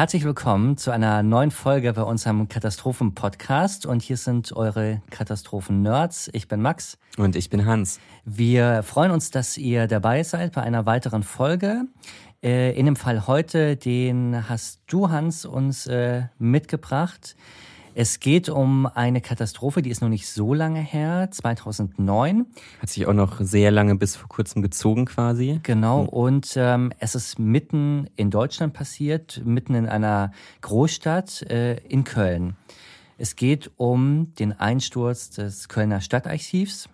Herzlich 0.00 0.24
willkommen 0.24 0.78
zu 0.78 0.92
einer 0.92 1.22
neuen 1.22 1.50
Folge 1.50 1.92
bei 1.92 2.00
unserem 2.00 2.48
Katastrophen-Podcast. 2.48 3.84
Und 3.84 4.00
hier 4.00 4.16
sind 4.16 4.50
eure 4.56 5.02
Katastrophen-Nerds. 5.10 6.30
Ich 6.32 6.48
bin 6.48 6.62
Max. 6.62 6.96
Und 7.18 7.36
ich 7.36 7.50
bin 7.50 7.66
Hans. 7.66 8.00
Wir 8.24 8.82
freuen 8.82 9.10
uns, 9.10 9.30
dass 9.30 9.58
ihr 9.58 9.88
dabei 9.88 10.22
seid 10.22 10.54
bei 10.54 10.62
einer 10.62 10.86
weiteren 10.86 11.22
Folge. 11.22 11.82
Äh, 12.42 12.74
in 12.78 12.86
dem 12.86 12.96
Fall 12.96 13.26
heute, 13.26 13.76
den 13.76 14.48
hast 14.48 14.80
du, 14.86 15.10
Hans, 15.10 15.44
uns 15.44 15.86
äh, 15.86 16.22
mitgebracht. 16.38 17.36
Es 18.02 18.18
geht 18.18 18.48
um 18.48 18.86
eine 18.86 19.20
Katastrophe, 19.20 19.82
die 19.82 19.90
ist 19.90 20.00
noch 20.00 20.08
nicht 20.08 20.26
so 20.26 20.54
lange 20.54 20.80
her, 20.80 21.28
2009. 21.30 22.46
Hat 22.80 22.88
sich 22.88 23.06
auch 23.06 23.12
noch 23.12 23.42
sehr 23.42 23.70
lange 23.70 23.94
bis 23.94 24.16
vor 24.16 24.26
kurzem 24.26 24.62
gezogen 24.62 25.04
quasi. 25.04 25.60
Genau, 25.64 26.04
und 26.04 26.54
ähm, 26.56 26.94
es 26.98 27.14
ist 27.14 27.38
mitten 27.38 28.08
in 28.16 28.30
Deutschland 28.30 28.72
passiert, 28.72 29.42
mitten 29.44 29.74
in 29.74 29.86
einer 29.86 30.32
Großstadt 30.62 31.42
äh, 31.42 31.76
in 31.88 32.04
Köln. 32.04 32.56
Es 33.18 33.36
geht 33.36 33.70
um 33.76 34.32
den 34.38 34.58
Einsturz 34.58 35.28
des 35.28 35.68
Kölner 35.68 36.00
Stadtarchivs. 36.00 36.88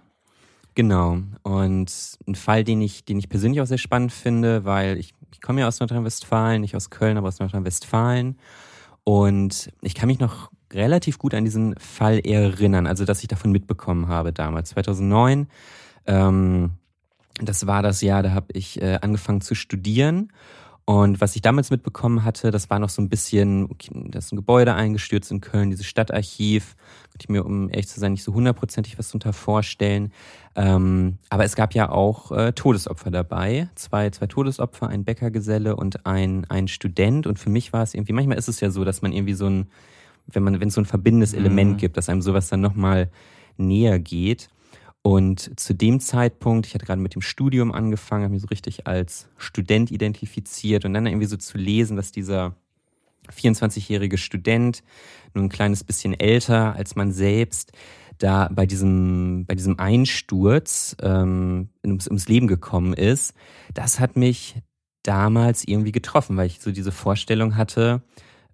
Genau, 0.74 1.18
und 1.44 2.18
ein 2.26 2.34
Fall, 2.34 2.64
den 2.64 2.80
ich, 2.80 3.04
den 3.04 3.20
ich 3.20 3.28
persönlich 3.28 3.60
auch 3.60 3.66
sehr 3.66 3.78
spannend 3.78 4.10
finde, 4.10 4.64
weil 4.64 4.98
ich, 4.98 5.14
ich 5.30 5.40
komme 5.40 5.60
ja 5.60 5.68
aus 5.68 5.78
Nordrhein-Westfalen, 5.78 6.62
nicht 6.62 6.74
aus 6.74 6.90
Köln, 6.90 7.16
aber 7.16 7.28
aus 7.28 7.38
Nordrhein-Westfalen. 7.38 8.40
Und 9.04 9.70
ich 9.82 9.94
kann 9.94 10.08
mich 10.08 10.18
noch 10.18 10.50
relativ 10.76 11.18
gut 11.18 11.34
an 11.34 11.44
diesen 11.44 11.74
Fall 11.78 12.20
erinnern, 12.20 12.86
also 12.86 13.04
dass 13.04 13.22
ich 13.22 13.28
davon 13.28 13.50
mitbekommen 13.50 14.08
habe 14.08 14.32
damals, 14.32 14.70
2009. 14.70 15.48
Ähm, 16.06 16.70
das 17.40 17.66
war 17.66 17.82
das 17.82 18.00
Jahr, 18.00 18.22
da 18.22 18.30
habe 18.30 18.46
ich 18.52 18.80
äh, 18.80 18.98
angefangen 19.00 19.40
zu 19.40 19.54
studieren. 19.54 20.30
Und 20.88 21.20
was 21.20 21.34
ich 21.34 21.42
damals 21.42 21.70
mitbekommen 21.70 22.22
hatte, 22.22 22.52
das 22.52 22.70
war 22.70 22.78
noch 22.78 22.90
so 22.90 23.02
ein 23.02 23.08
bisschen, 23.08 23.64
okay, 23.64 23.90
da 23.92 24.20
ist 24.20 24.32
ein 24.32 24.36
Gebäude 24.36 24.72
eingestürzt 24.74 25.32
in 25.32 25.40
Köln, 25.40 25.70
dieses 25.70 25.84
Stadtarchiv. 25.84 26.76
Könnte 27.10 27.24
ich 27.24 27.28
mir, 27.28 27.44
um 27.44 27.68
ehrlich 27.70 27.88
zu 27.88 27.98
sein, 27.98 28.12
nicht 28.12 28.22
so 28.22 28.32
hundertprozentig 28.32 28.96
was 28.96 29.08
darunter 29.08 29.32
vorstellen. 29.32 30.12
Ähm, 30.54 31.18
aber 31.28 31.44
es 31.44 31.56
gab 31.56 31.74
ja 31.74 31.90
auch 31.90 32.30
äh, 32.30 32.52
Todesopfer 32.52 33.10
dabei. 33.10 33.68
Zwei, 33.74 34.10
zwei 34.10 34.28
Todesopfer, 34.28 34.86
ein 34.86 35.02
Bäckergeselle 35.02 35.74
und 35.74 36.06
ein, 36.06 36.46
ein 36.48 36.68
Student. 36.68 37.26
Und 37.26 37.40
für 37.40 37.50
mich 37.50 37.72
war 37.72 37.82
es 37.82 37.92
irgendwie, 37.92 38.12
manchmal 38.12 38.38
ist 38.38 38.48
es 38.48 38.60
ja 38.60 38.70
so, 38.70 38.84
dass 38.84 39.02
man 39.02 39.10
irgendwie 39.12 39.34
so 39.34 39.46
ein, 39.46 39.66
wenn 40.26 40.42
man, 40.42 40.60
wenn 40.60 40.68
es 40.68 40.74
so 40.74 40.80
ein 40.80 40.86
verbindendes 40.86 41.32
mhm. 41.32 41.38
Element 41.38 41.72
mhm. 41.72 41.76
gibt, 41.78 41.96
dass 41.96 42.08
einem 42.08 42.22
sowas 42.22 42.48
dann 42.48 42.60
nochmal 42.60 43.10
näher 43.56 43.98
geht. 43.98 44.48
Und 45.02 45.58
zu 45.58 45.72
dem 45.72 46.00
Zeitpunkt, 46.00 46.66
ich 46.66 46.74
hatte 46.74 46.84
gerade 46.84 47.00
mit 47.00 47.14
dem 47.14 47.22
Studium 47.22 47.70
angefangen, 47.72 48.24
habe 48.24 48.34
mich 48.34 48.42
so 48.42 48.48
richtig 48.48 48.88
als 48.88 49.28
Student 49.36 49.92
identifiziert 49.92 50.84
und 50.84 50.94
dann 50.94 51.06
irgendwie 51.06 51.26
so 51.26 51.36
zu 51.36 51.58
lesen, 51.58 51.96
dass 51.96 52.10
dieser 52.10 52.56
24-jährige 53.30 54.18
Student, 54.18 54.82
nur 55.34 55.44
ein 55.44 55.48
kleines 55.48 55.84
bisschen 55.84 56.18
älter 56.18 56.74
als 56.74 56.96
man 56.96 57.12
selbst, 57.12 57.72
da 58.18 58.48
bei 58.52 58.66
diesem, 58.66 59.44
bei 59.46 59.54
diesem 59.54 59.78
Einsturz 59.78 60.96
ähm, 61.02 61.68
ums, 61.84 62.08
ums 62.08 62.28
Leben 62.28 62.46
gekommen 62.46 62.92
ist, 62.92 63.34
das 63.74 64.00
hat 64.00 64.16
mich 64.16 64.56
damals 65.02 65.66
irgendwie 65.66 65.92
getroffen, 65.92 66.36
weil 66.36 66.46
ich 66.46 66.60
so 66.60 66.72
diese 66.72 66.92
Vorstellung 66.92 67.56
hatte, 67.56 68.02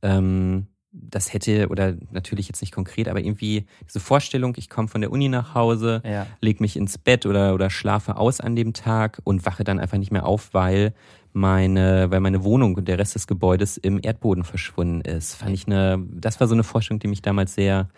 ähm, 0.03 0.67
das 0.93 1.33
hätte, 1.33 1.69
oder 1.69 1.95
natürlich 2.11 2.49
jetzt 2.49 2.61
nicht 2.61 2.73
konkret, 2.73 3.09
aber 3.09 3.21
irgendwie 3.21 3.65
diese 3.87 4.01
Vorstellung, 4.01 4.55
ich 4.57 4.69
komme 4.69 4.89
von 4.89 5.01
der 5.01 5.11
Uni 5.11 5.29
nach 5.29 5.55
Hause, 5.55 6.03
ja. 6.05 6.27
leg 6.41 6.61
mich 6.61 6.77
ins 6.77 6.99
Bett 6.99 7.25
oder, 7.25 7.55
oder 7.55 7.71
schlafe 7.71 8.17
aus 8.17 8.41
an 8.41 8.57
dem 8.57 8.75
Tag 8.75 9.21
und 9.25 9.47
wache 9.47 9.65
dann 9.65 9.81
einfach 9.81 9.99
nicht 9.99 10.13
mehr 10.13 10.27
auf, 10.27 10.53
weil 10.53 10.93
meine, 11.33 12.11
weil 12.11 12.21
meine 12.21 12.45
Wohnung 12.45 12.75
und 12.75 12.89
der 12.89 12.99
Rest 12.99 13.15
des 13.15 13.27
Gebäudes 13.27 13.79
im 13.79 14.01
Erdboden 14.03 14.45
verschwunden 14.45 15.01
ist. 15.01 15.35
Fand 15.35 15.55
ich 15.55 15.67
eine, 15.67 16.05
das 16.13 16.41
war 16.41 16.47
so 16.47 16.55
eine 16.55 16.65
Vorstellung, 16.65 17.01
die 17.01 17.09
mich 17.09 17.23
damals 17.23 17.55
sehr 17.55 17.89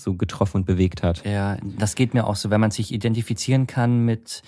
so 0.00 0.14
getroffen 0.14 0.58
und 0.58 0.66
bewegt 0.66 1.02
hat. 1.02 1.24
Ja, 1.24 1.56
das 1.78 1.94
geht 1.94 2.14
mir 2.14 2.26
auch 2.26 2.36
so, 2.36 2.50
wenn 2.50 2.60
man 2.60 2.70
sich 2.70 2.92
identifizieren 2.92 3.66
kann 3.66 4.04
mit 4.04 4.42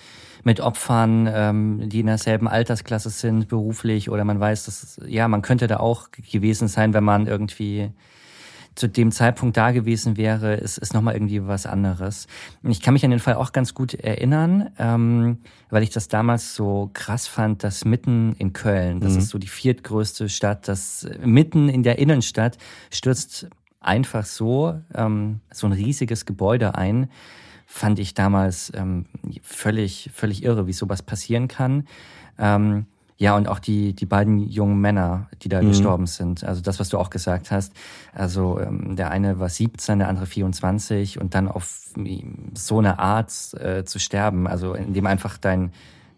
mit 0.45 0.59
Opfern, 0.59 1.29
ähm, 1.33 1.89
die 1.89 2.01
in 2.01 2.07
derselben 2.07 2.49
Altersklasse 2.49 3.09
sind, 3.09 3.47
beruflich, 3.47 4.09
oder 4.09 4.25
man 4.25 4.39
weiß, 4.39 4.65
dass 4.65 4.99
ja, 5.07 5.27
man 5.29 5.41
könnte 5.41 5.67
da 5.67 5.77
auch 5.77 6.09
gewesen 6.11 6.67
sein, 6.67 6.93
wenn 6.93 7.03
man 7.03 7.27
irgendwie 7.27 7.91
zu 8.75 8.89
dem 8.89 9.11
Zeitpunkt 9.11 9.55
da 9.55 9.71
gewesen 9.71 10.17
wäre, 10.17 10.55
ist, 10.55 10.79
ist 10.79 10.93
nochmal 10.93 11.13
irgendwie 11.13 11.45
was 11.45 11.65
anderes. 11.65 12.27
Ich 12.63 12.81
kann 12.81 12.93
mich 12.93 13.05
an 13.05 13.11
den 13.11 13.19
Fall 13.19 13.35
auch 13.35 13.51
ganz 13.51 13.73
gut 13.73 13.93
erinnern, 13.93 14.71
ähm, 14.79 15.37
weil 15.69 15.83
ich 15.83 15.91
das 15.91 16.07
damals 16.07 16.55
so 16.55 16.89
krass 16.93 17.27
fand, 17.27 17.63
dass 17.63 17.85
mitten 17.85 18.33
in 18.39 18.51
Köln, 18.53 18.99
das 18.99 19.13
mhm. 19.13 19.19
ist 19.19 19.29
so 19.29 19.37
die 19.37 19.47
viertgrößte 19.47 20.27
Stadt, 20.27 20.67
das 20.67 21.07
mitten 21.23 21.69
in 21.69 21.83
der 21.83 21.99
Innenstadt 21.99 22.57
stürzt 22.91 23.47
einfach 23.83 24.25
so 24.25 24.79
ähm, 24.93 25.39
so 25.51 25.67
ein 25.67 25.73
riesiges 25.73 26.25
Gebäude 26.25 26.75
ein 26.75 27.09
fand 27.65 27.97
ich 27.97 28.13
damals 28.13 28.71
ähm, 28.75 29.07
völlig, 29.41 30.11
völlig 30.13 30.43
irre, 30.43 30.67
wie 30.67 30.73
sowas 30.73 31.01
passieren 31.01 31.47
kann. 31.47 31.87
Ähm, 32.37 32.85
ja, 33.17 33.35
und 33.35 33.47
auch 33.47 33.59
die, 33.59 33.93
die 33.93 34.05
beiden 34.05 34.37
jungen 34.37 34.79
Männer, 34.79 35.27
die 35.41 35.49
da 35.49 35.61
mhm. 35.61 35.69
gestorben 35.69 36.05
sind. 36.05 36.43
Also 36.43 36.61
das, 36.61 36.79
was 36.79 36.89
du 36.89 36.99
auch 36.99 37.09
gesagt 37.09 37.51
hast. 37.51 37.73
Also 38.13 38.59
ähm, 38.59 38.95
der 38.95 39.09
eine 39.11 39.39
war 39.39 39.49
17, 39.49 39.99
der 39.99 40.07
andere 40.07 40.27
24 40.27 41.19
und 41.19 41.33
dann 41.33 41.47
auf 41.47 41.89
so 42.53 42.79
eine 42.79 42.99
Art 42.99 43.31
äh, 43.55 43.83
zu 43.85 43.99
sterben, 43.99 44.47
also 44.47 44.73
indem 44.73 45.07
einfach 45.07 45.37
dein, 45.37 45.71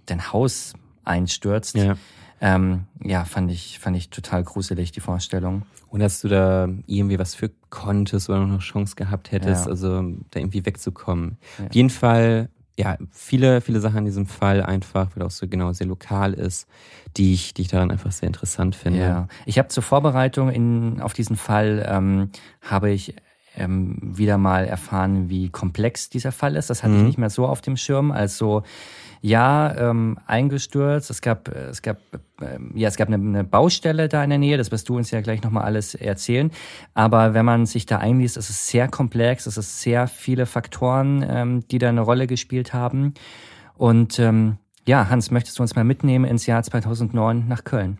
dein 0.07 0.33
Haus 0.33 0.73
einstürzt. 1.05 1.75
Ja. 1.75 1.95
Ähm, 2.41 2.85
ja, 3.03 3.25
fand 3.25 3.51
ich, 3.51 3.79
fand 3.79 3.95
ich 3.95 4.09
total 4.09 4.43
gruselig, 4.43 4.91
die 4.91 4.99
Vorstellung. 4.99 5.63
Und 5.89 6.01
dass 6.01 6.21
du 6.21 6.27
da 6.27 6.67
irgendwie 6.87 7.17
was 7.19 7.35
für 7.35 7.49
konntest 7.69 8.29
oder 8.29 8.45
noch 8.45 8.59
Chance 8.59 8.95
gehabt 8.95 9.31
hättest, 9.31 9.65
ja. 9.65 9.71
also 9.71 10.01
da 10.31 10.39
irgendwie 10.39 10.65
wegzukommen. 10.65 11.37
Ja. 11.57 11.65
Auf 11.67 11.73
jeden 11.73 11.89
Fall, 11.89 12.49
ja, 12.77 12.97
viele, 13.11 13.61
viele 13.61 13.79
Sachen 13.79 13.99
in 13.99 14.05
diesem 14.05 14.25
Fall 14.25 14.61
einfach, 14.61 15.15
weil 15.15 15.23
auch 15.23 15.31
so 15.31 15.47
genau 15.47 15.71
sehr 15.71 15.87
lokal 15.87 16.33
ist, 16.33 16.67
die 17.15 17.33
ich, 17.33 17.53
die 17.53 17.63
ich 17.63 17.67
daran 17.69 17.91
einfach 17.91 18.11
sehr 18.11 18.27
interessant 18.27 18.75
finde. 18.75 18.99
Ja. 18.99 19.27
Ich 19.45 19.57
habe 19.57 19.69
zur 19.69 19.83
Vorbereitung 19.83 20.49
in, 20.49 20.99
auf 20.99 21.13
diesen 21.13 21.37
Fall, 21.37 21.85
ähm, 21.89 22.31
habe 22.61 22.91
ich 22.91 23.15
ähm, 23.57 23.97
wieder 24.01 24.37
mal 24.37 24.65
erfahren, 24.65 25.29
wie 25.29 25.49
komplex 25.49 26.09
dieser 26.09 26.31
Fall 26.31 26.55
ist. 26.55 26.69
Das 26.69 26.83
hatte 26.83 26.93
mhm. 26.93 26.99
ich 26.99 27.05
nicht 27.05 27.17
mehr 27.17 27.29
so 27.29 27.45
auf 27.45 27.61
dem 27.61 27.77
Schirm. 27.77 28.11
Also 28.11 28.63
ja, 29.21 29.75
ähm, 29.75 30.19
eingestürzt. 30.27 31.09
Es 31.09 31.21
gab, 31.21 31.47
es 31.47 31.81
gab, 31.81 31.97
ähm, 32.41 32.71
ja, 32.75 32.87
es 32.87 32.95
gab 32.95 33.07
eine, 33.07 33.15
eine, 33.15 33.43
Baustelle 33.43 34.07
da 34.07 34.23
in 34.23 34.29
der 34.29 34.37
Nähe. 34.37 34.57
Das 34.57 34.71
wirst 34.71 34.87
du 34.87 34.97
uns 34.97 35.09
ja 35.09 35.21
gleich 35.21 35.41
nochmal 35.41 35.63
alles 35.63 35.95
erzählen. 35.95 36.51
Aber 36.93 37.33
wenn 37.33 37.45
man 37.45 37.65
sich 37.65 37.87
da 37.87 37.97
einliest, 37.97 38.37
ist 38.37 38.51
es 38.51 38.67
sehr 38.67 38.87
komplex. 38.87 39.47
Es 39.47 39.57
ist 39.57 39.81
sehr 39.81 40.07
viele 40.07 40.45
Faktoren, 40.45 41.25
ähm, 41.27 41.67
die 41.69 41.79
da 41.79 41.89
eine 41.89 42.01
Rolle 42.01 42.27
gespielt 42.27 42.73
haben. 42.73 43.15
Und 43.77 44.19
ähm, 44.19 44.57
ja, 44.87 45.09
Hans, 45.09 45.31
möchtest 45.31 45.57
du 45.57 45.63
uns 45.63 45.75
mal 45.75 45.83
mitnehmen 45.83 46.25
ins 46.25 46.45
Jahr 46.45 46.61
2009 46.61 47.47
nach 47.47 47.63
Köln? 47.63 47.97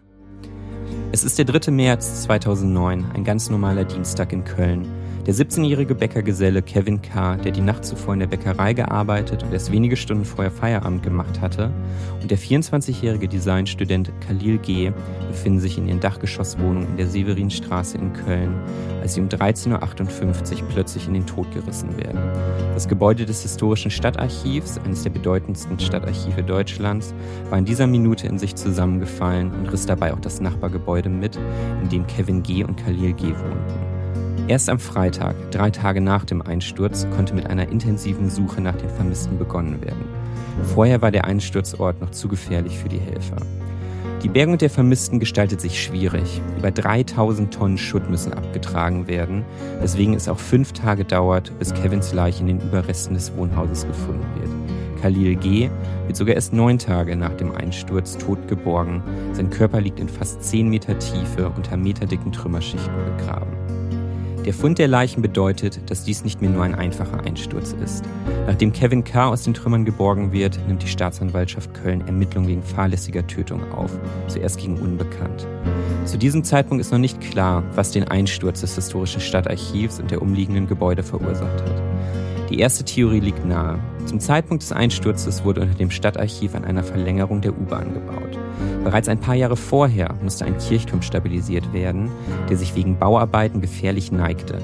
Es 1.12 1.24
ist 1.24 1.40
der 1.40 1.46
3. 1.46 1.72
März 1.72 2.24
2009, 2.24 3.12
ein 3.14 3.24
ganz 3.24 3.50
normaler 3.50 3.86
Dienstag 3.86 4.32
in 4.32 4.44
Köln. 4.44 5.05
Der 5.26 5.34
17-jährige 5.34 5.96
Bäckergeselle 5.96 6.62
Kevin 6.62 7.02
K., 7.02 7.38
der 7.38 7.52
die 7.52 7.62
Nacht 7.62 7.84
zuvor 7.84 8.14
in 8.14 8.20
der 8.20 8.28
Bäckerei 8.28 8.74
gearbeitet 8.74 9.42
und 9.42 9.54
erst 9.54 9.72
wenige 9.72 9.98
Stunden 9.98 10.24
vorher 10.24 10.52
Feierabend 10.52 11.02
gemacht 11.02 11.42
hatte, 11.42 11.72
und 12.22 12.30
der 12.30 12.38
24-jährige 12.38 13.28
Designstudent 13.28 14.12
Khalil 14.22 14.60
G. 14.60 14.92
befinden 15.28 15.60
sich 15.60 15.80
in 15.80 15.88
ihren 15.88 16.00
Dachgeschosswohnung 16.00 16.86
in 16.86 16.98
der 16.98 17.08
Severinstraße 17.08 17.98
in 17.98 18.14
Köln, 18.14 18.54
als 19.02 19.16
sie 19.16 19.22
um 19.22 19.28
13.58 19.28 20.62
Uhr 20.62 20.68
plötzlich 20.70 21.08
in 21.08 21.16
den 21.16 21.26
Tod 21.26 21.52
gerissen 21.52 21.98
werden. 21.98 22.20
Das 22.76 22.88
Gebäude 22.88 23.26
des 23.26 23.42
historischen 23.42 23.90
Stadtarchivs, 23.90 24.78
eines 24.86 25.02
der 25.02 25.10
bedeutendsten 25.10 25.80
Stadtarchive 25.80 26.44
Deutschlands, 26.44 27.16
war 27.50 27.58
in 27.58 27.66
dieser 27.66 27.88
Minute 27.88 28.28
in 28.28 28.38
sich 28.38 28.54
zusammengefallen 28.54 29.52
und 29.54 29.72
riss 29.72 29.88
dabei 29.88 30.14
auch 30.14 30.20
das 30.20 30.40
Nachbargebäude 30.40 31.10
mit, 31.10 31.40
in 31.82 31.90
dem 31.90 32.06
Kevin 32.06 32.44
G. 32.44 32.64
und 32.64 32.76
Khalil 32.76 33.14
G. 33.14 33.30
wohnten. 33.30 33.95
Erst 34.48 34.70
am 34.70 34.78
Freitag, 34.78 35.36
drei 35.50 35.72
Tage 35.72 36.02
nach 36.02 36.24
dem 36.24 36.44
Einsturz, 36.44 37.08
konnte 37.16 37.34
mit 37.34 37.50
einer 37.50 37.68
intensiven 37.68 38.30
Suche 38.30 38.62
nach 38.62 38.76
den 38.76 38.90
Vermissten 38.90 39.40
begonnen 39.40 39.82
werden. 39.82 40.06
Vorher 40.76 41.02
war 41.02 41.10
der 41.10 41.26
Einsturzort 41.26 42.00
noch 42.00 42.12
zu 42.12 42.28
gefährlich 42.28 42.78
für 42.78 42.88
die 42.88 43.00
Helfer. 43.00 43.38
Die 44.22 44.30
Bergung 44.30 44.60
der 44.60 44.70
Vermissten 44.70 45.20
gestaltet 45.20 45.62
sich 45.62 45.82
schwierig. 45.82 46.42
Über 46.60 46.70
3000 46.70 47.52
Tonnen 47.52 47.80
Schutt 47.80 48.08
müssen 48.08 48.34
abgetragen 48.34 49.08
werden, 49.08 49.44
weswegen 49.82 50.14
es 50.14 50.30
auch 50.30 50.40
fünf 50.40 50.74
Tage 50.74 51.06
dauert, 51.06 51.52
bis 51.58 51.74
Kevins 51.74 52.14
Leiche 52.14 52.42
in 52.42 52.48
den 52.48 52.62
Überresten 52.62 53.16
des 53.16 53.36
Wohnhauses 53.36 53.88
gefunden 53.88 54.26
wird. 54.40 55.02
Khalil 55.02 55.36
G. 55.38 55.70
wird 56.06 56.18
sogar 56.18 56.36
erst 56.36 56.54
neun 56.54 56.78
Tage 56.78 57.16
nach 57.16 57.34
dem 57.34 57.52
Einsturz 57.52 58.16
tot 58.18 58.48
geborgen. 58.48 59.02
Sein 59.34 59.50
Körper 59.50 59.82
liegt 59.82 60.00
in 60.00 60.10
fast 60.10 60.44
zehn 60.44 60.70
Meter 60.70 60.98
Tiefe 61.00 61.50
unter 61.50 61.78
meterdicken 61.78 62.32
Trümmerschichten 62.32 62.94
begraben. 63.18 63.65
Der 64.46 64.54
Fund 64.54 64.78
der 64.78 64.88
Leichen 64.88 65.24
bedeutet, 65.24 65.90
dass 65.90 66.04
dies 66.04 66.24
nicht 66.24 66.40
mehr 66.40 66.52
nur 66.52 66.62
ein 66.62 66.76
einfacher 66.76 67.26
Einsturz 67.26 67.76
ist. 67.84 68.06
Nachdem 68.46 68.72
Kevin 68.74 69.04
K. 69.04 69.30
aus 69.30 69.42
den 69.42 69.56
Trümmern 69.56 69.86
geborgen 69.86 70.32
wird, 70.32 70.60
nimmt 70.68 70.84
die 70.84 70.88
Staatsanwaltschaft 70.88 71.74
Köln 71.74 72.02
Ermittlungen 72.02 72.48
wegen 72.48 72.62
fahrlässiger 72.62 73.26
Tötung 73.26 73.72
auf, 73.72 73.98
zuerst 74.28 74.60
gegen 74.60 74.78
Unbekannt. 74.78 75.48
Zu 76.06 76.20
diesem 76.20 76.44
Zeitpunkt 76.44 76.80
ist 76.80 76.92
noch 76.92 77.00
nicht 77.00 77.22
klar, 77.22 77.64
was 77.74 77.90
den 77.90 78.08
Einsturz 78.08 78.62
des 78.62 78.76
historischen 78.76 79.20
Stadtarchivs 79.20 80.00
und 80.00 80.12
der 80.12 80.22
umliegenden 80.22 80.68
Gebäude 80.68 81.02
verursacht 81.02 81.64
hat. 81.64 81.82
Die 82.52 82.60
erste 82.60 82.86
Theorie 82.86 83.22
liegt 83.22 83.44
nahe. 83.44 83.80
Zum 84.06 84.20
Zeitpunkt 84.20 84.62
des 84.62 84.72
Einsturzes 84.72 85.44
wurde 85.44 85.62
unter 85.62 85.74
dem 85.74 85.90
Stadtarchiv 85.90 86.54
an 86.54 86.66
einer 86.66 86.84
Verlängerung 86.84 87.42
der 87.42 87.58
U-Bahn 87.58 87.96
gebaut. 87.96 88.38
Bereits 88.86 89.10
ein 89.10 89.20
paar 89.20 89.34
Jahre 89.34 89.58
vorher 89.58 90.14
musste 90.22 90.46
ein 90.46 90.60
Kirchturm 90.60 91.02
stabilisiert 91.02 91.74
werden, 91.74 92.12
der 92.48 92.56
sich 92.56 92.76
wegen 92.76 93.00
Bauarbeiten 93.00 93.60
gefährlich 93.60 94.12
neigte. 94.12 94.60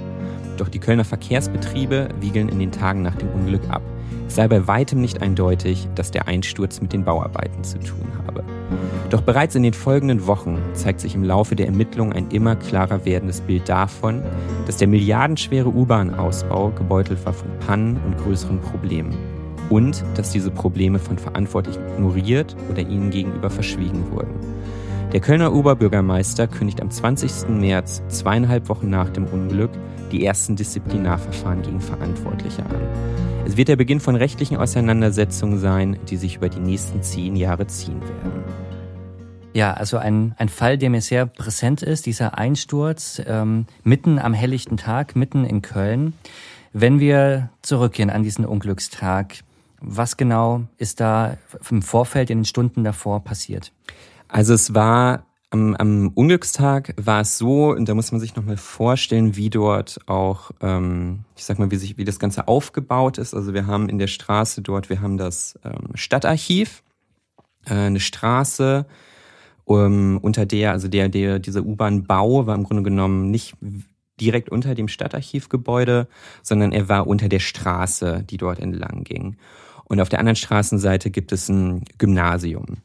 Doch 0.57 0.69
die 0.69 0.77
Kölner 0.77 1.03
Verkehrsbetriebe 1.03 2.09
wiegeln 2.19 2.47
in 2.47 2.59
den 2.59 2.71
Tagen 2.71 3.01
nach 3.01 3.15
dem 3.15 3.29
Unglück 3.29 3.67
ab. 3.71 3.81
Es 4.27 4.35
sei 4.35 4.47
bei 4.47 4.67
weitem 4.67 5.01
nicht 5.01 5.23
eindeutig, 5.23 5.87
dass 5.95 6.11
der 6.11 6.27
Einsturz 6.27 6.81
mit 6.81 6.93
den 6.93 7.03
Bauarbeiten 7.03 7.63
zu 7.63 7.79
tun 7.79 8.07
habe. 8.27 8.43
Doch 9.09 9.21
bereits 9.21 9.55
in 9.55 9.63
den 9.63 9.73
folgenden 9.73 10.27
Wochen 10.27 10.59
zeigt 10.73 10.99
sich 10.99 11.15
im 11.15 11.23
Laufe 11.23 11.55
der 11.55 11.65
Ermittlungen 11.65 12.13
ein 12.13 12.29
immer 12.29 12.55
klarer 12.55 13.03
werdendes 13.03 13.41
Bild 13.41 13.67
davon, 13.67 14.21
dass 14.67 14.77
der 14.77 14.87
milliardenschwere 14.87 15.67
U-Bahn-Ausbau 15.67 16.69
gebeutelt 16.69 17.25
war 17.25 17.33
von 17.33 17.49
Pannen 17.65 17.99
und 18.05 18.19
größeren 18.19 18.61
Problemen. 18.61 19.30
Und 19.71 20.03
dass 20.15 20.29
diese 20.29 20.51
Probleme 20.51 20.99
von 20.99 21.17
Verantwortlichen 21.17 21.81
ignoriert 21.87 22.55
oder 22.69 22.81
ihnen 22.81 23.09
gegenüber 23.09 23.49
verschwiegen 23.49 24.11
wurden. 24.11 24.35
Der 25.13 25.19
Kölner 25.19 25.53
Oberbürgermeister 25.53 26.47
kündigt 26.47 26.81
am 26.81 26.91
20. 26.91 27.49
März, 27.49 28.03
zweieinhalb 28.07 28.69
Wochen 28.69 28.89
nach 28.89 29.09
dem 29.09 29.25
Unglück, 29.25 29.71
die 30.11 30.25
ersten 30.25 30.55
Disziplinarverfahren 30.55 31.61
gegen 31.61 31.81
Verantwortliche 31.81 32.63
an. 32.65 32.81
Es 33.45 33.57
wird 33.57 33.69
der 33.69 33.75
Beginn 33.75 33.99
von 33.99 34.15
rechtlichen 34.15 34.57
Auseinandersetzungen 34.57 35.57
sein, 35.57 35.97
die 36.09 36.17
sich 36.17 36.35
über 36.35 36.49
die 36.49 36.59
nächsten 36.59 37.01
zehn 37.01 37.35
Jahre 37.35 37.67
ziehen 37.67 38.01
werden. 38.01 38.43
Ja, 39.53 39.73
also 39.73 39.97
ein, 39.97 40.33
ein 40.37 40.49
Fall, 40.49 40.77
der 40.77 40.89
mir 40.89 41.01
sehr 41.01 41.25
präsent 41.25 41.81
ist, 41.81 42.05
dieser 42.05 42.37
Einsturz 42.37 43.21
ähm, 43.25 43.65
mitten 43.83 44.19
am 44.19 44.33
helllichten 44.33 44.77
Tag, 44.77 45.15
mitten 45.15 45.43
in 45.43 45.61
Köln. 45.61 46.13
Wenn 46.71 47.01
wir 47.01 47.49
zurückgehen 47.61 48.09
an 48.09 48.23
diesen 48.23 48.45
Unglückstag, 48.45 49.39
was 49.81 50.17
genau 50.17 50.63
ist 50.77 50.99
da 50.99 51.37
im 51.69 51.81
Vorfeld, 51.81 52.29
in 52.29 52.39
den 52.39 52.45
Stunden 52.45 52.83
davor 52.83 53.23
passiert? 53.23 53.73
Also 54.27 54.53
es 54.53 54.73
war 54.73 55.25
am, 55.49 55.75
am 55.75 56.07
Unglückstag 56.15 56.93
war 56.97 57.21
es 57.21 57.37
so, 57.37 57.71
und 57.71 57.89
da 57.89 57.93
muss 57.93 58.11
man 58.11 58.21
sich 58.21 58.35
nochmal 58.35 58.57
vorstellen, 58.57 59.35
wie 59.35 59.49
dort 59.49 59.99
auch, 60.07 60.51
ähm, 60.61 61.25
ich 61.35 61.43
sag 61.43 61.59
mal, 61.59 61.71
wie 61.71 61.75
sich, 61.75 61.97
wie 61.97 62.05
das 62.05 62.19
Ganze 62.19 62.47
aufgebaut 62.47 63.17
ist. 63.17 63.33
Also 63.33 63.53
wir 63.53 63.67
haben 63.67 63.89
in 63.89 63.99
der 63.99 64.07
Straße 64.07 64.61
dort, 64.61 64.89
wir 64.89 65.01
haben 65.01 65.17
das 65.17 65.59
ähm, 65.65 65.89
Stadtarchiv, 65.95 66.83
äh, 67.65 67.73
eine 67.73 67.99
Straße, 67.99 68.85
um, 69.65 70.17
unter 70.17 70.45
der, 70.45 70.71
also 70.71 70.87
der, 70.87 71.09
der, 71.09 71.39
dieser 71.39 71.63
U-Bahn-Bau 71.63 72.47
war 72.47 72.55
im 72.55 72.63
Grunde 72.63 72.83
genommen 72.83 73.29
nicht 73.29 73.55
direkt 74.19 74.49
unter 74.49 74.75
dem 74.75 74.87
Stadtarchivgebäude, 74.87 76.07
sondern 76.43 76.71
er 76.71 76.87
war 76.87 77.07
unter 77.07 77.27
der 77.27 77.39
Straße, 77.39 78.23
die 78.29 78.37
dort 78.37 78.59
entlang 78.59 79.03
ging. 79.03 79.37
Und 79.91 79.99
auf 79.99 80.07
der 80.07 80.19
anderen 80.19 80.37
Straßenseite 80.37 81.11
gibt 81.11 81.33
es 81.33 81.49
ein 81.49 81.83
Gymnasium. 81.97 82.77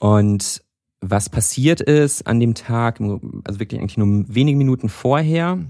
Und 0.00 0.64
was 1.00 1.28
passiert 1.28 1.80
ist 1.80 2.26
an 2.26 2.40
dem 2.40 2.56
Tag, 2.56 2.98
also 2.98 3.60
wirklich 3.60 3.80
eigentlich 3.80 3.98
nur 3.98 4.24
wenige 4.26 4.58
Minuten 4.58 4.88
vorher, 4.88 5.60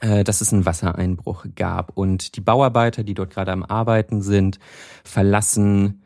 äh, 0.00 0.24
dass 0.24 0.40
es 0.40 0.52
einen 0.52 0.66
Wassereinbruch 0.66 1.46
gab 1.54 1.96
und 1.96 2.34
die 2.34 2.40
Bauarbeiter, 2.40 3.04
die 3.04 3.14
dort 3.14 3.30
gerade 3.30 3.52
am 3.52 3.62
Arbeiten 3.62 4.22
sind, 4.22 4.58
verlassen 5.04 6.02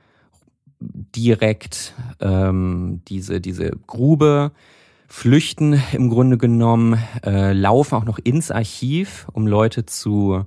direkt 0.79 1.95
ähm, 2.21 3.01
diese 3.09 3.41
diese 3.41 3.71
Grube, 3.87 4.53
flüchten 5.09 5.83
im 5.93 6.11
Grunde 6.11 6.37
genommen, 6.37 6.99
äh, 7.25 7.55
laufen 7.55 7.95
auch 7.95 8.05
noch 8.05 8.19
ins 8.19 8.51
Archiv, 8.51 9.27
um 9.33 9.47
Leute 9.47 9.87
zu 9.87 10.45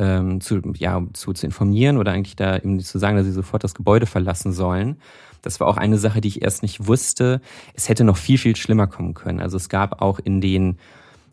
ähm, 0.00 0.40
zu, 0.40 0.60
ja, 0.76 1.02
zu, 1.12 1.34
zu 1.34 1.46
informieren 1.46 1.98
oder 1.98 2.12
eigentlich 2.12 2.34
da 2.34 2.56
eben 2.56 2.80
zu 2.80 2.98
sagen, 2.98 3.16
dass 3.16 3.26
sie 3.26 3.32
sofort 3.32 3.62
das 3.62 3.74
Gebäude 3.74 4.06
verlassen 4.06 4.52
sollen. 4.52 4.96
Das 5.42 5.60
war 5.60 5.68
auch 5.68 5.76
eine 5.76 5.98
Sache, 5.98 6.20
die 6.20 6.28
ich 6.28 6.42
erst 6.42 6.62
nicht 6.62 6.86
wusste. 6.86 7.40
Es 7.74 7.88
hätte 7.88 8.04
noch 8.04 8.16
viel, 8.16 8.38
viel 8.38 8.56
schlimmer 8.56 8.86
kommen 8.86 9.14
können. 9.14 9.40
Also 9.40 9.58
es 9.58 9.68
gab 9.68 10.00
auch 10.00 10.18
in 10.18 10.40
den 10.40 10.78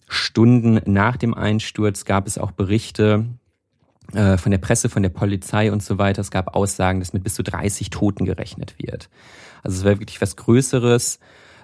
Stunden 0.10 0.80
nach 0.86 1.18
dem 1.18 1.34
Einsturz 1.34 2.06
gab 2.06 2.28
es 2.28 2.38
auch 2.38 2.52
Berichte 2.52 3.26
äh, 4.14 4.38
von 4.38 4.52
der 4.52 4.60
Presse, 4.60 4.90
von 4.90 5.04
der 5.04 5.10
Polizei 5.10 5.72
und 5.72 5.82
so 5.82 5.98
weiter. 5.98 6.22
Es 6.22 6.32
gab 6.32 6.56
Aussagen, 6.56 7.00
dass 7.00 7.14
mit 7.14 7.24
bis 7.24 7.36
zu 7.36 7.44
30 7.44 7.90
Toten 7.90 8.26
gerechnet 8.26 8.76
wird. 8.78 9.10
Also 9.64 9.80
es 9.80 9.86
war 9.86 10.00
wirklich 10.00 10.22
was 10.22 10.36
Größeres. 10.36 11.20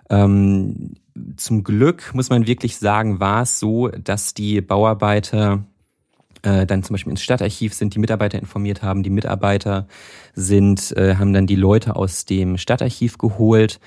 Ähm, 0.09 0.95
zum 1.37 1.63
Glück 1.63 2.13
muss 2.13 2.29
man 2.29 2.47
wirklich 2.47 2.77
sagen, 2.77 3.19
war 3.19 3.43
es 3.43 3.59
so, 3.59 3.89
dass 3.89 4.33
die 4.33 4.61
Bauarbeiter 4.61 5.63
äh, 6.43 6.65
dann 6.65 6.83
zum 6.83 6.93
Beispiel 6.93 7.11
ins 7.11 7.23
Stadtarchiv 7.23 7.73
sind, 7.73 7.95
die 7.95 7.99
Mitarbeiter 7.99 8.39
informiert 8.39 8.83
haben. 8.83 9.03
Die 9.03 9.09
Mitarbeiter 9.09 9.87
sind, 10.35 10.95
äh, 10.95 11.15
haben 11.15 11.33
dann 11.33 11.47
die 11.47 11.55
Leute 11.55 11.95
aus 11.95 12.25
dem 12.25 12.57
Stadtarchiv 12.57 13.17
geholt. 13.17 13.79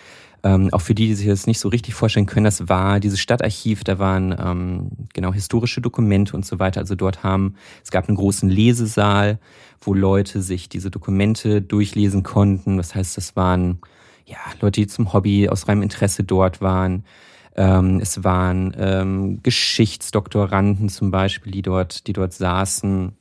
Ähm, 0.42 0.68
auch 0.72 0.80
für 0.80 0.94
die, 0.94 1.06
die 1.08 1.14
sich 1.14 1.26
das 1.26 1.46
nicht 1.46 1.58
so 1.58 1.68
richtig 1.68 1.94
vorstellen 1.94 2.26
können, 2.26 2.44
das 2.44 2.68
war 2.68 3.00
dieses 3.00 3.18
Stadtarchiv, 3.18 3.82
da 3.84 3.98
waren 3.98 4.36
ähm, 4.38 4.90
genau 5.12 5.32
historische 5.32 5.80
Dokumente 5.80 6.36
und 6.36 6.44
so 6.46 6.58
weiter. 6.58 6.80
Also 6.80 6.94
dort 6.94 7.22
haben, 7.22 7.56
es 7.82 7.90
gab 7.90 8.08
einen 8.08 8.16
großen 8.16 8.48
Lesesaal, 8.48 9.38
wo 9.80 9.94
Leute 9.94 10.42
sich 10.42 10.68
diese 10.68 10.90
Dokumente 10.90 11.62
durchlesen 11.62 12.22
konnten. 12.22 12.76
Das 12.76 12.94
heißt, 12.94 13.16
das 13.16 13.34
waren 13.34 13.80
ja 14.24 14.38
Leute, 14.60 14.82
die 14.82 14.86
zum 14.86 15.12
Hobby 15.12 15.48
aus 15.48 15.68
reinem 15.68 15.82
Interesse 15.82 16.22
dort 16.22 16.60
waren. 16.60 17.04
Ähm, 17.56 18.00
es 18.00 18.22
waren 18.22 18.74
ähm, 18.78 19.42
Geschichtsdoktoranden 19.42 20.88
zum 20.88 21.10
Beispiel, 21.10 21.52
die 21.52 21.62
dort, 21.62 22.06
die 22.06 22.12
dort 22.12 22.34
saßen. 22.34 23.16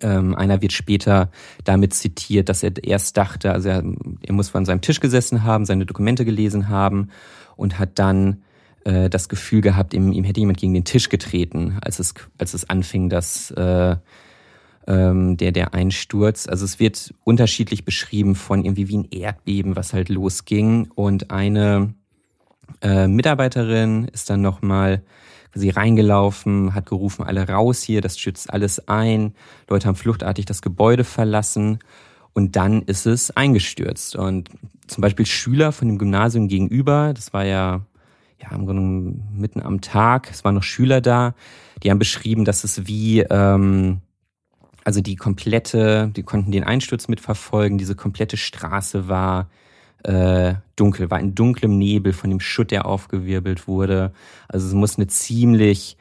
Ähm, 0.00 0.34
einer 0.34 0.62
wird 0.62 0.72
später 0.72 1.30
damit 1.64 1.94
zitiert, 1.94 2.48
dass 2.48 2.62
er 2.62 2.72
erst 2.82 3.16
dachte, 3.16 3.52
also 3.52 3.68
er, 3.70 3.82
er 4.22 4.32
muss 4.32 4.50
von 4.50 4.64
seinem 4.64 4.80
Tisch 4.82 5.00
gesessen 5.00 5.42
haben, 5.42 5.64
seine 5.64 5.86
Dokumente 5.86 6.24
gelesen 6.24 6.68
haben 6.68 7.08
und 7.56 7.78
hat 7.78 7.98
dann 7.98 8.42
äh, 8.84 9.08
das 9.08 9.28
Gefühl 9.28 9.60
gehabt, 9.62 9.94
ihm, 9.94 10.12
ihm 10.12 10.24
hätte 10.24 10.40
jemand 10.40 10.58
gegen 10.58 10.74
den 10.74 10.84
Tisch 10.84 11.08
getreten, 11.08 11.78
als 11.82 11.98
es, 11.98 12.14
als 12.38 12.54
es 12.54 12.68
anfing, 12.68 13.08
dass 13.08 13.50
äh, 13.52 13.96
ähm, 14.86 15.36
der, 15.36 15.52
der 15.52 15.74
Einsturz. 15.74 16.46
Also 16.46 16.64
es 16.64 16.78
wird 16.78 17.14
unterschiedlich 17.24 17.84
beschrieben 17.84 18.34
von 18.34 18.64
irgendwie 18.64 18.88
wie 18.88 18.98
ein 18.98 19.08
Erdbeben, 19.10 19.76
was 19.76 19.92
halt 19.92 20.08
losging. 20.08 20.90
Und 20.94 21.30
eine 21.30 21.94
äh, 22.80 23.06
Mitarbeiterin 23.06 24.08
ist 24.08 24.30
dann 24.30 24.40
nochmal 24.40 25.02
quasi 25.52 25.70
reingelaufen, 25.70 26.74
hat 26.74 26.86
gerufen, 26.86 27.24
alle 27.24 27.46
raus 27.48 27.82
hier, 27.82 28.00
das 28.00 28.18
schützt 28.18 28.52
alles 28.52 28.88
ein. 28.88 29.34
Leute 29.68 29.88
haben 29.88 29.96
fluchtartig 29.96 30.46
das 30.46 30.62
Gebäude 30.62 31.04
verlassen 31.04 31.78
und 32.32 32.56
dann 32.56 32.82
ist 32.82 33.06
es 33.06 33.30
eingestürzt. 33.36 34.16
Und 34.16 34.48
zum 34.86 35.02
Beispiel 35.02 35.26
Schüler 35.26 35.72
von 35.72 35.88
dem 35.88 35.98
Gymnasium 35.98 36.48
gegenüber, 36.48 37.12
das 37.14 37.32
war 37.32 37.44
ja, 37.44 37.82
ja 38.40 38.50
im 38.54 38.66
Grunde 38.66 39.20
mitten 39.32 39.62
am 39.62 39.80
Tag, 39.80 40.30
es 40.30 40.44
waren 40.44 40.54
noch 40.54 40.62
Schüler 40.62 41.00
da, 41.00 41.34
die 41.82 41.90
haben 41.90 41.98
beschrieben, 41.98 42.44
dass 42.44 42.64
es 42.64 42.86
wie, 42.86 43.20
ähm, 43.20 44.00
also 44.84 45.00
die 45.00 45.16
komplette, 45.16 46.10
die 46.16 46.22
konnten 46.22 46.50
den 46.50 46.64
Einsturz 46.64 47.08
mitverfolgen, 47.08 47.78
diese 47.78 47.94
komplette 47.94 48.36
Straße 48.36 49.08
war 49.08 49.48
äh, 50.04 50.54
dunkel, 50.76 51.10
war 51.10 51.20
in 51.20 51.34
dunklem 51.34 51.78
Nebel 51.78 52.12
von 52.12 52.30
dem 52.30 52.40
Schutt, 52.40 52.70
der 52.70 52.86
aufgewirbelt 52.86 53.68
wurde. 53.68 54.12
Also 54.48 54.66
es 54.66 54.74
muss 54.74 54.96
eine 54.96 55.06
ziemlich, 55.06 55.96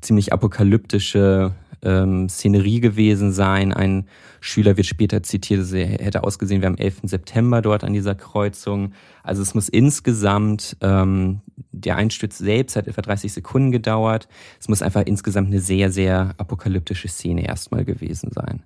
ziemlich 0.00 0.32
apokalyptische 0.32 1.52
ähm, 1.82 2.28
Szenerie 2.28 2.80
gewesen 2.80 3.32
sein. 3.32 3.72
Ein 3.72 4.06
Schüler 4.40 4.76
wird 4.76 4.86
später 4.86 5.22
zitiert, 5.22 5.60
dass 5.60 5.72
er 5.72 5.86
hätte 5.86 6.24
ausgesehen 6.24 6.62
wie 6.62 6.66
am 6.66 6.76
11. 6.76 7.00
September 7.04 7.62
dort 7.62 7.84
an 7.84 7.92
dieser 7.92 8.14
Kreuzung. 8.14 8.92
Also 9.22 9.42
es 9.42 9.54
muss 9.54 9.68
insgesamt, 9.68 10.76
ähm, 10.80 11.40
der 11.72 11.96
Einsturz 11.96 12.38
selbst 12.38 12.76
hat 12.76 12.86
etwa 12.86 13.02
30 13.02 13.32
Sekunden 13.32 13.70
gedauert. 13.70 14.28
Es 14.60 14.68
muss 14.68 14.82
einfach 14.82 15.02
insgesamt 15.06 15.48
eine 15.48 15.60
sehr, 15.60 15.90
sehr 15.90 16.34
apokalyptische 16.38 17.08
Szene 17.08 17.46
erstmal 17.46 17.84
gewesen 17.84 18.30
sein. 18.32 18.62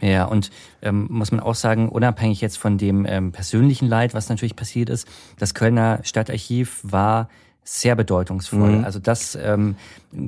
Ja, 0.00 0.24
und 0.24 0.50
ähm, 0.82 1.06
muss 1.10 1.30
man 1.30 1.40
auch 1.40 1.54
sagen, 1.54 1.88
unabhängig 1.88 2.40
jetzt 2.40 2.56
von 2.58 2.78
dem 2.78 3.04
ähm, 3.06 3.32
persönlichen 3.32 3.86
Leid, 3.86 4.14
was 4.14 4.28
natürlich 4.28 4.56
passiert 4.56 4.88
ist, 4.88 5.06
das 5.38 5.52
Kölner 5.54 6.00
Stadtarchiv 6.02 6.80
war 6.82 7.28
sehr 7.64 7.94
bedeutungsvoll. 7.94 8.78
Mhm. 8.78 8.84
Also 8.84 8.98
das 8.98 9.36
ähm, 9.36 9.76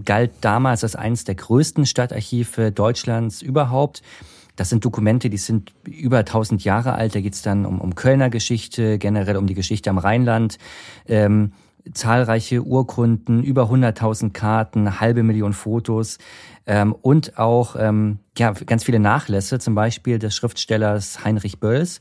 galt 0.04 0.32
damals 0.42 0.84
als 0.84 0.94
eines 0.94 1.24
der 1.24 1.34
größten 1.34 1.86
Stadtarchive 1.86 2.70
Deutschlands 2.70 3.42
überhaupt. 3.42 4.02
Das 4.56 4.68
sind 4.68 4.84
Dokumente, 4.84 5.30
die 5.30 5.38
sind 5.38 5.72
über 5.84 6.18
1000 6.18 6.62
Jahre 6.62 6.92
alt. 6.92 7.14
Da 7.14 7.20
geht's 7.20 7.40
dann 7.40 7.64
um, 7.64 7.80
um 7.80 7.94
Kölner 7.94 8.28
Geschichte, 8.28 8.98
generell 8.98 9.36
um 9.36 9.46
die 9.46 9.54
Geschichte 9.54 9.88
am 9.88 9.98
Rheinland. 9.98 10.58
Ähm, 11.08 11.52
zahlreiche 11.92 12.62
Urkunden, 12.62 13.42
über 13.42 13.64
100.000 13.64 14.32
Karten, 14.32 15.00
halbe 15.00 15.22
Million 15.22 15.52
Fotos 15.52 16.18
ähm, 16.66 16.92
und 16.92 17.38
auch 17.38 17.76
ähm, 17.78 18.18
ja, 18.38 18.52
ganz 18.52 18.84
viele 18.84 19.00
Nachlässe, 19.00 19.58
zum 19.58 19.74
Beispiel 19.74 20.18
des 20.18 20.34
Schriftstellers 20.34 21.24
Heinrich 21.24 21.60
Bölls. 21.60 22.00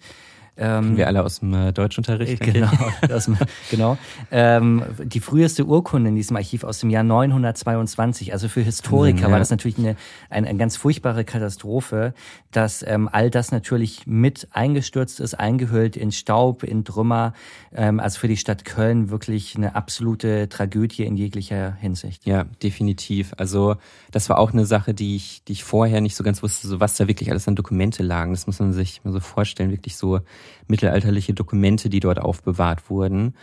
Ähm, 0.57 0.97
wir 0.97 1.07
alle 1.07 1.23
aus 1.23 1.39
dem 1.39 1.53
äh, 1.53 1.71
Deutschunterricht. 1.71 2.41
Genau, 2.41 2.69
dem, 3.01 3.37
genau. 3.69 3.97
Ähm, 4.31 4.83
die 5.03 5.21
früheste 5.21 5.65
Urkunde 5.65 6.09
in 6.09 6.15
diesem 6.15 6.35
Archiv 6.35 6.63
aus 6.63 6.79
dem 6.79 6.89
Jahr 6.89 7.03
922. 7.03 8.33
Also 8.33 8.49
für 8.49 8.61
Historiker 8.61 9.21
ja. 9.21 9.31
war 9.31 9.39
das 9.39 9.49
natürlich 9.49 9.77
eine, 9.77 9.95
eine, 10.29 10.47
eine 10.47 10.59
ganz 10.59 10.75
furchtbare 10.75 11.23
Katastrophe, 11.23 12.13
dass 12.51 12.83
ähm, 12.85 13.09
all 13.11 13.29
das 13.29 13.51
natürlich 13.51 14.05
mit 14.05 14.49
eingestürzt 14.51 15.21
ist, 15.21 15.35
eingehüllt 15.35 15.95
in 15.95 16.11
Staub, 16.11 16.63
in 16.63 16.83
Trümmer. 16.83 17.33
Ähm, 17.73 17.99
also 17.99 18.19
für 18.19 18.27
die 18.27 18.37
Stadt 18.37 18.65
Köln 18.65 19.09
wirklich 19.09 19.55
eine 19.55 19.75
absolute 19.75 20.49
Tragödie 20.49 21.03
in 21.03 21.15
jeglicher 21.15 21.73
Hinsicht. 21.79 22.25
Ja, 22.25 22.43
definitiv. 22.61 23.33
Also 23.37 23.77
das 24.11 24.27
war 24.27 24.37
auch 24.37 24.51
eine 24.51 24.65
Sache, 24.65 24.93
die 24.93 25.15
ich, 25.15 25.43
die 25.45 25.53
ich 25.53 25.63
vorher 25.63 26.01
nicht 26.01 26.15
so 26.15 26.23
ganz 26.23 26.43
wusste, 26.43 26.67
so 26.67 26.81
was 26.81 26.97
da 26.97 27.07
wirklich 27.07 27.31
alles 27.31 27.47
an 27.47 27.55
Dokumente 27.55 28.03
lagen. 28.03 28.31
Das 28.31 28.47
muss 28.47 28.59
man 28.59 28.73
sich 28.73 29.01
mal 29.05 29.13
so 29.13 29.21
vorstellen, 29.21 29.71
wirklich 29.71 29.95
so 29.95 30.19
mittelalterliche 30.67 31.33
Dokumente, 31.33 31.89
die 31.89 31.99
dort 31.99 32.19
aufbewahrt 32.19 32.89
wurden. 32.89 33.35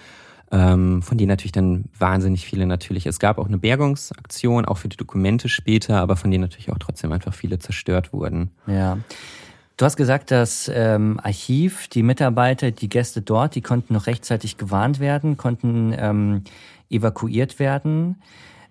Ähm, 0.50 1.02
von 1.02 1.18
denen 1.18 1.28
natürlich 1.28 1.52
dann 1.52 1.84
wahnsinnig 1.98 2.46
viele 2.46 2.66
natürlich. 2.66 3.04
Es 3.04 3.18
gab 3.18 3.38
auch 3.38 3.48
eine 3.48 3.58
Bergungsaktion, 3.58 4.64
auch 4.64 4.78
für 4.78 4.88
die 4.88 4.96
Dokumente 4.96 5.48
später, 5.50 6.00
aber 6.00 6.16
von 6.16 6.30
denen 6.30 6.42
natürlich 6.42 6.70
auch 6.70 6.78
trotzdem 6.78 7.12
einfach 7.12 7.34
viele 7.34 7.58
zerstört 7.58 8.14
wurden. 8.14 8.50
Ja. 8.66 8.98
Du 9.76 9.84
hast 9.84 9.96
gesagt, 9.96 10.30
das 10.30 10.70
ähm, 10.74 11.20
Archiv, 11.22 11.86
die 11.88 12.02
Mitarbeiter, 12.02 12.70
die 12.70 12.88
Gäste 12.88 13.22
dort, 13.22 13.54
die 13.54 13.60
konnten 13.60 13.94
noch 13.94 14.06
rechtzeitig 14.06 14.56
gewarnt 14.56 15.00
werden, 15.00 15.36
konnten 15.36 15.94
ähm, 15.96 16.42
evakuiert 16.90 17.58
werden. 17.58 18.16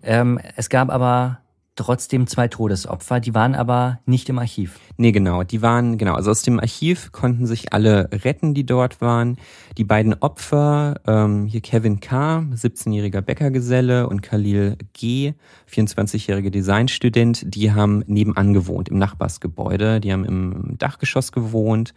Ähm, 0.03 0.39
es 0.55 0.69
gab 0.69 0.89
aber 0.89 1.39
trotzdem 1.77 2.27
zwei 2.27 2.48
Todesopfer, 2.50 3.19
die 3.22 3.34
waren 3.34 3.55
aber 3.55 4.00
nicht 4.05 4.27
im 4.27 4.39
Archiv. 4.39 4.79
Nee, 4.98 5.12
genau, 5.12 5.43
die 5.43 5.62
waren, 5.62 5.98
genau, 5.98 6.15
also 6.15 6.31
aus 6.31 6.41
dem 6.41 6.60
Archiv 6.60 7.12
konnten 7.12 7.46
sich 7.46 7.72
alle 7.72 8.10
retten, 8.12 8.53
die 8.53 8.65
dort 8.65 9.00
waren. 9.00 9.38
Die 9.77 9.84
beiden 9.84 10.15
Opfer, 10.15 11.00
ähm, 11.07 11.46
hier 11.46 11.62
Kevin 11.62 12.00
K., 12.00 12.39
17-jähriger 12.39 13.22
Bäckergeselle 13.22 14.10
und 14.10 14.22
Khalil 14.22 14.77
G., 14.93 15.34
24-jähriger 15.72 16.50
Designstudent, 16.50 17.43
die 17.55 17.72
haben 17.72 18.03
nebenan 18.07 18.53
gewohnt, 18.53 18.89
im 18.89 18.98
Nachbarsgebäude, 18.98 20.01
die 20.01 20.12
haben 20.12 20.25
im 20.25 20.77
Dachgeschoss 20.77 21.31
gewohnt 21.31 21.93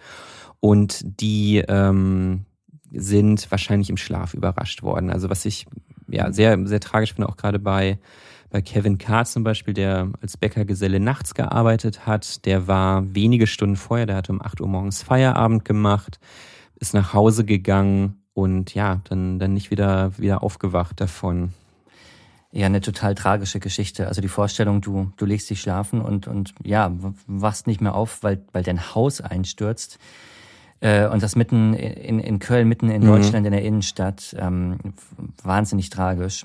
und 0.60 1.00
die 1.20 1.64
ähm, 1.66 2.44
sind 2.92 3.50
wahrscheinlich 3.50 3.88
im 3.90 3.96
Schlaf 3.96 4.34
überrascht 4.34 4.82
worden. 4.82 5.10
Also 5.10 5.30
was 5.30 5.44
ich 5.44 5.66
ja 6.08 6.32
sehr, 6.32 6.58
sehr 6.66 6.80
tragisch 6.80 7.14
finde, 7.14 7.28
auch 7.28 7.37
gerade 7.37 7.58
bei 7.58 7.99
bei 8.50 8.61
Kevin 8.62 8.99
K. 8.99 9.25
zum 9.25 9.45
Beispiel, 9.45 9.75
der 9.75 10.11
als 10.21 10.37
Bäckergeselle 10.37 11.00
nachts 11.00 11.35
gearbeitet 11.35 12.07
hat, 12.07 12.45
der 12.47 12.66
war 12.66 13.14
wenige 13.14 13.47
Stunden 13.47 13.76
vorher, 13.76 14.07
der 14.07 14.16
hatte 14.16 14.33
um 14.33 14.42
8 14.42 14.61
Uhr 14.61 14.69
morgens 14.69 15.02
Feierabend 15.02 15.64
gemacht, 15.64 16.19
ist 16.76 16.95
nach 16.95 17.14
Hause 17.14 17.45
gegangen 17.45 18.23
und 18.35 18.75
ja, 18.75 19.00
dann, 19.04 19.38
dann 19.38 19.54
nicht 19.54 19.71
wieder, 19.71 20.19
wieder 20.19 20.42
aufgewacht 20.42 21.00
davon. 21.00 21.52
Ja, 22.52 22.66
eine 22.66 22.80
total 22.80 23.14
tragische 23.14 23.61
Geschichte. 23.61 24.09
Also 24.09 24.21
die 24.21 24.28
Vorstellung, 24.28 24.80
du, 24.80 25.12
du 25.16 25.25
legst 25.25 25.49
dich 25.50 25.61
schlafen 25.61 26.00
und, 26.00 26.26
und 26.26 26.52
ja, 26.64 26.92
wachst 27.28 27.69
nicht 27.69 27.80
mehr 27.80 27.95
auf, 27.95 28.25
weil, 28.25 28.45
weil 28.52 28.64
dein 28.64 28.92
Haus 28.95 29.21
einstürzt. 29.21 29.99
Äh, 30.80 31.07
und 31.07 31.23
das 31.23 31.37
mitten 31.37 31.75
in, 31.75 32.19
in 32.19 32.40
Köln, 32.40 32.66
mitten 32.66 32.90
in 32.90 33.02
mhm. 33.02 33.07
Deutschland, 33.07 33.47
in 33.47 33.52
der 33.52 33.62
Innenstadt. 33.62 34.35
Ähm, 34.37 34.78
wahnsinnig 35.45 35.90
tragisch. 35.90 36.45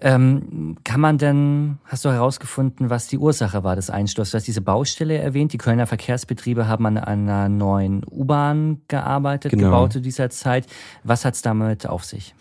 Ähm, 0.00 0.76
kann 0.84 1.00
man 1.00 1.16
denn, 1.16 1.78
hast 1.84 2.04
du 2.04 2.10
herausgefunden, 2.10 2.90
was 2.90 3.06
die 3.06 3.16
Ursache 3.18 3.64
war 3.64 3.76
des 3.76 3.88
Einsturzes? 3.88 4.32
Du 4.32 4.36
hast 4.36 4.46
diese 4.46 4.60
Baustelle 4.60 5.16
erwähnt. 5.16 5.52
Die 5.52 5.58
Kölner 5.58 5.86
Verkehrsbetriebe 5.86 6.68
haben 6.68 6.84
an 6.86 6.98
einer 6.98 7.48
neuen 7.48 8.04
U-Bahn 8.10 8.82
gearbeitet, 8.88 9.52
genau. 9.52 9.66
gebaut 9.68 9.94
zu 9.94 10.00
dieser 10.00 10.28
Zeit. 10.28 10.66
Was 11.02 11.24
hat's 11.24 11.40
damit 11.40 11.86
auf 11.86 12.04
sich? 12.04 12.34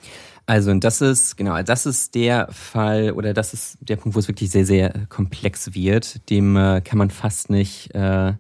Also, 0.48 0.70
und 0.70 0.84
das 0.84 1.02
ist, 1.02 1.38
genau, 1.38 1.60
das 1.64 1.86
ist 1.86 2.14
der 2.14 2.48
Fall 2.52 3.12
oder 3.12 3.34
das 3.34 3.54
ist 3.54 3.78
der 3.82 3.96
Punkt, 3.96 4.16
wo 4.16 4.20
es 4.20 4.28
wirklich 4.28 4.52
sehr, 4.52 4.66
sehr 4.66 4.94
komplex 5.10 5.74
wird. 5.74 6.30
Dem 6.30 6.56
äh, 6.56 6.82
kann 6.82 7.00
man 7.00 7.10
fast 7.10 7.50
nicht 7.50 7.96
äh, 7.96 8.34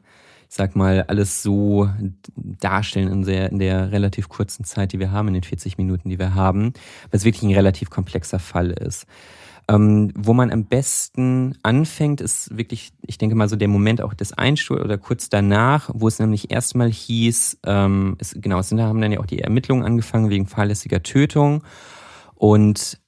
sag 0.55 0.75
mal, 0.75 1.03
alles 1.03 1.43
so 1.43 1.89
darstellen 2.35 3.11
in, 3.11 3.23
sehr, 3.23 3.51
in 3.51 3.59
der 3.59 3.91
relativ 3.91 4.29
kurzen 4.29 4.63
Zeit, 4.63 4.93
die 4.93 4.99
wir 4.99 5.11
haben, 5.11 5.27
in 5.27 5.33
den 5.33 5.43
40 5.43 5.77
Minuten, 5.77 6.09
die 6.09 6.17
wir 6.17 6.33
haben, 6.33 6.73
weil 7.11 7.17
es 7.17 7.25
wirklich 7.25 7.43
ein 7.43 7.53
relativ 7.53 7.89
komplexer 7.89 8.39
Fall 8.39 8.71
ist. 8.71 9.05
Ähm, 9.67 10.11
wo 10.15 10.33
man 10.33 10.51
am 10.51 10.65
besten 10.65 11.57
anfängt, 11.63 12.21
ist 12.21 12.55
wirklich, 12.55 12.93
ich 13.01 13.17
denke 13.17 13.35
mal 13.35 13.49
so 13.49 13.55
der 13.55 13.67
Moment 13.67 14.01
auch 14.01 14.13
des 14.13 14.31
Einsturzes 14.31 14.85
oder 14.85 14.97
kurz 14.97 15.27
danach, 15.27 15.89
wo 15.93 16.07
es 16.07 16.19
nämlich 16.19 16.51
erstmal 16.51 16.91
hieß, 16.91 17.59
ähm, 17.65 18.15
es, 18.19 18.35
genau, 18.39 18.59
es 18.59 18.69
sind, 18.69 18.79
haben 18.79 19.01
dann 19.01 19.11
ja 19.11 19.19
auch 19.19 19.25
die 19.25 19.39
Ermittlungen 19.39 19.83
angefangen 19.83 20.29
wegen 20.29 20.45
fahrlässiger 20.45 21.01
Tötung 21.01 21.63
und 22.35 22.99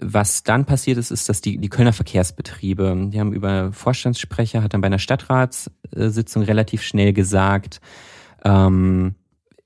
was 0.00 0.42
dann 0.42 0.64
passiert 0.64 0.98
ist, 0.98 1.10
ist, 1.10 1.28
dass 1.28 1.40
die, 1.40 1.58
die 1.58 1.68
Kölner 1.68 1.92
Verkehrsbetriebe, 1.92 3.08
die 3.10 3.20
haben 3.20 3.32
über 3.32 3.72
Vorstandssprecher, 3.72 4.62
hat 4.62 4.74
dann 4.74 4.80
bei 4.80 4.86
einer 4.86 4.98
Stadtratssitzung 4.98 6.42
relativ 6.42 6.82
schnell 6.82 7.12
gesagt, 7.12 7.80
ähm, 8.44 9.14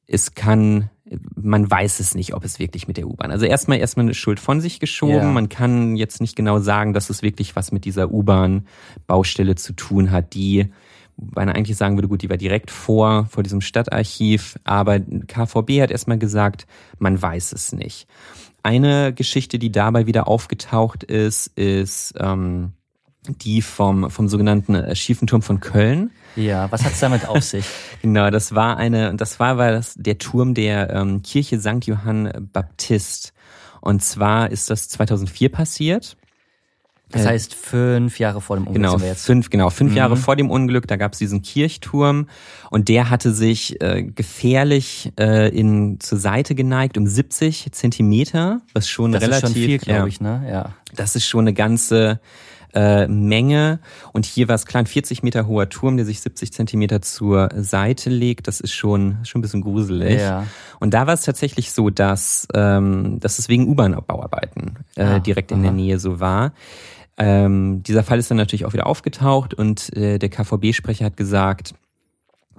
es 0.06 0.34
kann, 0.34 0.90
man 1.34 1.70
weiß 1.70 2.00
es 2.00 2.14
nicht, 2.14 2.34
ob 2.34 2.44
es 2.44 2.58
wirklich 2.58 2.88
mit 2.88 2.96
der 2.96 3.06
U-Bahn. 3.06 3.30
Also 3.30 3.46
erstmal 3.46 3.78
erstmal 3.78 4.06
eine 4.06 4.14
Schuld 4.14 4.40
von 4.40 4.60
sich 4.60 4.80
geschoben. 4.80 5.14
Ja. 5.14 5.32
Man 5.32 5.48
kann 5.48 5.96
jetzt 5.96 6.20
nicht 6.20 6.36
genau 6.36 6.58
sagen, 6.58 6.92
dass 6.92 7.10
es 7.10 7.22
wirklich 7.22 7.56
was 7.56 7.72
mit 7.72 7.84
dieser 7.84 8.10
U-Bahn-Baustelle 8.12 9.54
zu 9.54 9.72
tun 9.72 10.10
hat, 10.10 10.34
die 10.34 10.70
weil 11.16 11.46
er 11.46 11.54
eigentlich 11.54 11.76
sagen 11.76 11.96
würde, 11.96 12.08
gut, 12.08 12.22
die 12.22 12.30
war 12.30 12.36
direkt 12.36 12.70
vor, 12.70 13.26
vor 13.26 13.42
diesem 13.42 13.60
Stadtarchiv, 13.60 14.58
aber 14.64 14.98
KVB 14.98 15.80
hat 15.82 15.90
erstmal 15.90 16.18
gesagt, 16.18 16.66
man 16.98 17.20
weiß 17.20 17.52
es 17.52 17.72
nicht. 17.72 18.08
Eine 18.62 19.12
Geschichte, 19.12 19.58
die 19.58 19.72
dabei 19.72 20.06
wieder 20.06 20.28
aufgetaucht 20.28 21.02
ist, 21.02 21.48
ist 21.58 22.14
ähm, 22.18 22.72
die 23.26 23.62
vom, 23.62 24.10
vom 24.10 24.28
sogenannten 24.28 24.74
äh, 24.74 24.94
Schiefenturm 24.94 25.42
von 25.42 25.60
Köln. 25.60 26.10
Ja, 26.36 26.70
was 26.72 26.84
hat's 26.84 27.00
damit 27.00 27.28
auf 27.28 27.42
sich? 27.42 27.66
genau, 28.02 28.30
das 28.30 28.54
war 28.54 28.76
eine, 28.76 29.14
das 29.14 29.38
war, 29.38 29.58
war 29.58 29.70
das 29.70 29.94
der 29.94 30.18
Turm 30.18 30.54
der 30.54 30.90
ähm, 30.90 31.22
Kirche 31.22 31.60
St. 31.60 31.84
Johann 31.84 32.48
Baptist. 32.52 33.32
Und 33.80 34.02
zwar 34.02 34.50
ist 34.50 34.70
das 34.70 34.88
2004 34.88 35.50
passiert. 35.50 36.16
Das 37.12 37.24
äh, 37.24 37.28
heißt 37.28 37.54
fünf 37.54 38.18
Jahre 38.18 38.40
vor 38.40 38.56
dem 38.56 38.66
Unglück. 38.66 38.98
Genau, 38.98 39.14
fünf, 39.14 39.50
genau, 39.50 39.70
fünf 39.70 39.92
mhm. 39.92 39.96
Jahre 39.96 40.16
vor 40.16 40.34
dem 40.34 40.50
Unglück, 40.50 40.88
da 40.88 40.96
gab 40.96 41.12
es 41.12 41.18
diesen 41.18 41.42
Kirchturm 41.42 42.28
und 42.70 42.88
der 42.88 43.10
hatte 43.10 43.32
sich 43.32 43.80
äh, 43.80 44.02
gefährlich 44.02 45.12
äh, 45.18 45.48
in 45.48 46.00
zur 46.00 46.18
Seite 46.18 46.54
geneigt 46.54 46.98
um 46.98 47.06
70 47.06 47.70
Zentimeter, 47.72 48.62
was 48.74 48.88
schon 48.88 49.12
das 49.12 49.22
relativ, 49.22 49.44
ist 49.44 49.52
schon 49.52 49.62
viel, 49.62 49.78
glaube 49.78 50.00
ja, 50.00 50.06
ich, 50.06 50.20
ne? 50.20 50.46
Ja. 50.50 50.74
Das 50.94 51.14
ist 51.14 51.26
schon 51.26 51.40
eine 51.40 51.54
ganze 51.54 52.20
äh, 52.74 53.06
Menge. 53.08 53.80
Und 54.12 54.24
hier 54.24 54.48
war 54.48 54.54
es 54.54 54.66
klein, 54.66 54.86
40 54.86 55.22
Meter 55.22 55.46
hoher 55.46 55.68
Turm, 55.68 55.96
der 55.96 56.06
sich 56.06 56.20
70 56.20 56.52
Zentimeter 56.52 57.02
zur 57.02 57.50
Seite 57.56 58.10
legt. 58.10 58.48
Das 58.48 58.60
ist 58.60 58.72
schon, 58.72 59.18
schon 59.24 59.40
ein 59.40 59.42
bisschen 59.42 59.60
gruselig. 59.60 60.20
Ja. 60.20 60.46
Und 60.80 60.94
da 60.94 61.06
war 61.06 61.14
es 61.14 61.22
tatsächlich 61.22 61.72
so, 61.72 61.90
dass, 61.90 62.48
ähm, 62.54 63.20
dass 63.20 63.38
es 63.38 63.48
wegen 63.48 63.68
U-Bahn-Bauarbeiten 63.68 64.78
äh, 64.96 65.02
ah, 65.02 65.18
direkt 65.18 65.50
in 65.50 65.58
aha. 65.58 65.64
der 65.64 65.72
Nähe 65.72 65.98
so 65.98 66.20
war. 66.20 66.52
Ähm, 67.24 67.82
dieser 67.84 68.02
Fall 68.02 68.18
ist 68.18 68.30
dann 68.30 68.36
natürlich 68.36 68.64
auch 68.64 68.72
wieder 68.72 68.86
aufgetaucht 68.86 69.54
und 69.54 69.96
äh, 69.96 70.18
der 70.18 70.28
KVB-Sprecher 70.28 71.04
hat 71.04 71.16
gesagt, 71.16 71.74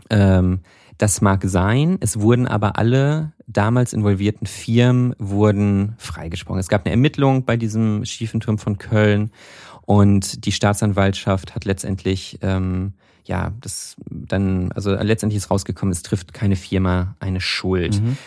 ähm, 0.10 0.62
das 0.98 1.20
mag 1.20 1.44
sein, 1.44 1.98
es 2.00 2.22
wurden 2.22 2.48
aber 2.48 2.78
alle 2.78 3.34
damals 3.46 3.92
involvierten 3.92 4.48
Firmen 4.48 5.16
wurden 5.20 5.96
freigesprochen. 5.98 6.60
Es 6.60 6.70
gab 6.70 6.86
eine 6.86 6.92
Ermittlung 6.92 7.44
bei 7.44 7.58
diesem 7.58 8.06
schiefen 8.06 8.40
Turm 8.40 8.58
von 8.58 8.78
Köln 8.78 9.32
Und 9.86 10.46
die 10.46 10.54
Staatsanwaltschaft 10.54 11.56
hat 11.56 11.66
letztendlich 11.66 12.40
ähm, 12.42 12.94
ja, 13.26 13.52
das 13.60 13.96
dann, 14.10 14.72
also 14.74 14.94
letztendlich 14.94 15.38
ist 15.38 15.52
rausgekommen, 15.52 15.92
es 15.92 16.04
trifft 16.04 16.34
keine 16.34 16.56
Firma 16.56 17.16
eine 17.20 17.42
Schuld. 17.42 18.02
Mhm. 18.02 18.18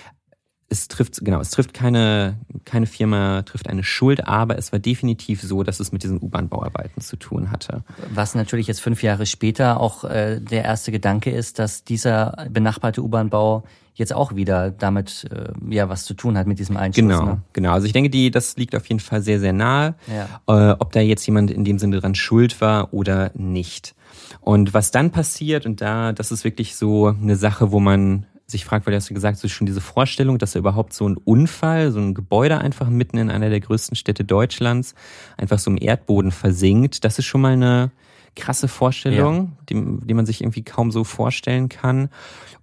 Es 0.68 0.88
trifft, 0.88 1.24
genau, 1.24 1.40
es 1.40 1.50
trifft 1.50 1.74
keine, 1.74 2.38
keine 2.64 2.86
Firma 2.86 3.42
trifft 3.42 3.68
eine 3.68 3.84
Schuld, 3.84 4.26
aber 4.26 4.58
es 4.58 4.72
war 4.72 4.80
definitiv 4.80 5.40
so, 5.42 5.62
dass 5.62 5.78
es 5.78 5.92
mit 5.92 6.02
diesen 6.02 6.20
U-Bahn-Bauarbeiten 6.20 7.00
zu 7.00 7.16
tun 7.16 7.52
hatte. 7.52 7.84
Was 8.12 8.34
natürlich 8.34 8.66
jetzt 8.66 8.80
fünf 8.80 9.02
Jahre 9.02 9.26
später 9.26 9.78
auch 9.80 10.02
äh, 10.02 10.40
der 10.40 10.64
erste 10.64 10.90
Gedanke 10.90 11.30
ist, 11.30 11.60
dass 11.60 11.84
dieser 11.84 12.48
benachbarte 12.50 13.02
U-Bahn-Bau 13.02 13.62
jetzt 13.94 14.12
auch 14.12 14.34
wieder 14.34 14.70
damit 14.70 15.26
äh, 15.30 15.74
ja 15.74 15.88
was 15.88 16.04
zu 16.04 16.14
tun 16.14 16.36
hat 16.36 16.46
mit 16.46 16.58
diesem 16.58 16.76
Einschuss. 16.76 17.02
Genau, 17.02 17.24
ne? 17.24 17.42
genau. 17.52 17.72
Also 17.72 17.86
ich 17.86 17.92
denke, 17.92 18.10
die 18.10 18.30
das 18.30 18.56
liegt 18.56 18.74
auf 18.74 18.86
jeden 18.86 19.00
Fall 19.00 19.22
sehr 19.22 19.40
sehr 19.40 19.52
nahe, 19.52 19.94
ja. 20.06 20.72
äh, 20.72 20.76
ob 20.78 20.92
da 20.92 21.00
jetzt 21.00 21.24
jemand 21.26 21.50
in 21.50 21.64
dem 21.64 21.78
Sinne 21.78 22.00
dran 22.00 22.14
schuld 22.14 22.60
war 22.60 22.92
oder 22.92 23.30
nicht. 23.34 23.94
Und 24.40 24.74
was 24.74 24.90
dann 24.90 25.10
passiert, 25.10 25.66
und 25.66 25.80
da, 25.80 26.12
das 26.12 26.30
ist 26.30 26.44
wirklich 26.44 26.76
so 26.76 27.06
eine 27.08 27.36
Sache, 27.36 27.72
wo 27.72 27.80
man 27.80 28.26
sich 28.46 28.64
fragt, 28.64 28.86
weil 28.86 28.92
du 28.92 28.96
hast 28.96 29.08
ja 29.08 29.14
gesagt, 29.14 29.38
so 29.38 29.48
schon 29.48 29.66
diese 29.66 29.80
Vorstellung, 29.80 30.38
dass 30.38 30.54
er 30.54 30.60
überhaupt 30.60 30.92
so 30.92 31.08
ein 31.08 31.16
Unfall, 31.16 31.90
so 31.90 31.98
ein 31.98 32.14
Gebäude 32.14 32.58
einfach 32.58 32.88
mitten 32.88 33.18
in 33.18 33.30
einer 33.30 33.50
der 33.50 33.60
größten 33.60 33.96
Städte 33.96 34.24
Deutschlands 34.24 34.94
einfach 35.36 35.58
so 35.58 35.70
im 35.70 35.78
Erdboden 35.80 36.30
versinkt, 36.30 37.04
das 37.04 37.18
ist 37.18 37.24
schon 37.24 37.40
mal 37.40 37.54
eine 37.54 37.90
krasse 38.36 38.68
Vorstellung, 38.68 39.36
ja. 39.36 39.64
die, 39.70 40.06
die 40.06 40.14
man 40.14 40.26
sich 40.26 40.42
irgendwie 40.42 40.62
kaum 40.62 40.92
so 40.92 41.02
vorstellen 41.02 41.68
kann. 41.68 42.10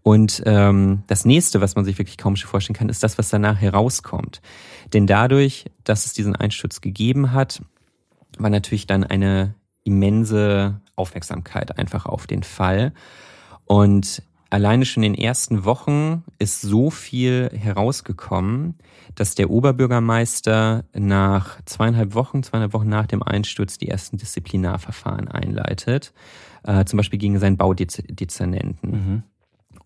Und 0.04 0.44
ähm, 0.46 1.04
das 1.08 1.26
nächste, 1.26 1.62
was 1.62 1.76
man 1.76 1.84
sich 1.84 1.98
wirklich 1.98 2.18
kaum 2.18 2.36
vorstellen 2.36 2.78
kann, 2.78 2.90
ist 2.90 3.04
das, 3.04 3.18
was 3.18 3.30
danach 3.30 3.60
herauskommt. 3.60 4.42
Denn 4.94 5.08
dadurch, 5.08 5.66
dass 5.84 6.06
es 6.06 6.14
diesen 6.14 6.36
Einsturz 6.36 6.80
gegeben 6.80 7.32
hat, 7.32 7.62
war 8.38 8.50
natürlich 8.50 8.88
dann 8.88 9.04
eine 9.04 9.56
immense 9.84 10.82
Aufmerksamkeit 10.96 11.78
einfach 11.78 12.06
auf 12.06 12.28
den 12.28 12.44
Fall. 12.44 12.94
Und 13.66 14.22
alleine 14.54 14.86
schon 14.86 15.02
in 15.02 15.14
den 15.14 15.22
ersten 15.22 15.66
Wochen 15.66 16.24
ist 16.38 16.62
so 16.62 16.92
viel 16.92 17.50
herausgekommen, 17.56 18.76
dass 19.16 19.34
der 19.34 19.50
Oberbürgermeister 19.50 20.84
nach 20.94 21.60
zweieinhalb 21.66 22.14
Wochen, 22.14 22.44
zweieinhalb 22.44 22.74
Wochen 22.74 22.88
nach 22.88 23.08
dem 23.08 23.24
Einsturz 23.24 23.80
die 23.80 23.90
ersten 23.90 24.18
Disziplinarverfahren 24.18 25.28
einleitet, 25.28 26.14
äh, 26.66 26.86
zum 26.86 26.98
Beispiel 26.98 27.18
gegen 27.18 27.40
seinen 27.40 27.58
Baudezernenten. 27.58 28.92
Mhm. 28.92 29.24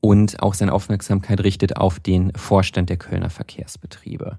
Und 0.01 0.43
auch 0.43 0.53
seine 0.53 0.73
Aufmerksamkeit 0.73 1.41
richtet 1.43 1.77
auf 1.77 2.01
den 2.01 2.33
Vorstand 2.35 2.89
der 2.89 2.97
Kölner 2.97 3.29
Verkehrsbetriebe. 3.29 4.37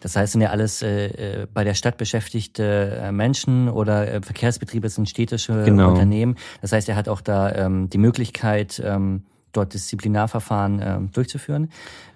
Das 0.00 0.16
heißt, 0.16 0.32
sind 0.32 0.40
ja 0.40 0.50
alles 0.50 0.82
äh, 0.82 1.42
äh, 1.42 1.46
bei 1.52 1.62
der 1.62 1.74
Stadt 1.74 1.98
beschäftigte 1.98 3.00
äh, 3.00 3.12
Menschen 3.12 3.68
oder 3.68 4.12
äh, 4.12 4.22
Verkehrsbetriebe 4.22 4.88
sind 4.88 5.08
städtische 5.08 5.62
genau. 5.64 5.90
Unternehmen. 5.90 6.36
Das 6.62 6.72
heißt, 6.72 6.88
er 6.88 6.96
hat 6.96 7.08
auch 7.08 7.20
da 7.20 7.52
ähm, 7.52 7.88
die 7.90 7.98
Möglichkeit, 7.98 8.82
ähm, 8.84 9.22
dort 9.52 9.74
Disziplinarverfahren 9.74 10.80
ähm, 10.82 11.10
durchzuführen. 11.12 11.70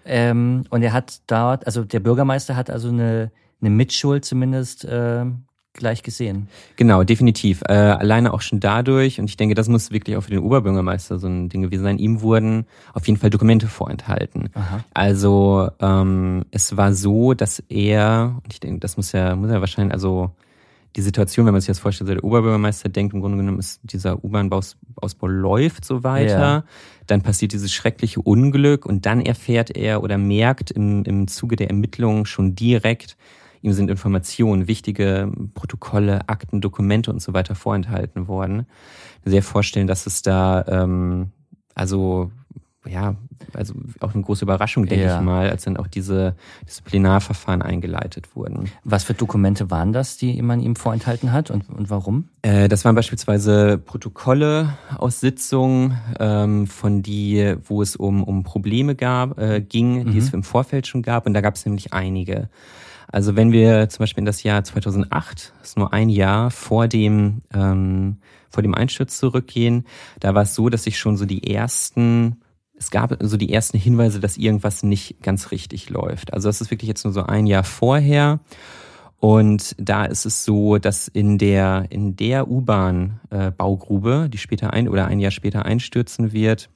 Ähm, 0.05 0.65
und 0.71 0.83
er 0.83 0.93
hat 0.93 1.21
dort, 1.27 1.67
also 1.67 1.85
der 1.85 2.01
Bürgermeister 2.01 2.57
hat 2.57 2.71
also 2.71 2.89
eine, 2.89 3.31
eine 3.61 3.71
Mitschuld 3.71 4.25
zumindest 4.25 4.85
äh, 4.85 5.25
gleich 5.75 6.03
gesehen. 6.03 6.49
Genau, 6.77 7.03
definitiv. 7.03 7.63
Äh, 7.69 7.73
alleine 7.73 8.35
auch 8.35 8.41
schon 8.41 8.61
dadurch, 8.61 9.19
und 9.19 9.27
ich 9.27 9.37
denke, 9.37 9.55
das 9.55 9.69
muss 9.69 9.91
wirklich 9.91 10.17
auch 10.17 10.23
für 10.23 10.31
den 10.31 10.41
Oberbürgermeister 10.41 11.19
so 11.19 11.27
ein 11.27 11.49
Ding 11.49 11.63
gewesen 11.63 11.83
sein, 11.83 11.99
ihm 11.99 12.21
wurden 12.21 12.67
auf 12.93 13.07
jeden 13.07 13.19
Fall 13.19 13.31
Dokumente 13.31 13.69
vorenthalten. 13.69 14.51
Aha. 14.55 14.85
Also 14.93 15.71
ähm, 15.81 16.45
es 16.51 16.77
war 16.77 16.93
so, 16.93 17.35
dass 17.35 17.63
er, 17.69 18.41
und 18.45 18.53
ich 18.53 18.61
denke, 18.61 18.81
das 18.81 18.97
muss 18.97 19.13
ja, 19.13 19.35
muss 19.35 19.51
ja 19.51 19.61
wahrscheinlich, 19.61 19.95
also 19.95 20.31
die 20.97 21.03
Situation, 21.03 21.47
wenn 21.47 21.53
man 21.53 21.61
sich 21.61 21.69
das 21.69 21.79
vorstellt, 21.79 22.11
der 22.11 22.23
Oberbürgermeister 22.23 22.89
denkt, 22.89 23.15
im 23.15 23.21
Grunde 23.21 23.39
genommen 23.39 23.59
ist 23.59 23.81
dieser 23.83 24.23
U-Bahn-Ausbau 24.25 25.27
läuft 25.27 25.85
so 25.85 26.05
weiter, 26.05 26.39
ja. 26.39 26.65
dann 27.07 27.23
passiert 27.23 27.53
dieses 27.53 27.73
schreckliche 27.73 28.21
Unglück 28.21 28.85
und 28.85 29.07
dann 29.07 29.21
erfährt 29.21 29.75
er 29.77 30.03
oder 30.03 30.19
merkt 30.19 30.71
im, 30.71 31.05
im 31.05 31.29
Zuge 31.29 31.57
der 31.57 31.69
Ermittlungen 31.69 32.27
schon 32.27 32.55
direkt, 32.55 33.17
Ihm 33.65 33.73
sind 33.75 33.91
Informationen, 33.91 34.67
wichtige 34.67 35.31
Protokolle, 35.55 36.29
Akten, 36.29 36.61
Dokumente 36.61 37.13
und 37.13 37.23
so 37.23 37.33
weiter 37.33 37.55
vorenthalten 37.55 38.27
worden. 38.27 38.67
Sehr 39.25 39.45
vorstellen, 39.45 39.87
dass 39.87 40.07
es 40.07 40.23
da 40.23 40.65
ähm, 40.67 41.31
also 41.75 42.33
ja, 42.87 43.15
also 43.55 43.75
auch 44.01 44.15
eine 44.15 44.23
große 44.23 44.45
Überraschung, 44.45 44.87
denke 44.87 45.05
ja. 45.05 45.19
ich 45.19 45.25
mal, 45.25 45.49
als 45.49 45.65
dann 45.65 45.77
auch 45.77 45.87
diese 45.87 46.35
Disziplinarverfahren 46.67 47.63
eingeleitet 47.63 48.35
wurden. 48.35 48.71
Was 48.85 49.05
für 49.05 49.15
Dokumente 49.15 49.71
waren 49.71 49.93
das, 49.93 50.17
die 50.17 50.41
man 50.43 50.61
ihm 50.61 50.75
vorenthalten 50.75 51.33
hat 51.33 51.51
und, 51.51 51.69
und 51.69 51.91
warum? 51.91 52.29
Äh, 52.43 52.69
das 52.69 52.85
waren 52.85 52.95
beispielsweise 52.95 53.79
Protokolle 53.79 54.77
aus 54.99 55.21
Sitzungen, 55.21 55.99
ähm, 56.19 56.67
von 56.67 57.03
die, 57.03 57.55
wo 57.65 57.83
es 57.83 57.95
um, 57.95 58.25
um 58.25 58.43
Probleme 58.43 58.95
gab, 58.95 59.39
äh, 59.39 59.61
ging, 59.61 60.07
die 60.07 60.13
mhm. 60.13 60.19
es 60.19 60.33
im 60.33 60.43
Vorfeld 60.43 60.87
schon 60.87 61.03
gab. 61.03 61.27
Und 61.27 61.35
da 61.35 61.41
gab 61.41 61.55
es 61.55 61.65
nämlich 61.65 61.93
einige. 61.93 62.49
Also 63.09 63.37
wenn 63.37 63.53
wir 63.53 63.89
zum 63.91 64.01
Beispiel 64.01 64.23
in 64.23 64.27
das 64.27 64.43
Jahr 64.43 64.65
2008, 64.65 65.53
das 65.61 65.71
ist 65.71 65.79
nur 65.79 65.93
ein 65.93 66.09
Jahr 66.09 66.51
vor 66.51 66.89
dem, 66.89 67.43
ähm, 67.55 68.17
vor 68.51 68.63
dem 68.63 68.75
Einsturz 68.75 69.19
zurückgehen, 69.19 69.85
da 70.19 70.35
war 70.35 70.43
es 70.43 70.55
so, 70.55 70.69
dass 70.69 70.85
sich 70.85 70.99
schon 70.99 71.17
so 71.17 71.27
die 71.27 71.53
ersten 71.53 72.42
es 72.83 72.91
gab 72.91 73.17
so 73.21 73.37
die 73.37 73.53
ersten 73.53 73.79
Hinweise, 73.79 74.19
dass 74.19 74.37
irgendwas 74.37 74.83
nicht 74.83 75.23
ganz 75.23 75.53
richtig 75.53 75.89
läuft. 75.89 76.35
Also 76.35 76.49
das 76.49 76.61
ist 76.61 76.73
wirklich 76.73 76.89
jetzt 76.89 77.05
nur 77.05 77.13
so 77.13 77.23
ein 77.23 77.47
Jahr 77.47 77.63
vorher. 77.63 78.41
Und 79.21 79.77
da 79.79 80.05
ist 80.05 80.27
es 80.27 80.45
so, 80.45 80.79
dass 80.79 81.07
in 81.07 81.39
der, 81.39 81.87
in 81.91 82.17
der 82.17 82.51
U-Bahn-Baugrube, 82.51 84.29
die 84.29 84.39
später 84.39 84.73
ein 84.73 84.89
oder 84.89 85.07
ein 85.07 85.21
Jahr 85.21 85.31
später 85.31 85.65
einstürzen 85.65 86.33
wird, 86.33 86.71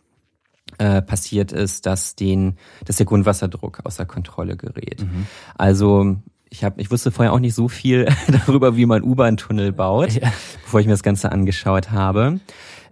äh, 0.78 1.02
passiert 1.02 1.50
ist, 1.50 1.86
dass 1.86 2.14
den, 2.14 2.54
dass 2.84 2.98
der 2.98 3.06
Grundwasserdruck 3.06 3.80
außer 3.82 4.06
Kontrolle 4.06 4.56
gerät. 4.56 5.02
Mhm. 5.02 5.26
Also 5.56 6.18
ich 6.50 6.62
habe, 6.62 6.80
ich 6.80 6.92
wusste 6.92 7.10
vorher 7.10 7.32
auch 7.32 7.40
nicht 7.40 7.54
so 7.54 7.66
viel 7.66 8.06
darüber, 8.46 8.76
wie 8.76 8.86
man 8.86 9.02
U-Bahn-Tunnel 9.02 9.72
baut, 9.72 10.12
ja. 10.12 10.32
bevor 10.62 10.78
ich 10.78 10.86
mir 10.86 10.92
das 10.92 11.02
Ganze 11.02 11.32
angeschaut 11.32 11.90
habe. 11.90 12.38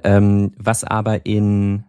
Ähm, 0.02 0.50
was 0.58 0.82
aber 0.82 1.26
in 1.26 1.84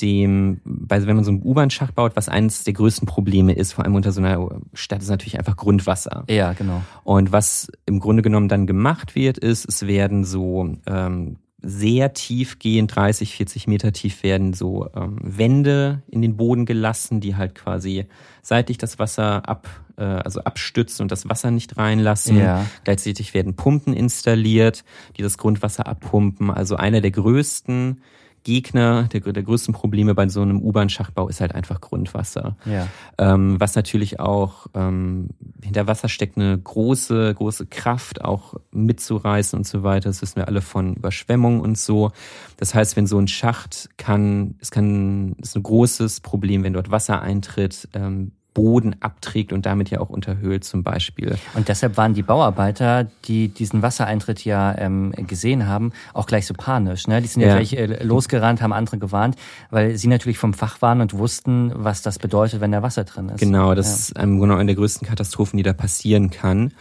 dem, 0.00 0.60
also 0.88 1.06
wenn 1.06 1.16
man 1.16 1.24
so 1.24 1.30
einen 1.30 1.42
U-Bahn-Schacht 1.42 1.94
baut, 1.94 2.16
was 2.16 2.28
eines 2.28 2.64
der 2.64 2.72
größten 2.72 3.06
Probleme 3.06 3.52
ist, 3.52 3.72
vor 3.72 3.84
allem 3.84 3.94
unter 3.94 4.12
so 4.12 4.20
einer 4.20 4.60
Stadt, 4.72 5.02
ist 5.02 5.08
natürlich 5.08 5.38
einfach 5.38 5.56
Grundwasser. 5.56 6.24
Ja, 6.28 6.52
genau. 6.52 6.82
Und 7.04 7.32
was 7.32 7.70
im 7.86 8.00
Grunde 8.00 8.22
genommen 8.22 8.48
dann 8.48 8.66
gemacht 8.66 9.14
wird, 9.14 9.38
ist, 9.38 9.66
es 9.68 9.86
werden 9.86 10.24
so 10.24 10.76
ähm, 10.86 11.36
sehr 11.62 12.12
tief 12.12 12.58
gehen, 12.58 12.88
30, 12.88 13.36
40 13.36 13.68
Meter 13.68 13.92
tief 13.92 14.22
werden 14.22 14.52
so 14.52 14.88
ähm, 14.96 15.18
Wände 15.22 16.02
in 16.08 16.20
den 16.20 16.36
Boden 16.36 16.66
gelassen, 16.66 17.20
die 17.20 17.36
halt 17.36 17.54
quasi 17.54 18.06
seitlich 18.42 18.78
das 18.78 18.98
Wasser 18.98 19.48
ab, 19.48 19.68
äh, 19.96 20.02
also 20.02 20.40
abstützen 20.40 21.02
und 21.02 21.12
das 21.12 21.28
Wasser 21.28 21.50
nicht 21.52 21.76
reinlassen. 21.76 22.38
Ja. 22.38 22.66
Gleichzeitig 22.82 23.32
werden 23.34 23.54
Pumpen 23.54 23.94
installiert, 23.94 24.84
die 25.16 25.22
das 25.22 25.38
Grundwasser 25.38 25.86
abpumpen. 25.86 26.50
Also 26.50 26.76
einer 26.76 27.00
der 27.00 27.12
größten 27.12 28.00
Gegner, 28.44 29.04
der, 29.04 29.20
der 29.20 29.42
größten 29.42 29.74
Probleme 29.74 30.14
bei 30.14 30.28
so 30.28 30.42
einem 30.42 30.60
U-Bahn-Schachtbau 30.60 31.28
ist 31.28 31.40
halt 31.40 31.54
einfach 31.54 31.80
Grundwasser. 31.80 32.56
Ja. 32.64 32.88
Ähm, 33.18 33.60
was 33.60 33.74
natürlich 33.74 34.20
auch 34.20 34.66
ähm, 34.74 35.28
hinter 35.62 35.86
Wasser 35.86 36.08
steckt 36.08 36.36
eine 36.36 36.58
große, 36.58 37.34
große 37.34 37.66
Kraft, 37.66 38.24
auch 38.24 38.54
mitzureißen 38.72 39.56
und 39.56 39.66
so 39.66 39.82
weiter. 39.82 40.08
Das 40.08 40.22
wissen 40.22 40.36
wir 40.36 40.48
alle 40.48 40.60
von 40.60 40.94
Überschwemmungen 40.94 41.60
und 41.60 41.78
so. 41.78 42.12
Das 42.56 42.74
heißt, 42.74 42.96
wenn 42.96 43.06
so 43.06 43.18
ein 43.18 43.28
Schacht 43.28 43.90
kann, 43.96 44.56
es 44.60 44.70
kann, 44.70 45.36
ist 45.40 45.56
ein 45.56 45.62
großes 45.62 46.20
Problem, 46.20 46.64
wenn 46.64 46.72
dort 46.72 46.90
Wasser 46.90 47.20
eintritt, 47.22 47.88
ähm, 47.94 48.32
Boden 48.54 48.96
abträgt 49.00 49.52
und 49.52 49.66
damit 49.66 49.90
ja 49.90 50.00
auch 50.00 50.10
unterhöhlt 50.10 50.64
zum 50.64 50.82
Beispiel. 50.82 51.36
Und 51.54 51.68
deshalb 51.68 51.96
waren 51.96 52.14
die 52.14 52.22
Bauarbeiter, 52.22 53.06
die 53.24 53.48
diesen 53.48 53.82
Wassereintritt 53.82 54.44
ja 54.44 54.76
ähm, 54.78 55.12
gesehen 55.26 55.66
haben, 55.66 55.92
auch 56.12 56.26
gleich 56.26 56.46
so 56.46 56.54
panisch. 56.54 57.06
Ne? 57.06 57.22
Die 57.22 57.28
sind 57.28 57.42
ja, 57.42 57.48
ja 57.48 57.54
gleich 57.54 57.72
äh, 57.72 58.02
losgerannt, 58.02 58.60
haben 58.60 58.72
andere 58.72 58.98
gewarnt, 58.98 59.36
weil 59.70 59.96
sie 59.96 60.08
natürlich 60.08 60.38
vom 60.38 60.54
Fach 60.54 60.82
waren 60.82 61.00
und 61.00 61.14
wussten, 61.14 61.72
was 61.74 62.02
das 62.02 62.18
bedeutet, 62.18 62.60
wenn 62.60 62.72
da 62.72 62.82
Wasser 62.82 63.04
drin 63.04 63.30
ist. 63.30 63.40
Genau, 63.40 63.74
das 63.74 63.86
ja. 63.86 63.94
ist 63.94 64.22
im 64.22 64.38
Grunde 64.38 64.56
eine 64.56 64.66
der 64.66 64.76
größten 64.76 65.08
Katastrophen, 65.08 65.56
die 65.56 65.62
da 65.62 65.72
passieren 65.72 66.30
kann. 66.30 66.72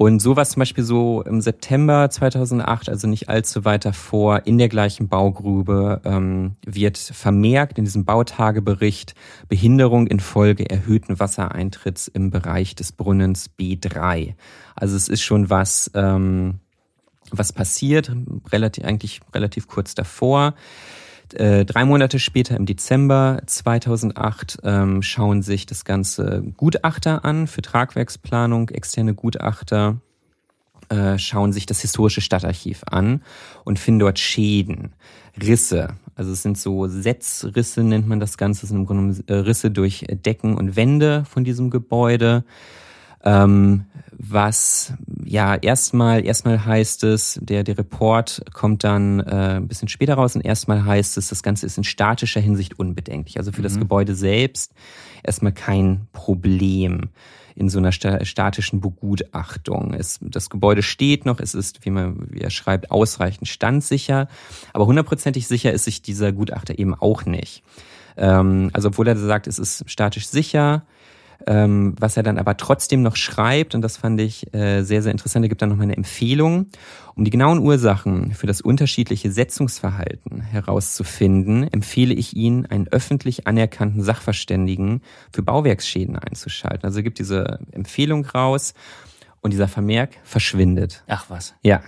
Und 0.00 0.20
sowas 0.20 0.52
zum 0.52 0.60
Beispiel 0.60 0.82
so 0.82 1.20
im 1.24 1.42
September 1.42 2.08
2008, 2.08 2.88
also 2.88 3.06
nicht 3.06 3.28
allzu 3.28 3.66
weit 3.66 3.84
davor, 3.84 4.46
in 4.46 4.56
der 4.56 4.70
gleichen 4.70 5.08
Baugrube 5.08 6.00
ähm, 6.06 6.56
wird 6.64 6.96
vermerkt 6.96 7.76
in 7.76 7.84
diesem 7.84 8.06
Bautagebericht 8.06 9.14
Behinderung 9.50 10.06
infolge 10.06 10.70
erhöhten 10.70 11.20
Wassereintritts 11.20 12.08
im 12.08 12.30
Bereich 12.30 12.74
des 12.74 12.92
Brunnens 12.92 13.50
B3. 13.60 14.36
Also 14.74 14.96
es 14.96 15.08
ist 15.08 15.20
schon 15.20 15.50
was, 15.50 15.90
ähm, 15.92 16.60
was 17.30 17.52
passiert, 17.52 18.10
relativ, 18.50 18.84
eigentlich 18.84 19.20
relativ 19.34 19.68
kurz 19.68 19.94
davor. 19.94 20.54
Äh, 21.34 21.64
drei 21.64 21.84
Monate 21.84 22.18
später, 22.18 22.56
im 22.56 22.66
Dezember 22.66 23.40
2008, 23.46 24.58
ähm, 24.64 25.02
schauen 25.02 25.42
sich 25.42 25.66
das 25.66 25.84
ganze 25.84 26.42
Gutachter 26.56 27.24
an 27.24 27.46
für 27.46 27.62
Tragwerksplanung, 27.62 28.68
externe 28.70 29.14
Gutachter. 29.14 30.00
äh, 30.88 31.18
schauen 31.18 31.52
sich 31.52 31.66
das 31.66 31.80
historische 31.80 32.20
Stadtarchiv 32.20 32.82
an 32.90 33.22
und 33.64 33.78
finden 33.78 34.00
dort 34.00 34.18
Schäden, 34.18 34.92
Risse. 35.40 35.90
Also 36.16 36.32
es 36.32 36.42
sind 36.42 36.58
so 36.58 36.88
Setzrisse, 36.88 37.84
nennt 37.84 38.08
man 38.08 38.18
das 38.18 38.36
Ganze, 38.36 38.66
es 38.66 38.70
sind 38.70 38.78
im 38.78 38.86
Grunde 38.86 39.22
äh, 39.28 39.34
Risse 39.34 39.70
durch 39.70 40.04
Decken 40.10 40.56
und 40.56 40.74
Wände 40.74 41.24
von 41.24 41.44
diesem 41.44 41.70
Gebäude. 41.70 42.44
Ähm, 43.24 43.86
was 44.22 44.92
ja 45.24 45.54
erstmal 45.54 46.24
erstmal 46.24 46.64
heißt 46.64 47.04
es, 47.04 47.38
der 47.42 47.64
der 47.64 47.78
Report 47.78 48.42
kommt 48.52 48.84
dann 48.84 49.20
äh, 49.20 49.56
ein 49.56 49.68
bisschen 49.68 49.88
später 49.88 50.14
raus 50.14 50.36
und 50.36 50.42
erstmal 50.42 50.84
heißt 50.84 51.16
es, 51.16 51.28
das 51.28 51.42
Ganze 51.42 51.66
ist 51.66 51.78
in 51.78 51.84
statischer 51.84 52.40
Hinsicht 52.40 52.78
unbedenklich. 52.78 53.38
Also 53.38 53.50
für 53.50 53.60
mhm. 53.60 53.64
das 53.64 53.78
Gebäude 53.78 54.14
selbst 54.14 54.72
erstmal 55.22 55.52
kein 55.52 56.06
Problem 56.12 57.08
in 57.56 57.68
so 57.68 57.78
einer 57.78 57.92
statischen 57.92 58.80
Begutachtung. 58.80 59.94
Es, 59.94 60.18
das 60.22 60.50
Gebäude 60.50 60.82
steht 60.82 61.26
noch, 61.26 61.40
es 61.40 61.54
ist, 61.54 61.84
wie 61.84 61.90
man 61.90 62.30
wie 62.30 62.40
er 62.40 62.50
schreibt, 62.50 62.90
ausreichend 62.90 63.48
standsicher, 63.48 64.28
aber 64.72 64.86
hundertprozentig 64.86 65.46
sicher 65.46 65.72
ist 65.72 65.84
sich 65.84 66.02
dieser 66.02 66.32
Gutachter 66.32 66.78
eben 66.78 66.94
auch 66.94 67.24
nicht. 67.24 67.62
Ähm, 68.16 68.70
also 68.72 68.88
obwohl 68.88 69.08
er 69.08 69.16
sagt, 69.16 69.46
es 69.46 69.58
ist 69.58 69.84
statisch 69.90 70.28
sicher, 70.28 70.84
ähm, 71.46 71.94
was 71.98 72.16
er 72.16 72.22
dann 72.22 72.38
aber 72.38 72.56
trotzdem 72.56 73.02
noch 73.02 73.16
schreibt, 73.16 73.74
und 73.74 73.82
das 73.82 73.96
fand 73.96 74.20
ich 74.20 74.52
äh, 74.54 74.82
sehr, 74.82 75.02
sehr 75.02 75.12
interessant, 75.12 75.44
er 75.44 75.48
gibt 75.48 75.62
dann 75.62 75.68
noch 75.68 75.76
mal 75.76 75.84
eine 75.84 75.96
Empfehlung, 75.96 76.66
um 77.14 77.24
die 77.24 77.30
genauen 77.30 77.58
Ursachen 77.58 78.32
für 78.32 78.46
das 78.46 78.60
unterschiedliche 78.60 79.30
Setzungsverhalten 79.30 80.40
herauszufinden, 80.40 81.64
empfehle 81.72 82.14
ich 82.14 82.36
Ihnen, 82.36 82.66
einen 82.66 82.88
öffentlich 82.88 83.46
anerkannten 83.46 84.02
Sachverständigen 84.02 85.02
für 85.32 85.42
Bauwerksschäden 85.42 86.16
einzuschalten. 86.16 86.84
Also 86.84 87.00
er 87.00 87.02
gibt 87.02 87.18
diese 87.18 87.60
Empfehlung 87.72 88.24
raus 88.26 88.74
und 89.42 89.52
dieser 89.52 89.68
Vermerk 89.68 90.10
verschwindet. 90.22 91.02
Ach 91.06 91.26
was. 91.28 91.54
Ja. 91.62 91.80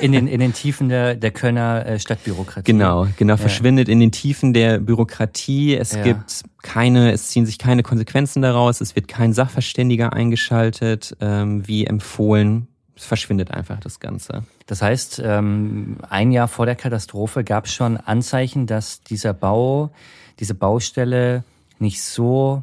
In 0.00 0.12
den, 0.12 0.28
in 0.28 0.38
den 0.38 0.52
Tiefen 0.52 0.88
der, 0.88 1.16
der 1.16 1.32
Kölner 1.32 1.84
äh, 1.84 1.98
Stadtbürokratie. 1.98 2.70
Genau, 2.70 3.08
genau, 3.16 3.36
verschwindet 3.36 3.88
in 3.88 3.98
den 3.98 4.12
Tiefen 4.12 4.52
der 4.52 4.78
Bürokratie. 4.78 5.74
Es 5.74 5.92
ja. 5.92 6.02
gibt 6.02 6.42
keine, 6.62 7.12
es 7.12 7.28
ziehen 7.28 7.46
sich 7.46 7.58
keine 7.58 7.82
Konsequenzen 7.82 8.42
daraus, 8.42 8.80
es 8.80 8.94
wird 8.94 9.08
kein 9.08 9.32
Sachverständiger 9.32 10.12
eingeschaltet, 10.12 11.16
ähm, 11.20 11.66
wie 11.66 11.84
empfohlen. 11.84 12.68
Es 12.94 13.06
verschwindet 13.06 13.50
einfach 13.50 13.80
das 13.80 13.98
Ganze. 13.98 14.44
Das 14.66 14.82
heißt, 14.82 15.22
ähm, 15.24 15.96
ein 16.08 16.30
Jahr 16.30 16.48
vor 16.48 16.66
der 16.66 16.76
Katastrophe 16.76 17.42
gab 17.42 17.64
es 17.64 17.72
schon 17.72 17.96
Anzeichen, 17.96 18.66
dass 18.66 19.02
dieser 19.02 19.32
Bau, 19.32 19.90
diese 20.38 20.54
Baustelle 20.54 21.44
nicht 21.78 22.02
so 22.02 22.62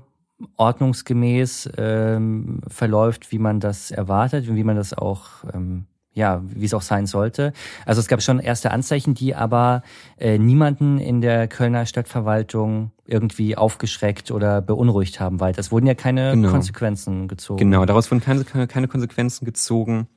ordnungsgemäß 0.55 1.69
ähm, 1.77 2.61
verläuft, 2.67 3.31
wie 3.31 3.39
man 3.39 3.59
das 3.59 3.91
erwartet 3.91 4.47
und 4.47 4.55
wie 4.55 4.63
man 4.63 4.75
das 4.75 4.93
auch 4.93 5.43
ähm, 5.53 5.85
ja, 6.17 6.41
wie 6.43 6.65
es 6.65 6.73
auch 6.73 6.81
sein 6.81 7.05
sollte. 7.05 7.53
Also 7.85 8.01
es 8.01 8.07
gab 8.07 8.23
schon 8.23 8.39
erste 8.39 8.71
Anzeichen, 8.71 9.13
die 9.13 9.35
aber 9.35 9.83
äh, 10.17 10.39
niemanden 10.39 10.97
in 10.97 11.21
der 11.21 11.47
Kölner 11.47 11.85
Stadtverwaltung 11.85 12.91
irgendwie 13.05 13.55
aufgeschreckt 13.55 14.31
oder 14.31 14.61
beunruhigt 14.61 15.19
haben, 15.19 15.39
weil 15.39 15.53
es 15.55 15.71
wurden 15.71 15.85
ja 15.85 15.93
keine 15.93 16.31
genau. 16.31 16.49
Konsequenzen 16.49 17.27
gezogen. 17.27 17.59
Genau, 17.59 17.85
daraus 17.85 18.09
wurden 18.09 18.21
keine, 18.21 18.43
keine 18.43 18.87
Konsequenzen 18.87 19.45
gezogen. 19.45 20.07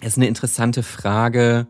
Es 0.00 0.08
ist 0.08 0.16
eine 0.16 0.28
interessante 0.28 0.82
Frage, 0.82 1.66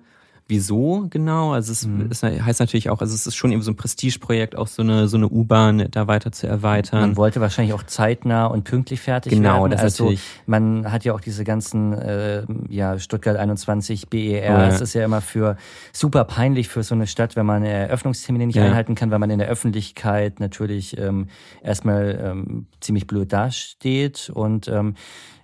wieso 0.48 1.06
genau. 1.10 1.52
Also 1.52 1.72
es, 1.72 1.86
mhm. 1.86 2.08
es, 2.10 2.22
heißt 2.22 2.60
natürlich 2.60 2.90
auch, 2.90 3.00
also 3.00 3.14
es 3.14 3.26
ist 3.26 3.36
schon 3.36 3.52
eben 3.52 3.62
so 3.62 3.70
ein 3.70 3.76
Prestigeprojekt, 3.76 4.56
auch 4.56 4.66
so 4.66 4.82
eine 4.82 5.06
so 5.06 5.16
eine 5.16 5.28
U-Bahn 5.28 5.86
da 5.90 6.06
weiter 6.08 6.32
zu 6.32 6.46
erweitern. 6.46 7.00
Man 7.00 7.16
wollte 7.16 7.40
wahrscheinlich 7.40 7.74
auch 7.74 7.82
zeitnah 7.82 8.46
und 8.46 8.64
pünktlich 8.64 9.00
fertig 9.00 9.32
genau, 9.32 9.60
werden. 9.62 9.72
Das 9.72 9.82
also 9.82 10.04
natürlich. 10.04 10.22
man 10.46 10.90
hat 10.90 11.04
ja 11.04 11.12
auch 11.12 11.20
diese 11.20 11.44
ganzen 11.44 11.92
äh, 11.92 12.44
ja 12.68 12.98
Stuttgart 12.98 13.36
21 13.36 14.08
BER. 14.08 14.18
Oh, 14.18 14.32
ja. 14.32 14.66
Das 14.66 14.80
ist 14.80 14.94
ja 14.94 15.04
immer 15.04 15.20
für 15.20 15.56
super 15.92 16.24
peinlich 16.24 16.68
für 16.68 16.82
so 16.82 16.94
eine 16.94 17.06
Stadt, 17.06 17.36
wenn 17.36 17.46
man 17.46 17.62
Eröffnungstermine 17.62 18.46
nicht 18.46 18.56
ja. 18.56 18.64
einhalten 18.64 18.94
kann, 18.94 19.10
weil 19.10 19.18
man 19.18 19.30
in 19.30 19.38
der 19.38 19.48
Öffentlichkeit 19.48 20.40
natürlich 20.40 20.96
ähm, 20.98 21.28
erstmal 21.62 22.18
ähm, 22.22 22.66
ziemlich 22.80 23.06
blöd 23.06 23.32
dasteht 23.32 24.30
und 24.34 24.68
ähm, 24.68 24.94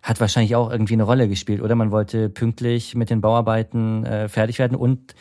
hat 0.04 0.20
wahrscheinlich 0.20 0.54
auch 0.54 0.70
irgendwie 0.70 0.92
eine 0.92 1.02
Rolle 1.02 1.28
gespielt, 1.28 1.62
oder? 1.62 1.74
Man 1.74 1.90
wollte 1.90 2.28
pünktlich 2.28 2.94
mit 2.94 3.08
den 3.08 3.22
Bauarbeiten 3.22 4.04
äh, 4.04 4.28
fertig 4.28 4.58
werden 4.58 4.76
und 4.76 5.14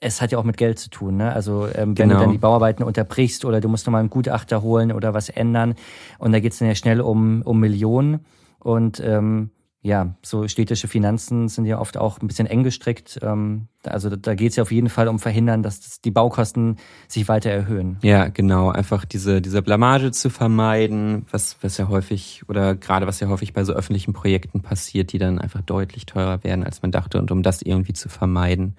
es 0.00 0.20
hat 0.20 0.30
ja 0.30 0.38
auch 0.38 0.44
mit 0.44 0.58
Geld 0.58 0.78
zu 0.78 0.90
tun, 0.90 1.16
ne? 1.16 1.32
Also 1.32 1.66
ähm, 1.66 1.98
wenn 1.98 2.08
genau. 2.08 2.14
du 2.14 2.20
dann 2.20 2.32
die 2.32 2.38
Bauarbeiten 2.38 2.84
unterbrichst 2.84 3.46
oder 3.46 3.60
du 3.60 3.68
musst 3.68 3.86
nochmal 3.86 4.00
einen 4.00 4.10
Gutachter 4.10 4.60
holen 4.60 4.92
oder 4.92 5.14
was 5.14 5.30
ändern 5.30 5.74
und 6.18 6.32
da 6.32 6.40
geht's 6.40 6.58
dann 6.58 6.68
ja 6.68 6.74
schnell 6.74 7.00
um, 7.00 7.40
um 7.42 7.58
Millionen 7.58 8.20
und 8.60 9.00
ähm, 9.00 9.50
ja, 9.80 10.16
so 10.22 10.48
städtische 10.48 10.88
Finanzen 10.88 11.48
sind 11.48 11.64
ja 11.64 11.78
oft 11.78 11.96
auch 11.96 12.20
ein 12.20 12.26
bisschen 12.26 12.46
eng 12.46 12.64
gestrickt. 12.64 13.20
Ähm, 13.22 13.68
also 13.84 14.10
da 14.10 14.34
geht 14.34 14.50
es 14.50 14.56
ja 14.56 14.62
auf 14.62 14.72
jeden 14.72 14.88
Fall 14.88 15.06
um 15.06 15.20
verhindern, 15.20 15.62
dass 15.62 16.00
die 16.00 16.10
Baukosten 16.10 16.76
sich 17.06 17.28
weiter 17.28 17.50
erhöhen. 17.50 17.96
Ja, 18.02 18.26
genau. 18.26 18.70
Einfach 18.70 19.04
diese, 19.04 19.40
diese 19.40 19.62
Blamage 19.62 20.10
zu 20.10 20.30
vermeiden, 20.30 21.26
was, 21.30 21.56
was 21.60 21.78
ja 21.78 21.88
häufig 21.88 22.42
oder 22.48 22.74
gerade 22.74 23.06
was 23.06 23.20
ja 23.20 23.28
häufig 23.28 23.52
bei 23.52 23.62
so 23.62 23.72
öffentlichen 23.72 24.14
Projekten 24.14 24.62
passiert, 24.62 25.12
die 25.12 25.18
dann 25.18 25.38
einfach 25.38 25.62
deutlich 25.62 26.06
teurer 26.06 26.42
werden, 26.42 26.64
als 26.64 26.82
man 26.82 26.90
dachte 26.90 27.18
und 27.18 27.30
um 27.30 27.44
das 27.44 27.62
irgendwie 27.62 27.92
zu 27.92 28.08
vermeiden. 28.08 28.74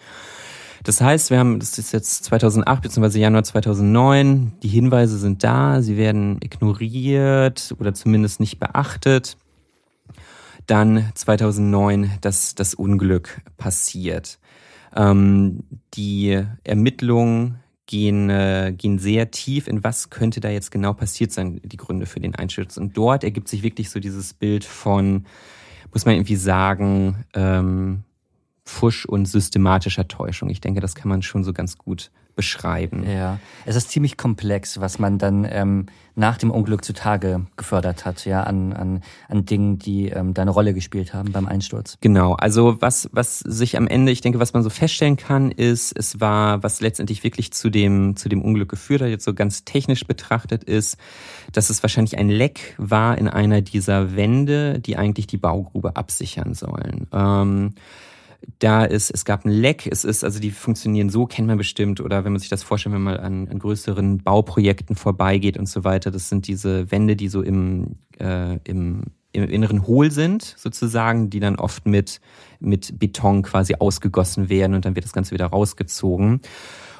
Das 0.84 1.00
heißt, 1.00 1.30
wir 1.30 1.40
haben, 1.40 1.60
das 1.60 1.78
ist 1.78 1.94
jetzt 1.94 2.26
2008 2.26 2.82
bzw. 2.82 3.20
Januar 3.20 3.44
2009, 3.44 4.54
die 4.64 4.68
Hinweise 4.68 5.18
sind 5.18 5.44
da, 5.46 5.82
sie 5.82 5.98
werden 5.98 6.40
ignoriert 6.42 7.74
oder 7.80 7.94
zumindest 7.94 8.42
nicht 8.42 8.60
beachtet 8.60 9.38
dann 10.70 11.12
2009 11.16 12.12
das, 12.22 12.56
das 12.56 12.74
Unglück 12.74 13.42
passiert. 13.58 14.40
Ähm, 14.96 15.64
die 15.94 16.44
Ermittlungen 16.64 17.60
gehen, 17.86 18.30
äh, 18.30 18.74
gehen 18.78 19.00
sehr 19.00 19.32
tief 19.32 19.68
in 19.68 19.84
was 19.84 20.12
könnte 20.12 20.40
da 20.40 20.50
jetzt 20.50 20.72
genau 20.72 20.94
passiert 20.94 21.32
sein, 21.32 21.60
die 21.64 21.78
Gründe 21.78 22.06
für 22.06 22.20
den 22.20 22.36
Einsturz. 22.36 22.78
Und 22.78 22.96
dort 22.96 23.24
ergibt 23.24 23.48
sich 23.48 23.64
wirklich 23.64 23.90
so 23.90 24.00
dieses 24.00 24.34
Bild 24.34 24.64
von, 24.64 25.26
muss 25.92 26.06
man 26.06 26.16
irgendwie 26.16 26.36
sagen, 26.36 27.26
ähm, 27.34 28.04
Fusch 28.64 29.06
und 29.06 29.26
systematischer 29.26 30.08
Täuschung. 30.08 30.52
Ich 30.52 30.62
denke, 30.62 30.82
das 30.82 30.94
kann 30.94 31.10
man 31.10 31.24
schon 31.24 31.44
so 31.44 31.52
ganz 31.52 31.80
gut 31.80 32.12
beschreiben. 32.40 33.04
Ja, 33.06 33.38
es 33.66 33.76
ist 33.76 33.92
ziemlich 33.92 34.16
komplex, 34.16 34.80
was 34.80 34.98
man 34.98 35.18
dann 35.18 35.46
ähm, 35.52 35.88
nach 36.16 36.38
dem 36.38 36.52
Unglück 36.52 36.86
zutage 36.86 37.46
gefördert 37.58 38.06
hat, 38.06 38.24
ja, 38.24 38.44
an, 38.44 38.72
an, 38.72 39.02
an 39.28 39.44
Dingen, 39.44 39.78
die 39.78 40.08
ähm, 40.08 40.34
da 40.34 40.44
eine 40.44 40.52
Rolle 40.52 40.74
gespielt 40.74 41.14
haben 41.14 41.34
beim 41.34 41.50
Einsturz. 41.50 41.98
Genau, 42.00 42.36
also 42.36 42.82
was, 42.82 43.10
was 43.12 43.40
sich 43.40 43.76
am 43.76 43.88
Ende, 43.88 44.14
ich 44.14 44.22
denke, 44.22 44.40
was 44.40 44.54
man 44.54 44.64
so 44.64 44.70
feststellen 44.70 45.18
kann, 45.18 45.52
ist, 45.52 45.92
es 45.92 46.22
war, 46.22 46.64
was 46.64 46.80
letztendlich 46.80 47.26
wirklich 47.26 47.52
zu 47.52 47.70
dem, 47.70 48.16
zu 48.16 48.30
dem 48.30 48.42
Unglück 48.42 48.70
geführt 48.70 49.02
hat, 49.02 49.10
jetzt 49.10 49.26
so 49.26 49.34
ganz 49.34 49.66
technisch 49.66 50.08
betrachtet 50.08 50.64
ist, 50.64 50.96
dass 51.52 51.70
es 51.70 51.84
wahrscheinlich 51.84 52.18
ein 52.18 52.30
Leck 52.30 52.74
war 52.78 53.18
in 53.18 53.28
einer 53.28 53.60
dieser 53.60 54.16
Wände, 54.16 54.80
die 54.80 54.96
eigentlich 54.96 55.28
die 55.28 55.36
Baugrube 55.36 55.98
absichern 55.98 56.54
sollen. 56.54 57.06
Ähm, 57.12 57.74
da 58.60 58.86
ist, 58.86 59.12
es 59.12 59.26
gab 59.26 59.46
ein 59.46 59.52
Leck, 59.52 59.88
es 59.88 60.04
ist, 60.04 60.24
also 60.24 60.40
die 60.40 60.52
funktionieren 60.52 61.10
so, 61.10 61.26
kennt 61.26 61.48
man 61.48 61.58
bestimmt, 61.58 62.02
oder 62.02 62.24
wenn 62.24 62.32
man 62.32 62.40
sich 62.40 62.50
das 62.50 62.64
vorstellt, 62.64 62.96
wenn 62.96 63.02
man 63.02 63.16
mal 63.16 63.20
an, 63.22 63.48
an 63.48 63.60
größeren 63.60 64.20
Bauprojekten 64.20 64.96
vorbeigeht 64.96 65.58
und 65.58 65.68
so 65.68 65.84
weiter, 65.84 66.12
das 66.12 66.30
sind 66.30 66.48
diese 66.48 66.92
Wände, 66.92 67.16
die 67.16 67.28
so 67.28 67.42
im, 67.42 67.96
äh, 68.20 68.58
im, 68.64 69.04
im 69.32 69.44
Inneren 69.44 69.88
hohl 69.88 70.12
sind, 70.12 70.56
sozusagen, 70.58 71.30
die 71.30 71.40
dann 71.40 71.58
oft 71.58 71.86
mit, 71.86 72.22
mit 72.60 72.98
Beton 72.98 73.44
quasi 73.44 73.76
ausgegossen 73.76 74.50
werden 74.50 74.74
und 74.74 74.86
dann 74.86 74.96
wird 74.96 75.06
das 75.06 75.14
Ganze 75.14 75.32
wieder 75.32 75.48
rausgezogen. 75.48 76.42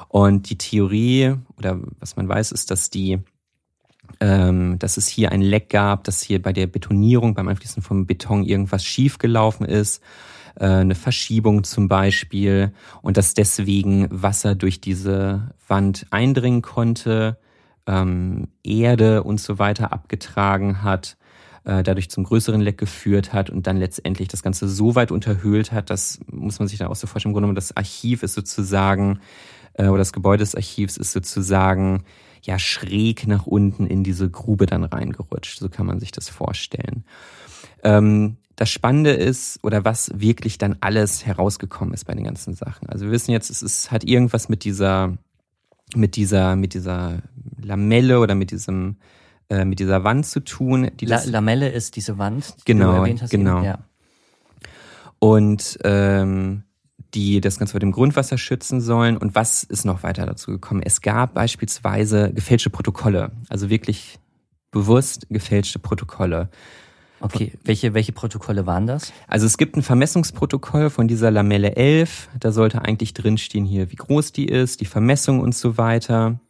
Und 0.08 0.50
die 0.50 0.58
Theorie, 0.58 1.36
oder 1.56 1.80
was 1.98 2.16
man 2.16 2.28
weiß, 2.28 2.52
ist, 2.52 2.70
dass 2.70 2.90
die 2.90 3.18
ähm, 4.18 4.76
dass 4.80 4.96
es 4.96 5.06
hier 5.06 5.30
ein 5.30 5.40
Leck 5.40 5.68
gab, 5.68 6.02
dass 6.02 6.20
hier 6.20 6.42
bei 6.42 6.52
der 6.52 6.66
Betonierung, 6.66 7.34
beim 7.34 7.46
Einfließen 7.46 7.80
vom 7.80 8.06
Beton 8.06 8.42
irgendwas 8.42 8.84
schiefgelaufen 8.84 9.64
ist 9.64 10.02
äh, 10.56 10.66
eine 10.66 10.94
Verschiebung 10.94 11.64
zum 11.64 11.88
Beispiel 11.88 12.72
und 13.02 13.16
dass 13.16 13.34
deswegen 13.34 14.08
Wasser 14.10 14.54
durch 14.54 14.80
diese 14.80 15.52
Wand 15.66 16.06
eindringen 16.10 16.62
konnte, 16.62 17.38
ähm, 17.86 18.48
Erde 18.62 19.22
und 19.22 19.40
so 19.40 19.58
weiter 19.58 19.92
abgetragen 19.92 20.82
hat, 20.82 21.16
äh, 21.64 21.82
dadurch 21.82 22.10
zum 22.10 22.24
größeren 22.24 22.60
Leck 22.60 22.78
geführt 22.78 23.32
hat 23.32 23.50
und 23.50 23.66
dann 23.66 23.76
letztendlich 23.76 24.28
das 24.28 24.42
Ganze 24.42 24.68
so 24.68 24.94
weit 24.94 25.10
unterhöhlt 25.10 25.72
hat, 25.72 25.90
das 25.90 26.20
muss 26.26 26.58
man 26.58 26.68
sich 26.68 26.78
dann 26.78 26.88
auch 26.88 26.96
so 26.96 27.06
vorstellen. 27.06 27.34
Im 27.34 27.40
Grunde 27.40 27.54
das 27.54 27.76
Archiv 27.76 28.22
ist 28.22 28.34
sozusagen, 28.34 29.20
äh, 29.74 29.88
oder 29.88 29.98
das 29.98 30.12
Gebäude 30.12 30.42
des 30.42 30.54
Archivs 30.54 30.96
ist 30.96 31.12
sozusagen 31.12 32.04
ja 32.42 32.58
schräg 32.58 33.26
nach 33.26 33.46
unten 33.46 33.86
in 33.86 34.02
diese 34.02 34.30
Grube 34.30 34.66
dann 34.66 34.84
reingerutscht. 34.84 35.58
So 35.58 35.68
kann 35.68 35.86
man 35.86 36.00
sich 36.00 36.12
das 36.12 36.28
vorstellen. 36.28 37.04
Ähm, 37.82 38.36
das 38.60 38.68
Spannende 38.68 39.12
ist, 39.12 39.58
oder 39.62 39.86
was 39.86 40.10
wirklich 40.14 40.58
dann 40.58 40.76
alles 40.80 41.24
herausgekommen 41.24 41.94
ist 41.94 42.04
bei 42.04 42.12
den 42.14 42.24
ganzen 42.24 42.52
Sachen. 42.52 42.90
Also 42.90 43.06
wir 43.06 43.12
wissen 43.12 43.30
jetzt, 43.30 43.48
es 43.48 43.62
ist, 43.62 43.90
hat 43.90 44.04
irgendwas 44.04 44.50
mit 44.50 44.64
dieser, 44.64 45.16
mit 45.94 46.14
dieser, 46.14 46.56
mit 46.56 46.74
dieser 46.74 47.22
Lamelle 47.62 48.20
oder 48.20 48.34
mit 48.34 48.50
diesem, 48.50 48.96
äh, 49.48 49.64
mit 49.64 49.80
dieser 49.80 50.04
Wand 50.04 50.26
zu 50.26 50.40
tun. 50.40 50.90
Die 51.00 51.06
La 51.06 51.22
Lamelle 51.24 51.70
ist 51.70 51.96
diese 51.96 52.18
Wand, 52.18 52.54
die 52.58 52.64
genau, 52.72 52.92
du 52.92 52.98
erwähnt 52.98 53.22
hast. 53.22 53.30
Genau. 53.30 53.62
Ja. 53.62 53.78
und 55.20 55.78
ähm, 55.84 56.64
die 57.14 57.40
das 57.40 57.58
Ganze 57.58 57.72
vor 57.72 57.80
dem 57.80 57.92
Grundwasser 57.92 58.36
schützen 58.36 58.82
sollen. 58.82 59.16
Und 59.16 59.34
was 59.34 59.62
ist 59.62 59.86
noch 59.86 60.02
weiter 60.02 60.26
dazu 60.26 60.50
gekommen? 60.50 60.82
Es 60.84 61.00
gab 61.00 61.32
beispielsweise 61.32 62.30
gefälschte 62.34 62.68
Protokolle, 62.68 63.32
also 63.48 63.70
wirklich 63.70 64.18
bewusst 64.70 65.26
gefälschte 65.30 65.78
Protokolle. 65.78 66.50
Okay, 67.20 67.52
welche, 67.64 67.92
welche 67.92 68.12
Protokolle 68.12 68.66
waren 68.66 68.86
das? 68.86 69.12
Also 69.28 69.46
es 69.46 69.58
gibt 69.58 69.76
ein 69.76 69.82
Vermessungsprotokoll 69.82 70.88
von 70.88 71.06
dieser 71.06 71.30
Lamelle 71.30 71.76
11. 71.76 72.30
Da 72.38 72.50
sollte 72.50 72.82
eigentlich 72.82 73.12
drinstehen 73.12 73.66
hier, 73.66 73.90
wie 73.90 73.96
groß 73.96 74.32
die 74.32 74.46
ist, 74.46 74.80
die 74.80 74.86
Vermessung 74.86 75.40
und 75.40 75.54
so 75.54 75.76
weiter. 75.76 76.40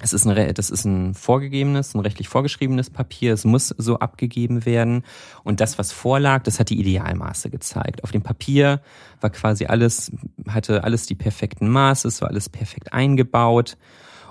Es 0.00 0.12
ist 0.12 0.26
ein, 0.26 0.54
das 0.54 0.70
ist 0.70 0.84
ein 0.84 1.12
vorgegebenes, 1.14 1.94
ein 1.94 2.00
rechtlich 2.00 2.28
vorgeschriebenes 2.28 2.88
Papier. 2.88 3.34
Es 3.34 3.44
muss 3.44 3.68
so 3.76 3.98
abgegeben 3.98 4.64
werden. 4.64 5.02
Und 5.42 5.60
das, 5.60 5.78
was 5.78 5.92
vorlag, 5.92 6.44
das 6.44 6.60
hat 6.60 6.70
die 6.70 6.78
Idealmaße 6.78 7.50
gezeigt. 7.50 8.04
Auf 8.04 8.12
dem 8.12 8.22
Papier 8.22 8.80
war 9.20 9.30
quasi 9.30 9.66
alles, 9.66 10.12
hatte 10.46 10.84
alles 10.84 11.06
die 11.06 11.16
perfekten 11.16 11.68
Maße, 11.68 12.08
es 12.08 12.22
war 12.22 12.28
alles 12.28 12.48
perfekt 12.48 12.92
eingebaut. 12.92 13.76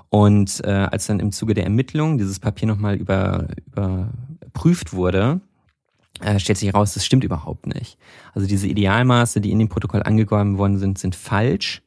Und 0.08 0.64
äh, 0.64 0.70
als 0.70 1.06
dann 1.06 1.20
im 1.20 1.32
Zuge 1.32 1.52
der 1.52 1.64
Ermittlung 1.64 2.16
dieses 2.16 2.40
Papier 2.40 2.66
nochmal 2.66 2.96
über, 2.96 3.48
überprüft 3.66 4.94
wurde, 4.94 5.42
äh, 6.20 6.38
stellt 6.38 6.58
sich 6.58 6.68
heraus, 6.68 6.94
das 6.94 7.04
stimmt 7.04 7.24
überhaupt 7.24 7.66
nicht. 7.66 7.98
Also 8.34 8.46
diese 8.46 8.66
Idealmaße, 8.66 9.40
die 9.40 9.50
in 9.50 9.58
dem 9.58 9.68
Protokoll 9.68 10.02
angegeben 10.02 10.58
worden 10.58 10.78
sind, 10.78 10.98
sind 10.98 11.14
falsch. 11.14 11.82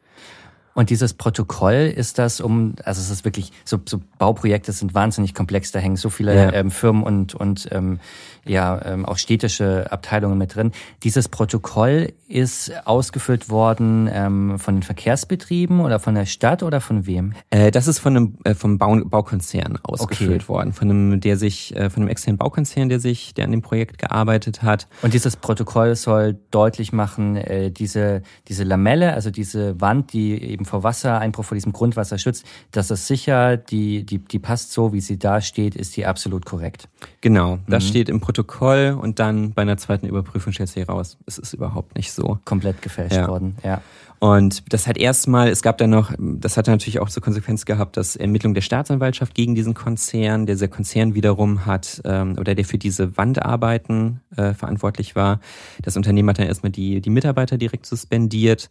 Und 0.73 0.89
dieses 0.89 1.13
Protokoll 1.13 1.93
ist 1.95 2.17
das 2.17 2.41
um, 2.41 2.75
also 2.83 3.01
es 3.01 3.09
ist 3.09 3.25
wirklich, 3.25 3.51
so, 3.65 3.79
so 3.85 4.01
Bauprojekte 4.17 4.71
sind 4.71 4.93
wahnsinnig 4.93 5.33
komplex, 5.33 5.71
da 5.71 5.79
hängen 5.79 5.97
so 5.97 6.09
viele 6.09 6.35
ja. 6.35 6.53
ähm, 6.53 6.71
Firmen 6.71 7.03
und, 7.03 7.35
und 7.35 7.67
ähm, 7.71 7.99
ja 8.45 8.81
ähm, 8.85 9.05
auch 9.05 9.17
städtische 9.17 9.91
Abteilungen 9.91 10.37
mit 10.37 10.55
drin. 10.55 10.71
Dieses 11.03 11.29
Protokoll 11.29 12.13
ist 12.27 12.71
ausgefüllt 12.85 13.49
worden 13.49 14.09
ähm, 14.11 14.57
von 14.57 14.75
den 14.75 14.83
Verkehrsbetrieben 14.83 15.81
oder 15.81 15.99
von 15.99 16.15
der 16.15 16.25
Stadt 16.25 16.63
oder 16.63 16.81
von 16.81 17.05
wem? 17.05 17.33
Äh, 17.49 17.71
das 17.71 17.87
ist 17.87 17.99
von 17.99 18.15
einem 18.15 18.37
äh, 18.43 18.55
vom 18.55 18.77
Bau, 18.77 18.95
Baukonzern 19.03 19.77
ausgefüllt 19.83 20.43
okay. 20.43 20.47
worden, 20.47 20.73
von 20.73 20.89
einem, 20.89 21.19
der 21.19 21.37
sich, 21.37 21.75
äh, 21.75 21.89
von 21.89 22.03
einem 22.03 22.09
externen 22.09 22.37
Baukonzern, 22.37 22.89
der 22.89 22.99
sich, 22.99 23.33
der 23.33 23.45
an 23.45 23.51
dem 23.51 23.61
Projekt 23.61 23.97
gearbeitet 23.99 24.63
hat. 24.63 24.87
Und 25.01 25.13
dieses 25.13 25.35
Protokoll 25.35 25.95
soll 25.95 26.39
deutlich 26.49 26.93
machen, 26.93 27.35
äh, 27.35 27.69
diese 27.71 28.21
diese 28.47 28.63
Lamelle, 28.63 29.13
also 29.13 29.29
diese 29.31 29.79
Wand, 29.79 30.13
die 30.13 30.41
eben 30.41 30.60
vor 30.65 30.83
Wassereinbruch, 30.83 31.45
vor 31.45 31.55
diesem 31.55 31.73
Grundwasser 31.73 32.17
schützt, 32.17 32.45
dass 32.71 32.89
es 32.89 33.07
sicher, 33.07 33.57
die 33.57 34.03
die 34.03 34.19
die 34.19 34.39
passt 34.39 34.71
so, 34.71 34.93
wie 34.93 35.01
sie 35.01 35.17
da 35.17 35.41
steht, 35.41 35.75
ist 35.75 35.95
die 35.97 36.05
absolut 36.05 36.45
korrekt. 36.45 36.87
Genau, 37.21 37.59
das 37.67 37.83
mhm. 37.83 37.87
steht 37.87 38.09
im 38.09 38.19
Protokoll 38.19 38.97
und 38.99 39.19
dann 39.19 39.53
bei 39.53 39.61
einer 39.61 39.77
zweiten 39.77 40.07
Überprüfung 40.07 40.53
stellt 40.53 40.69
sich 40.69 40.87
heraus, 40.87 41.17
es 41.25 41.37
ist 41.37 41.53
überhaupt 41.53 41.95
nicht 41.95 42.11
so. 42.11 42.39
Komplett 42.45 42.81
gefälscht 42.81 43.15
ja. 43.15 43.27
worden, 43.27 43.55
ja. 43.63 43.81
Und 44.21 44.71
das 44.71 44.85
hat 44.85 44.99
erstmal, 44.99 45.47
es 45.49 45.63
gab 45.63 45.79
dann 45.79 45.89
noch, 45.89 46.13
das 46.19 46.55
hat 46.55 46.67
natürlich 46.67 46.99
auch 46.99 47.09
zur 47.09 47.23
Konsequenz 47.23 47.65
gehabt, 47.65 47.97
dass 47.97 48.15
Ermittlungen 48.15 48.53
der 48.53 48.61
Staatsanwaltschaft 48.61 49.33
gegen 49.33 49.55
diesen 49.55 49.73
Konzern, 49.73 50.45
der 50.45 50.53
dieser 50.53 50.67
Konzern 50.67 51.15
wiederum 51.15 51.65
hat, 51.65 52.03
ähm, 52.05 52.35
oder 52.39 52.53
der 52.53 52.63
für 52.63 52.77
diese 52.77 53.17
Wandarbeiten 53.17 54.21
äh, 54.37 54.53
verantwortlich 54.53 55.15
war, 55.15 55.39
das 55.81 55.97
Unternehmen 55.97 56.29
hat 56.29 56.37
dann 56.37 56.45
erstmal 56.45 56.71
die, 56.71 57.01
die 57.01 57.09
Mitarbeiter 57.09 57.57
direkt 57.57 57.87
suspendiert 57.87 58.69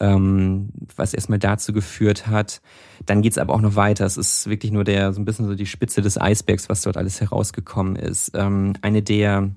ähm, 0.00 0.70
was 0.96 1.14
erstmal 1.14 1.38
dazu 1.38 1.72
geführt 1.72 2.26
hat. 2.26 2.60
Dann 3.06 3.22
geht's 3.22 3.38
aber 3.38 3.54
auch 3.54 3.60
noch 3.60 3.76
weiter. 3.76 4.06
Es 4.06 4.16
ist 4.16 4.48
wirklich 4.48 4.72
nur 4.72 4.84
der 4.84 5.12
so 5.12 5.20
ein 5.20 5.24
bisschen 5.24 5.46
so 5.46 5.54
die 5.54 5.66
Spitze 5.66 6.02
des 6.02 6.20
Eisbergs, 6.20 6.68
was 6.68 6.82
dort 6.82 6.96
alles 6.96 7.20
herausgekommen 7.20 7.96
ist. 7.96 8.32
Ähm, 8.34 8.72
eine 8.82 9.02
der 9.02 9.50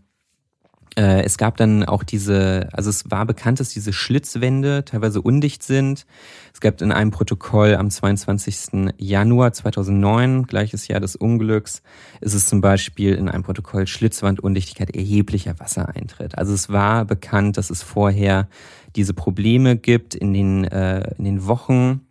äh, 0.96 1.24
es 1.24 1.38
gab 1.38 1.58
dann 1.58 1.84
auch 1.84 2.04
diese, 2.04 2.70
also 2.72 2.90
es 2.90 3.10
war 3.10 3.26
bekannt, 3.26 3.60
dass 3.60 3.70
diese 3.70 3.94
Schlitzwände 3.94 4.86
teilweise 4.86 5.22
undicht 5.22 5.64
sind. 5.64 6.06
Es 6.54 6.62
gab 6.62 6.82
in 6.82 6.92
einem 6.92 7.10
Protokoll 7.10 7.76
am 7.76 7.90
22. 7.90 8.92
Januar 8.98 9.54
2009, 9.54 10.44
gleiches 10.46 10.88
Jahr 10.88 11.00
des 11.00 11.16
Unglücks, 11.16 11.82
ist 12.22 12.36
es 12.36 12.46
zum 12.46 12.62
Beispiel 12.62 13.16
in 13.16 13.28
einem 13.28 13.44
Protokoll 13.44 13.88
Schlitzwandundichtigkeit 13.88 14.96
erheblicher 14.96 15.60
Wassereintritt. 15.60 16.38
Also 16.38 16.54
es 16.54 16.70
war 16.70 17.06
bekannt, 17.06 17.58
dass 17.58 17.72
es 17.72 17.82
vorher 17.82 18.48
diese 18.96 19.16
Probleme 19.16 19.76
gibt 19.76 20.14
in 20.14 20.34
den, 20.34 20.66
äh, 20.66 21.12
in 21.18 21.26
den 21.26 21.48
Wochen 21.48 22.02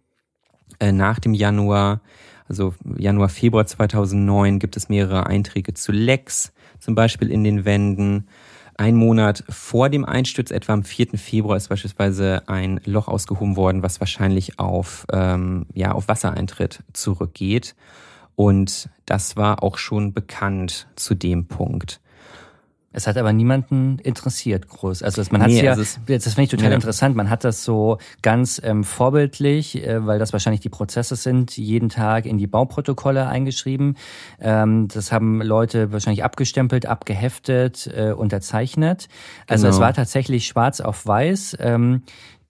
äh, 0.80 0.90
nach 0.90 1.20
dem 1.20 1.34
Januar. 1.34 2.00
Also 2.48 2.74
Januar, 2.98 3.28
Februar 3.28 3.66
2009 3.66 4.58
gibt 4.58 4.76
es 4.76 4.88
mehrere 4.88 5.26
Einträge 5.26 5.74
zu 5.74 5.92
Lecks, 5.92 6.52
zum 6.80 6.96
Beispiel 6.96 7.30
in 7.30 7.44
den 7.44 7.64
Wänden. 7.64 8.26
Ein 8.76 8.96
Monat 8.96 9.44
vor 9.48 9.88
dem 9.88 10.04
Einsturz, 10.04 10.50
etwa 10.50 10.72
am 10.72 10.82
4. 10.82 11.18
Februar, 11.18 11.56
ist 11.56 11.68
beispielsweise 11.68 12.42
ein 12.46 12.80
Loch 12.84 13.08
ausgehoben 13.08 13.56
worden, 13.56 13.82
was 13.82 14.00
wahrscheinlich 14.00 14.58
auf, 14.58 15.06
ähm, 15.12 15.66
ja, 15.74 15.92
auf 15.92 16.08
Wassereintritt 16.08 16.82
zurückgeht. 16.92 17.74
Und 18.34 18.88
das 19.04 19.36
war 19.36 19.62
auch 19.62 19.76
schon 19.76 20.12
bekannt 20.12 20.88
zu 20.96 21.14
dem 21.14 21.46
Punkt. 21.46 22.00
Es 22.92 23.06
hat 23.06 23.16
aber 23.16 23.32
niemanden 23.32 23.98
interessiert 23.98 24.68
groß. 24.68 25.02
Also 25.02 25.22
man 25.30 25.42
hat 25.42 25.48
nee, 25.48 25.64
ja, 25.64 25.74
das 25.74 25.98
finde 26.06 26.42
ich 26.42 26.50
total 26.50 26.70
ja. 26.70 26.74
interessant. 26.74 27.16
Man 27.16 27.30
hat 27.30 27.44
das 27.44 27.64
so 27.64 27.98
ganz 28.22 28.60
ähm, 28.62 28.84
vorbildlich, 28.84 29.86
äh, 29.86 30.06
weil 30.06 30.18
das 30.18 30.32
wahrscheinlich 30.32 30.60
die 30.60 30.68
Prozesse 30.68 31.16
sind, 31.16 31.56
jeden 31.56 31.88
Tag 31.88 32.26
in 32.26 32.38
die 32.38 32.46
Bauprotokolle 32.46 33.26
eingeschrieben. 33.26 33.96
Ähm, 34.40 34.88
das 34.88 35.12
haben 35.12 35.40
Leute 35.42 35.92
wahrscheinlich 35.92 36.24
abgestempelt, 36.24 36.86
abgeheftet, 36.86 37.86
äh, 37.86 38.12
unterzeichnet. 38.12 39.08
Also 39.46 39.64
genau. 39.64 39.74
es 39.74 39.80
war 39.80 39.94
tatsächlich 39.94 40.46
schwarz 40.46 40.80
auf 40.80 41.06
weiß. 41.06 41.56
Ähm, 41.60 42.02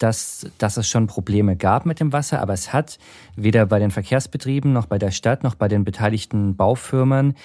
dass, 0.02 0.46
dass 0.58 0.76
es 0.76 0.88
schon 0.88 1.06
Probleme 1.06 1.54
gab 1.54 1.86
mit 1.86 2.00
dem 2.00 2.12
Wasser, 2.12 2.40
aber 2.40 2.52
es 2.52 2.72
hat 2.72 2.98
weder 3.36 3.66
bei 3.66 3.78
den 3.78 3.92
Verkehrsbetrieben 3.92 4.72
noch 4.72 4.86
bei 4.86 4.98
der 4.98 5.12
Stadt 5.12 5.44
noch 5.44 5.54
bei 5.54 5.68
den 5.68 5.84
beteiligten 5.84 6.56
Baufirmen 6.56 7.36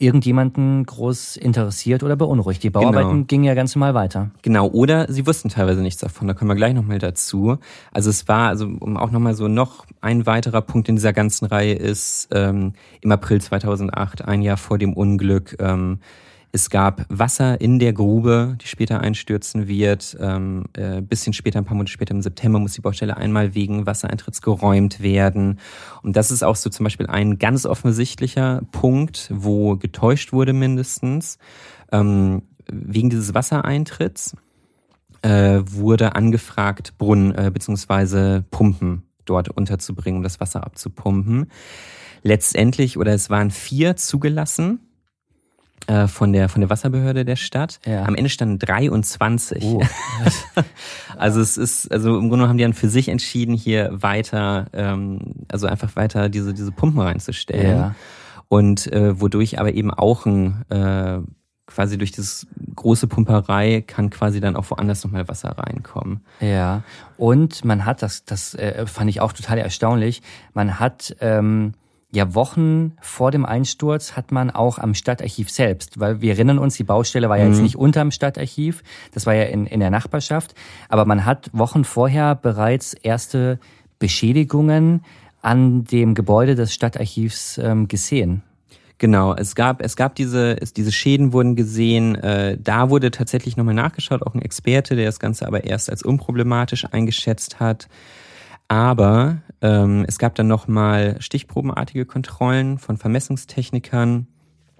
irgendjemanden 0.00 0.84
groß 0.84 1.36
interessiert 1.36 2.02
oder 2.02 2.16
beunruhigt. 2.16 2.62
Die 2.62 2.70
Bauarbeiten 2.70 3.10
genau. 3.10 3.24
gingen 3.24 3.44
ja 3.44 3.54
ganz 3.54 3.74
normal 3.76 3.94
weiter. 3.94 4.30
Genau, 4.42 4.68
oder 4.68 5.12
sie 5.12 5.26
wussten 5.26 5.50
teilweise 5.50 5.82
nichts 5.82 6.00
davon. 6.00 6.26
Da 6.26 6.34
kommen 6.34 6.50
wir 6.50 6.54
gleich 6.54 6.74
nochmal 6.74 6.98
dazu. 6.98 7.58
Also 7.92 8.10
es 8.10 8.26
war, 8.26 8.48
also 8.48 8.66
um 8.66 8.96
auch 8.96 9.10
nochmal 9.10 9.34
so 9.34 9.46
noch 9.46 9.84
ein 10.00 10.26
weiterer 10.26 10.62
Punkt 10.62 10.88
in 10.88 10.96
dieser 10.96 11.12
ganzen 11.12 11.44
Reihe 11.46 11.74
ist, 11.74 12.28
ähm, 12.32 12.72
im 13.02 13.12
April 13.12 13.40
2008, 13.40 14.26
ein 14.26 14.40
Jahr 14.42 14.56
vor 14.56 14.78
dem 14.78 14.94
Unglück, 14.94 15.56
ähm, 15.60 15.98
es 16.52 16.68
gab 16.68 17.04
Wasser 17.08 17.60
in 17.60 17.78
der 17.78 17.92
Grube, 17.92 18.56
die 18.60 18.66
später 18.66 19.00
einstürzen 19.00 19.68
wird. 19.68 20.16
Ähm, 20.20 20.64
äh, 20.72 21.00
bisschen 21.00 21.32
später, 21.32 21.58
ein 21.58 21.64
paar 21.64 21.76
Monate 21.76 21.92
später 21.92 22.12
im 22.12 22.22
September 22.22 22.58
muss 22.58 22.72
die 22.72 22.80
Baustelle 22.80 23.16
einmal 23.16 23.54
wegen 23.54 23.86
Wassereintritts 23.86 24.42
geräumt 24.42 25.00
werden. 25.00 25.60
Und 26.02 26.16
das 26.16 26.32
ist 26.32 26.42
auch 26.42 26.56
so 26.56 26.68
zum 26.68 26.84
Beispiel 26.84 27.06
ein 27.06 27.38
ganz 27.38 27.66
offensichtlicher 27.66 28.62
Punkt, 28.72 29.30
wo 29.32 29.76
getäuscht 29.76 30.32
wurde 30.32 30.52
mindestens. 30.52 31.38
Ähm, 31.92 32.42
wegen 32.68 33.10
dieses 33.10 33.32
Wassereintritts 33.32 34.36
äh, 35.22 35.60
wurde 35.64 36.16
angefragt, 36.16 36.94
Brunnen 36.98 37.32
äh, 37.32 37.50
bzw. 37.52 38.42
Pumpen 38.50 39.04
dort 39.24 39.50
unterzubringen, 39.50 40.18
um 40.18 40.22
das 40.24 40.40
Wasser 40.40 40.64
abzupumpen. 40.64 41.46
Letztendlich, 42.22 42.98
oder 42.98 43.12
es 43.12 43.30
waren 43.30 43.50
vier 43.50 43.96
zugelassen 43.96 44.80
äh, 45.86 46.06
von 46.06 46.32
der 46.32 46.48
von 46.48 46.60
der 46.60 46.70
Wasserbehörde 46.70 47.24
der 47.24 47.36
Stadt. 47.36 47.80
Ja. 47.86 48.04
Am 48.04 48.14
Ende 48.14 48.30
standen 48.30 48.58
23. 48.58 49.64
Oh. 49.64 49.82
also 51.16 51.40
es 51.40 51.56
ist, 51.56 51.90
also 51.90 52.18
im 52.18 52.28
Grunde 52.28 52.48
haben 52.48 52.58
die 52.58 52.64
dann 52.64 52.74
für 52.74 52.88
sich 52.88 53.08
entschieden, 53.08 53.54
hier 53.54 53.90
weiter, 53.92 54.66
ähm, 54.72 55.34
also 55.48 55.66
einfach 55.66 55.96
weiter 55.96 56.28
diese 56.28 56.54
diese 56.54 56.72
Pumpen 56.72 57.00
reinzustellen. 57.00 57.76
Ja. 57.76 57.94
Und 58.48 58.92
äh, 58.92 59.20
wodurch 59.20 59.60
aber 59.60 59.74
eben 59.74 59.92
auch 59.92 60.26
ein 60.26 60.64
äh, 60.70 61.20
quasi 61.70 61.96
durch 61.96 62.12
das 62.12 62.46
große 62.74 63.06
Pumperei 63.06 63.82
kann 63.86 64.10
quasi 64.10 64.40
dann 64.40 64.56
auch 64.56 64.68
woanders 64.70 65.04
nochmal 65.04 65.28
Wasser 65.28 65.50
reinkommen. 65.56 66.20
Ja, 66.40 66.82
und 67.16 67.64
man 67.64 67.84
hat, 67.84 68.02
das, 68.02 68.24
das 68.24 68.54
äh, 68.54 68.86
fand 68.86 69.08
ich 69.08 69.20
auch 69.20 69.32
total 69.32 69.58
erstaunlich, 69.58 70.22
man 70.52 70.80
hat 70.80 71.16
ähm, 71.20 71.74
ja, 72.12 72.34
Wochen 72.34 72.96
vor 73.00 73.30
dem 73.30 73.46
Einsturz 73.46 74.16
hat 74.16 74.32
man 74.32 74.50
auch 74.50 74.78
am 74.78 74.94
Stadtarchiv 74.94 75.50
selbst, 75.50 76.00
weil 76.00 76.20
wir 76.20 76.32
erinnern 76.32 76.58
uns, 76.58 76.76
die 76.76 76.84
Baustelle 76.84 77.28
war 77.28 77.38
ja 77.38 77.44
mhm. 77.44 77.52
jetzt 77.52 77.62
nicht 77.62 77.76
unterm 77.76 78.10
Stadtarchiv, 78.10 78.82
das 79.12 79.26
war 79.26 79.34
ja 79.34 79.44
in, 79.44 79.66
in 79.66 79.80
der 79.80 79.90
Nachbarschaft, 79.90 80.54
aber 80.88 81.04
man 81.04 81.24
hat 81.24 81.50
Wochen 81.52 81.84
vorher 81.84 82.34
bereits 82.34 82.94
erste 82.94 83.60
Beschädigungen 84.00 85.04
an 85.40 85.84
dem 85.84 86.14
Gebäude 86.14 86.54
des 86.56 86.74
Stadtarchivs 86.74 87.58
ähm, 87.58 87.86
gesehen. 87.86 88.42
Genau, 88.98 89.34
es 89.34 89.54
gab 89.54 89.80
es 89.80 89.96
gab 89.96 90.14
diese 90.14 90.60
es, 90.60 90.74
diese 90.74 90.92
Schäden 90.92 91.32
wurden 91.32 91.56
gesehen. 91.56 92.16
Äh, 92.16 92.58
da 92.62 92.90
wurde 92.90 93.10
tatsächlich 93.10 93.56
nochmal 93.56 93.74
nachgeschaut, 93.74 94.22
auch 94.22 94.34
ein 94.34 94.42
Experte, 94.42 94.94
der 94.94 95.06
das 95.06 95.18
Ganze 95.18 95.46
aber 95.46 95.64
erst 95.64 95.88
als 95.88 96.02
unproblematisch 96.02 96.84
eingeschätzt 96.84 97.60
hat. 97.60 97.88
Aber 98.70 99.38
ähm, 99.62 100.04
es 100.06 100.20
gab 100.20 100.36
dann 100.36 100.46
nochmal 100.46 101.16
stichprobenartige 101.18 102.06
Kontrollen 102.06 102.78
von 102.78 102.96
Vermessungstechnikern 102.96 104.28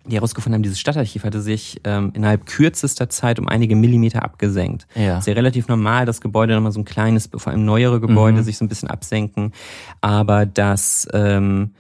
die 0.07 0.17
herausgefunden 0.17 0.55
haben, 0.55 0.63
dieses 0.63 0.81
Stadtarchiv 0.81 1.25
hatte 1.25 1.43
sich 1.43 1.83
ähm, 1.85 2.13
innerhalb 2.15 2.47
kürzester 2.47 3.11
Zeit 3.11 3.39
um 3.39 3.49
einige 3.49 3.77
Millimeter 3.77 4.23
abgesenkt. 4.23 4.87
Ja. 4.95 5.19
Ist 5.19 5.27
ja 5.27 5.35
relativ 5.35 5.69
normal, 5.69 6.07
dass 6.07 6.23
Gebäude 6.23 6.55
nochmal 6.55 6.73
so 6.73 6.81
ein 6.81 6.87
kleines, 6.87 7.29
vor 7.35 7.53
allem 7.53 7.67
neuere 7.67 8.01
Gebäude 8.01 8.39
Mhm. 8.39 8.43
sich 8.43 8.57
so 8.57 8.65
ein 8.65 8.69
bisschen 8.69 8.89
absenken. 8.89 9.53
Aber 10.01 10.47
das 10.47 11.07
ähm, 11.13 11.73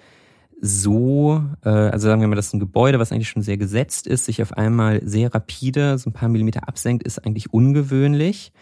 so, 0.60 1.42
äh, 1.64 1.70
also 1.70 2.08
sagen 2.08 2.20
wir 2.20 2.28
mal, 2.28 2.36
dass 2.36 2.52
ein 2.52 2.60
Gebäude, 2.60 2.98
was 2.98 3.10
eigentlich 3.10 3.30
schon 3.30 3.42
sehr 3.42 3.56
gesetzt 3.56 4.06
ist, 4.06 4.26
sich 4.26 4.42
auf 4.42 4.52
einmal 4.52 5.00
sehr 5.02 5.34
rapide 5.34 5.96
so 5.96 6.10
ein 6.10 6.12
paar 6.12 6.28
Millimeter 6.28 6.68
absenkt, 6.68 7.04
ist 7.04 7.24
eigentlich 7.24 7.54
ungewöhnlich. 7.54 8.52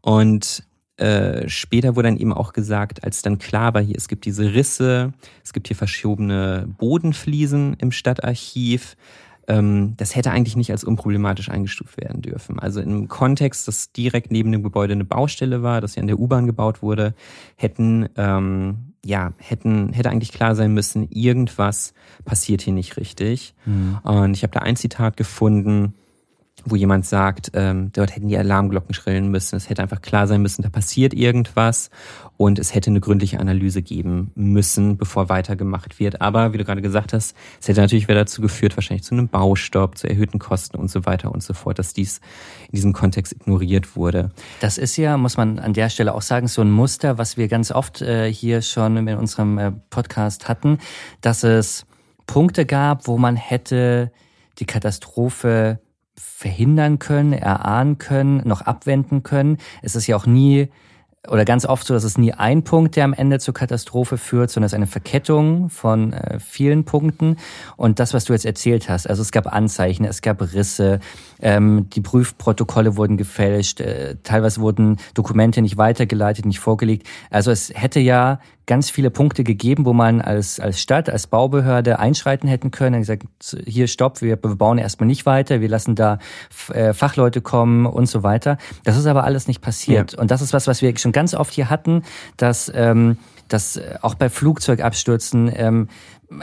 Und 0.00 0.64
äh, 0.96 1.48
später 1.48 1.94
wurde 1.94 2.08
dann 2.08 2.16
eben 2.16 2.32
auch 2.32 2.52
gesagt, 2.52 3.04
als 3.04 3.22
dann 3.22 3.38
klar 3.38 3.74
war, 3.74 3.82
hier, 3.82 3.96
es 3.96 4.08
gibt 4.08 4.24
diese 4.24 4.54
Risse, 4.54 5.12
es 5.44 5.52
gibt 5.52 5.68
hier 5.68 5.76
verschobene 5.76 6.66
Bodenfliesen 6.78 7.74
im 7.78 7.92
Stadtarchiv, 7.92 8.96
ähm, 9.48 9.94
das 9.96 10.16
hätte 10.16 10.30
eigentlich 10.30 10.56
nicht 10.56 10.70
als 10.70 10.84
unproblematisch 10.84 11.50
eingestuft 11.50 11.98
werden 11.98 12.22
dürfen. 12.22 12.58
Also 12.58 12.80
im 12.80 13.08
Kontext, 13.08 13.68
dass 13.68 13.92
direkt 13.92 14.32
neben 14.32 14.50
dem 14.52 14.62
Gebäude 14.62 14.94
eine 14.94 15.04
Baustelle 15.04 15.62
war, 15.62 15.80
dass 15.80 15.92
sie 15.92 16.00
an 16.00 16.06
der 16.06 16.18
U-Bahn 16.18 16.46
gebaut 16.46 16.82
wurde, 16.82 17.14
hätten, 17.56 18.08
ähm, 18.16 18.92
ja, 19.04 19.34
hätten, 19.36 19.92
hätte 19.92 20.10
eigentlich 20.10 20.32
klar 20.32 20.54
sein 20.54 20.74
müssen, 20.74 21.08
irgendwas 21.10 21.94
passiert 22.24 22.62
hier 22.62 22.72
nicht 22.72 22.96
richtig. 22.96 23.54
Und 24.02 24.36
ich 24.36 24.42
habe 24.42 24.52
da 24.52 24.60
ein 24.60 24.76
Zitat 24.76 25.16
gefunden, 25.16 25.94
wo 26.66 26.76
jemand 26.76 27.06
sagt, 27.06 27.52
ähm, 27.54 27.90
dort 27.92 28.14
hätten 28.14 28.28
die 28.28 28.36
Alarmglocken 28.36 28.94
schrillen 28.94 29.30
müssen. 29.30 29.56
Es 29.56 29.70
hätte 29.70 29.82
einfach 29.82 30.02
klar 30.02 30.26
sein 30.26 30.42
müssen, 30.42 30.62
da 30.62 30.68
passiert 30.68 31.14
irgendwas 31.14 31.90
und 32.36 32.58
es 32.58 32.74
hätte 32.74 32.90
eine 32.90 33.00
gründliche 33.00 33.40
Analyse 33.40 33.82
geben 33.82 34.32
müssen, 34.34 34.96
bevor 34.96 35.28
weitergemacht 35.28 35.98
wird. 35.98 36.20
Aber 36.20 36.52
wie 36.52 36.58
du 36.58 36.64
gerade 36.64 36.82
gesagt 36.82 37.12
hast, 37.12 37.36
es 37.60 37.68
hätte 37.68 37.80
natürlich 37.80 38.08
wieder 38.08 38.18
dazu 38.18 38.42
geführt, 38.42 38.76
wahrscheinlich 38.76 39.04
zu 39.04 39.14
einem 39.14 39.28
Baustopp, 39.28 39.96
zu 39.96 40.08
erhöhten 40.08 40.38
Kosten 40.38 40.76
und 40.76 40.90
so 40.90 41.06
weiter 41.06 41.32
und 41.32 41.42
so 41.42 41.54
fort, 41.54 41.78
dass 41.78 41.94
dies 41.94 42.20
in 42.68 42.76
diesem 42.76 42.92
Kontext 42.92 43.32
ignoriert 43.32 43.96
wurde. 43.96 44.32
Das 44.60 44.76
ist 44.76 44.96
ja, 44.96 45.16
muss 45.16 45.36
man 45.36 45.58
an 45.58 45.72
der 45.72 45.88
Stelle 45.88 46.14
auch 46.14 46.22
sagen, 46.22 46.48
so 46.48 46.62
ein 46.62 46.70
Muster, 46.70 47.16
was 47.16 47.36
wir 47.36 47.48
ganz 47.48 47.70
oft 47.70 48.02
äh, 48.02 48.30
hier 48.30 48.60
schon 48.60 48.96
in 48.96 49.16
unserem 49.16 49.58
äh, 49.58 49.72
Podcast 49.90 50.48
hatten, 50.48 50.78
dass 51.20 51.44
es 51.44 51.86
Punkte 52.26 52.66
gab, 52.66 53.06
wo 53.06 53.18
man 53.18 53.36
hätte 53.36 54.10
die 54.58 54.66
Katastrophe 54.66 55.80
verhindern 56.18 56.98
können, 56.98 57.32
erahnen 57.32 57.98
können, 57.98 58.42
noch 58.44 58.62
abwenden 58.62 59.22
können. 59.22 59.58
Es 59.82 59.96
ist 59.96 60.06
ja 60.06 60.16
auch 60.16 60.26
nie 60.26 60.68
oder 61.28 61.44
ganz 61.44 61.66
oft 61.66 61.86
so, 61.86 61.94
dass 61.94 62.04
es 62.04 62.18
nie 62.18 62.32
ein 62.32 62.62
Punkt, 62.62 62.96
der 62.96 63.04
am 63.04 63.12
Ende 63.12 63.38
zur 63.38 63.54
Katastrophe 63.54 64.18
führt, 64.18 64.50
sondern 64.50 64.66
es 64.66 64.72
ist 64.72 64.76
eine 64.76 64.86
Verkettung 64.86 65.70
von 65.70 66.12
äh, 66.12 66.38
vielen 66.38 66.84
Punkten. 66.84 67.36
Und 67.76 67.98
das, 67.98 68.14
was 68.14 68.24
du 68.24 68.32
jetzt 68.32 68.46
erzählt 68.46 68.88
hast, 68.88 69.08
also 69.08 69.22
es 69.22 69.32
gab 69.32 69.52
Anzeichen, 69.52 70.04
es 70.04 70.22
gab 70.22 70.40
Risse, 70.40 71.00
ähm, 71.40 71.88
die 71.90 72.00
Prüfprotokolle 72.00 72.96
wurden 72.96 73.16
gefälscht, 73.16 73.80
äh, 73.80 74.16
teilweise 74.22 74.60
wurden 74.60 74.98
Dokumente 75.14 75.62
nicht 75.62 75.76
weitergeleitet, 75.76 76.46
nicht 76.46 76.60
vorgelegt. 76.60 77.06
Also 77.30 77.50
es 77.50 77.72
hätte 77.74 78.00
ja 78.00 78.38
ganz 78.66 78.90
viele 78.90 79.10
Punkte 79.10 79.44
gegeben, 79.44 79.86
wo 79.86 79.92
man 79.92 80.20
als, 80.20 80.58
als 80.58 80.80
Stadt, 80.80 81.08
als 81.08 81.28
Baubehörde 81.28 81.98
einschreiten 81.98 82.48
hätten 82.48 82.72
können 82.72 82.96
und 82.96 83.00
gesagt, 83.02 83.24
hier 83.64 83.86
stopp, 83.86 84.22
wir 84.22 84.36
bauen 84.36 84.78
erstmal 84.78 85.06
nicht 85.06 85.24
weiter, 85.24 85.60
wir 85.60 85.68
lassen 85.68 85.94
da 85.94 86.18
äh, 86.72 86.92
Fachleute 86.92 87.40
kommen 87.40 87.86
und 87.86 88.06
so 88.06 88.24
weiter. 88.24 88.58
Das 88.82 88.96
ist 88.96 89.06
aber 89.06 89.24
alles 89.24 89.46
nicht 89.46 89.60
passiert. 89.60 90.12
Ja. 90.12 90.18
Und 90.18 90.32
das 90.32 90.42
ist 90.42 90.52
was, 90.52 90.66
was 90.66 90.82
wir 90.82 90.96
schon 90.98 91.12
ganz 91.16 91.32
oft 91.32 91.54
hier 91.54 91.70
hatten, 91.70 92.02
dass, 92.36 92.70
ähm, 92.74 93.16
dass 93.48 93.78
äh, 93.78 93.94
auch 94.02 94.14
bei 94.16 94.28
Flugzeugabstürzen 94.28 95.50
ähm, 95.56 95.88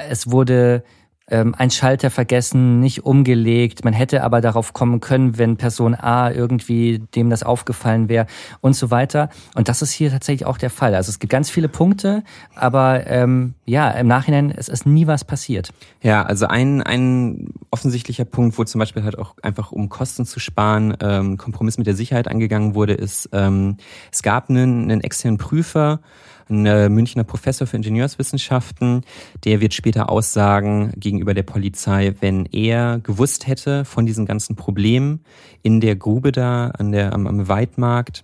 es 0.10 0.32
wurde 0.32 0.84
ähm, 1.30 1.56
ein 1.58 1.72
Schalter 1.72 2.10
vergessen, 2.10 2.80
nicht 2.80 3.06
umgelegt. 3.06 3.86
Man 3.86 3.94
hätte 3.94 4.24
aber 4.24 4.42
darauf 4.42 4.74
kommen 4.74 5.00
können, 5.00 5.38
wenn 5.38 5.58
Person 5.58 5.96
A 5.96 6.30
irgendwie 6.32 7.00
dem 7.16 7.30
das 7.30 7.44
aufgefallen 7.44 8.10
wäre 8.10 8.28
und 8.62 8.76
so 8.76 8.92
weiter. 8.92 9.30
Und 9.56 9.70
das 9.70 9.82
ist 9.82 9.92
hier 9.92 10.12
tatsächlich 10.12 10.46
auch 10.46 10.58
der 10.58 10.70
Fall. 10.70 10.96
Also 10.96 11.10
es 11.10 11.20
gibt 11.20 11.32
ganz 11.32 11.50
viele 11.50 11.70
Punkte, 11.70 12.24
aber 12.56 13.08
ähm, 13.08 13.54
ja, 13.66 13.90
im 13.92 14.08
Nachhinein 14.08 14.52
es 14.52 14.68
ist 14.68 14.86
nie 14.86 15.08
was 15.08 15.24
passiert. 15.24 15.74
Ja, 16.02 16.24
also 16.24 16.48
ein, 16.48 16.82
ein 16.82 17.54
offensichtlicher 17.72 18.26
Punkt, 18.26 18.58
wo 18.58 18.64
zum 18.66 18.80
Beispiel 18.80 19.04
halt 19.04 19.18
auch 19.18 19.36
einfach 19.42 19.72
um 19.72 19.88
Kosten 19.88 20.26
zu 20.26 20.40
sparen, 20.40 20.96
ähm, 21.02 21.38
Kompromiss 21.38 21.78
mit 21.78 21.88
der 21.88 21.96
Sicherheit 21.96 22.28
angegangen 22.28 22.76
wurde, 22.76 22.94
ist, 22.94 23.30
ähm, 23.32 23.78
es 24.12 24.24
gab 24.24 24.50
einen, 24.50 24.92
einen 24.92 25.02
externen 25.02 25.38
Prüfer, 25.38 26.02
ein 26.50 26.66
äh, 26.66 26.90
Münchner 26.90 27.24
Professor 27.24 27.68
für 27.68 27.78
Ingenieurswissenschaften, 27.78 29.02
der 29.44 29.62
wird 29.62 29.74
später 29.74 30.10
aussagen 30.10 30.94
gegenüber 30.98 31.34
der 31.34 31.44
Polizei, 31.44 32.14
wenn 32.20 32.46
er 32.48 33.00
gewusst 33.00 33.48
hätte 33.48 33.86
von 33.86 34.06
diesen 34.06 34.26
ganzen 34.26 34.56
Problemen 34.56 35.22
in 35.62 35.82
der 35.82 35.96
Grube 35.96 36.32
da 36.32 36.68
an 36.68 36.92
der, 36.92 37.14
am, 37.14 37.28
am 37.28 37.48
Weidmarkt, 37.48 38.24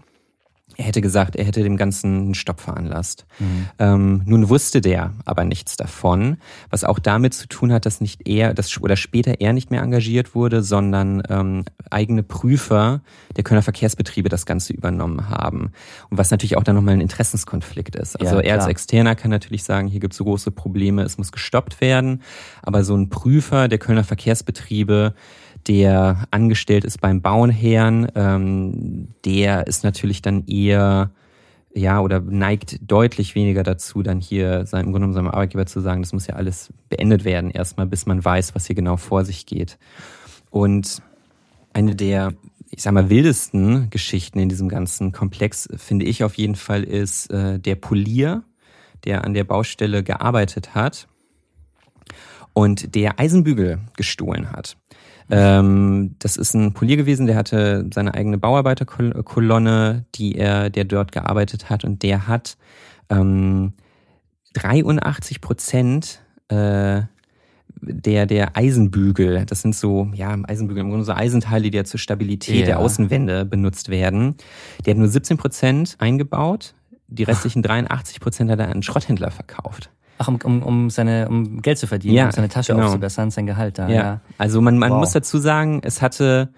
er 0.78 0.86
hätte 0.86 1.02
gesagt, 1.02 1.36
er 1.36 1.46
hätte 1.46 1.64
dem 1.64 1.78
Ganzen 1.78 2.22
einen 2.22 2.36
Stopp 2.36 2.62
veranlasst. 2.62 3.26
Ähm, 3.80 4.22
nun 4.26 4.50
wusste 4.50 4.82
der 4.82 5.14
aber 5.26 5.44
nichts 5.44 5.76
davon, 5.76 6.38
was 6.70 6.84
auch 6.84 7.00
damit 7.00 7.34
zu 7.34 7.48
tun 7.48 7.74
hat, 7.74 7.86
dass 7.86 8.02
nicht 8.02 8.28
er, 8.28 8.54
dass 8.54 8.80
oder 8.82 8.96
später 8.96 9.42
er 9.42 9.54
nicht 9.54 9.72
mehr 9.72 9.82
engagiert 9.82 10.36
wurde, 10.36 10.64
sondern 10.64 11.22
ähm, 11.30 11.66
eigene 11.90 12.24
Prüfer 12.24 13.02
der 13.36 13.44
Kölner 13.44 13.62
Verkehrsbetriebe 13.62 14.30
das 14.30 14.46
Ganze 14.46 14.74
übernommen 14.74 15.30
haben. 15.30 15.72
Und 16.10 16.18
was 16.18 16.32
natürlich 16.32 16.56
auch 16.56 16.64
dann 16.64 16.76
nochmal 16.76 16.94
ein 16.94 17.02
Interessenskonflikt 17.02 17.96
ist. 17.96 18.20
Also 18.20 18.38
Ja, 18.38 18.42
er 18.42 18.54
als. 18.56 18.68
Externer 18.68 19.16
kann 19.16 19.32
natürlich 19.32 19.64
sagen, 19.64 19.88
hier 19.88 20.00
gibt 20.00 20.14
es 20.14 20.18
so 20.18 20.24
große 20.24 20.52
Probleme, 20.52 21.04
es 21.04 21.18
muss 21.18 21.32
gestoppt 21.32 21.82
werden. 21.82 22.22
Aber 22.62 22.84
so 22.84 22.96
ein 22.96 23.10
Prüfer 23.10 23.68
der 23.68 23.80
Kölner 23.80 24.04
Verkehrsbetriebe, 24.04 25.14
der 25.70 26.26
angestellt 26.32 26.84
ist 26.84 27.00
beim 27.00 27.22
Bauherrn, 27.22 28.08
ähm, 28.16 29.10
der 29.24 29.68
ist 29.68 29.84
natürlich 29.84 30.22
dann 30.22 30.46
eher 30.48 31.12
ja, 31.74 32.02
oder 32.02 32.20
neigt 32.20 32.80
deutlich 32.82 33.36
weniger 33.36 33.62
dazu, 33.62 34.02
dann 34.02 34.20
hier 34.20 34.66
seinem, 34.66 34.88
im 34.88 34.92
Grunde 34.92 35.08
genommen 35.08 35.14
seinem 35.14 35.28
Arbeitgeber 35.28 35.68
zu 35.68 35.80
sagen, 35.80 36.02
das 36.02 36.14
muss 36.14 36.26
ja 36.26 36.36
alles 36.36 36.74
beendet 36.90 37.24
werden, 37.24 37.52
erstmal, 37.52 37.86
bis 37.86 38.08
man 38.08 38.26
weiß, 38.26 38.56
was 38.56 38.66
hier 38.66 38.76
genau 38.76 38.98
vor 38.98 39.24
sich 39.24 39.46
geht. 39.46 39.78
Und 40.50 41.04
eine 41.72 41.96
der, 41.96 42.34
ich 42.72 42.82
sag 42.82 42.94
mal, 42.94 43.12
wildesten 43.12 43.92
Geschichten 43.92 44.40
in 44.40 44.50
diesem 44.50 44.68
ganzen 44.68 45.12
Komplex, 45.12 45.70
finde 45.78 46.06
ich 46.06 46.24
auf 46.24 46.36
jeden 46.36 46.56
Fall, 46.56 46.84
ist 46.84 47.32
äh, 47.32 47.60
der 47.60 47.76
Polier, 47.76 48.44
der 49.06 49.24
an 49.24 49.36
der 49.36 49.44
Baustelle 49.44 50.04
gearbeitet 50.04 50.74
hat 50.74 51.08
und 52.54 52.96
der 52.96 53.20
Eisenbügel 53.20 53.80
gestohlen 53.96 54.52
hat. 54.52 54.76
Ähm, 55.32 56.16
das 56.20 56.38
ist 56.38 56.54
ein 56.54 56.74
Polier 56.74 56.98
gewesen, 56.98 57.28
der 57.28 57.36
hatte 57.36 57.88
seine 57.94 58.14
eigene 58.14 58.38
Bauarbeiterkolonne, 58.38 60.06
die 60.16 60.36
er, 60.36 60.70
der 60.70 60.86
dort 60.86 61.12
gearbeitet 61.12 61.70
hat 61.70 61.86
und 61.86 62.02
der 62.04 62.28
hat 62.28 62.58
ähm, 63.10 63.74
83 64.54 65.42
Prozent 65.42 66.22
äh, 66.50 67.02
der, 67.82 68.26
der 68.26 68.58
Eisenbügel, 68.58 69.46
das 69.46 69.62
sind 69.62 69.76
so, 69.76 70.10
ja, 70.14 70.36
Eisenbügel, 70.44 70.82
im 70.84 70.90
Grunde 70.90 71.06
so 71.06 71.14
Eisenteile, 71.14 71.70
die 71.70 71.78
ja 71.78 71.84
zur 71.86 72.00
Stabilität 72.00 72.62
Ja. 72.62 72.66
der 72.66 72.80
Außenwände 72.80 73.46
benutzt 73.46 73.90
werden. 73.90 74.36
Der 74.86 74.94
hat 74.94 74.98
nur 74.98 75.08
17 75.08 75.38
Prozent 75.38 75.96
eingebaut, 76.00 76.74
die 77.08 77.24
restlichen 77.24 77.64
83 77.64 78.20
Prozent 78.20 78.52
hat 78.52 78.60
er 78.60 78.66
an 78.66 78.74
einen 78.74 78.84
Schrotthändler 78.84 79.32
verkauft. 79.32 79.90
Ach, 80.22 80.28
um, 80.28 80.38
um, 80.44 80.62
um 80.64 80.90
seine 80.90 81.28
um 81.30 81.62
Geld 81.62 81.78
zu 81.80 81.88
verdienen, 81.88 82.16
Ja, 82.16 82.26
um 82.26 82.32
seine 82.32 82.50
Tasche 82.50 82.74
genau. 82.74 82.86
aufzubessern, 82.88 83.32
sein 83.32 83.46
Gehalt 83.48 83.78
da. 83.80 83.88
Ja. 83.88 83.96
Ja. 83.96 84.22
Also 84.38 84.62
man, 84.62 84.78
man 84.78 84.92
Wow. 84.92 85.00
muss 85.00 85.14
dazu 85.14 85.38
sagen, 85.40 85.80
es 85.84 86.02
hatte 86.02 86.50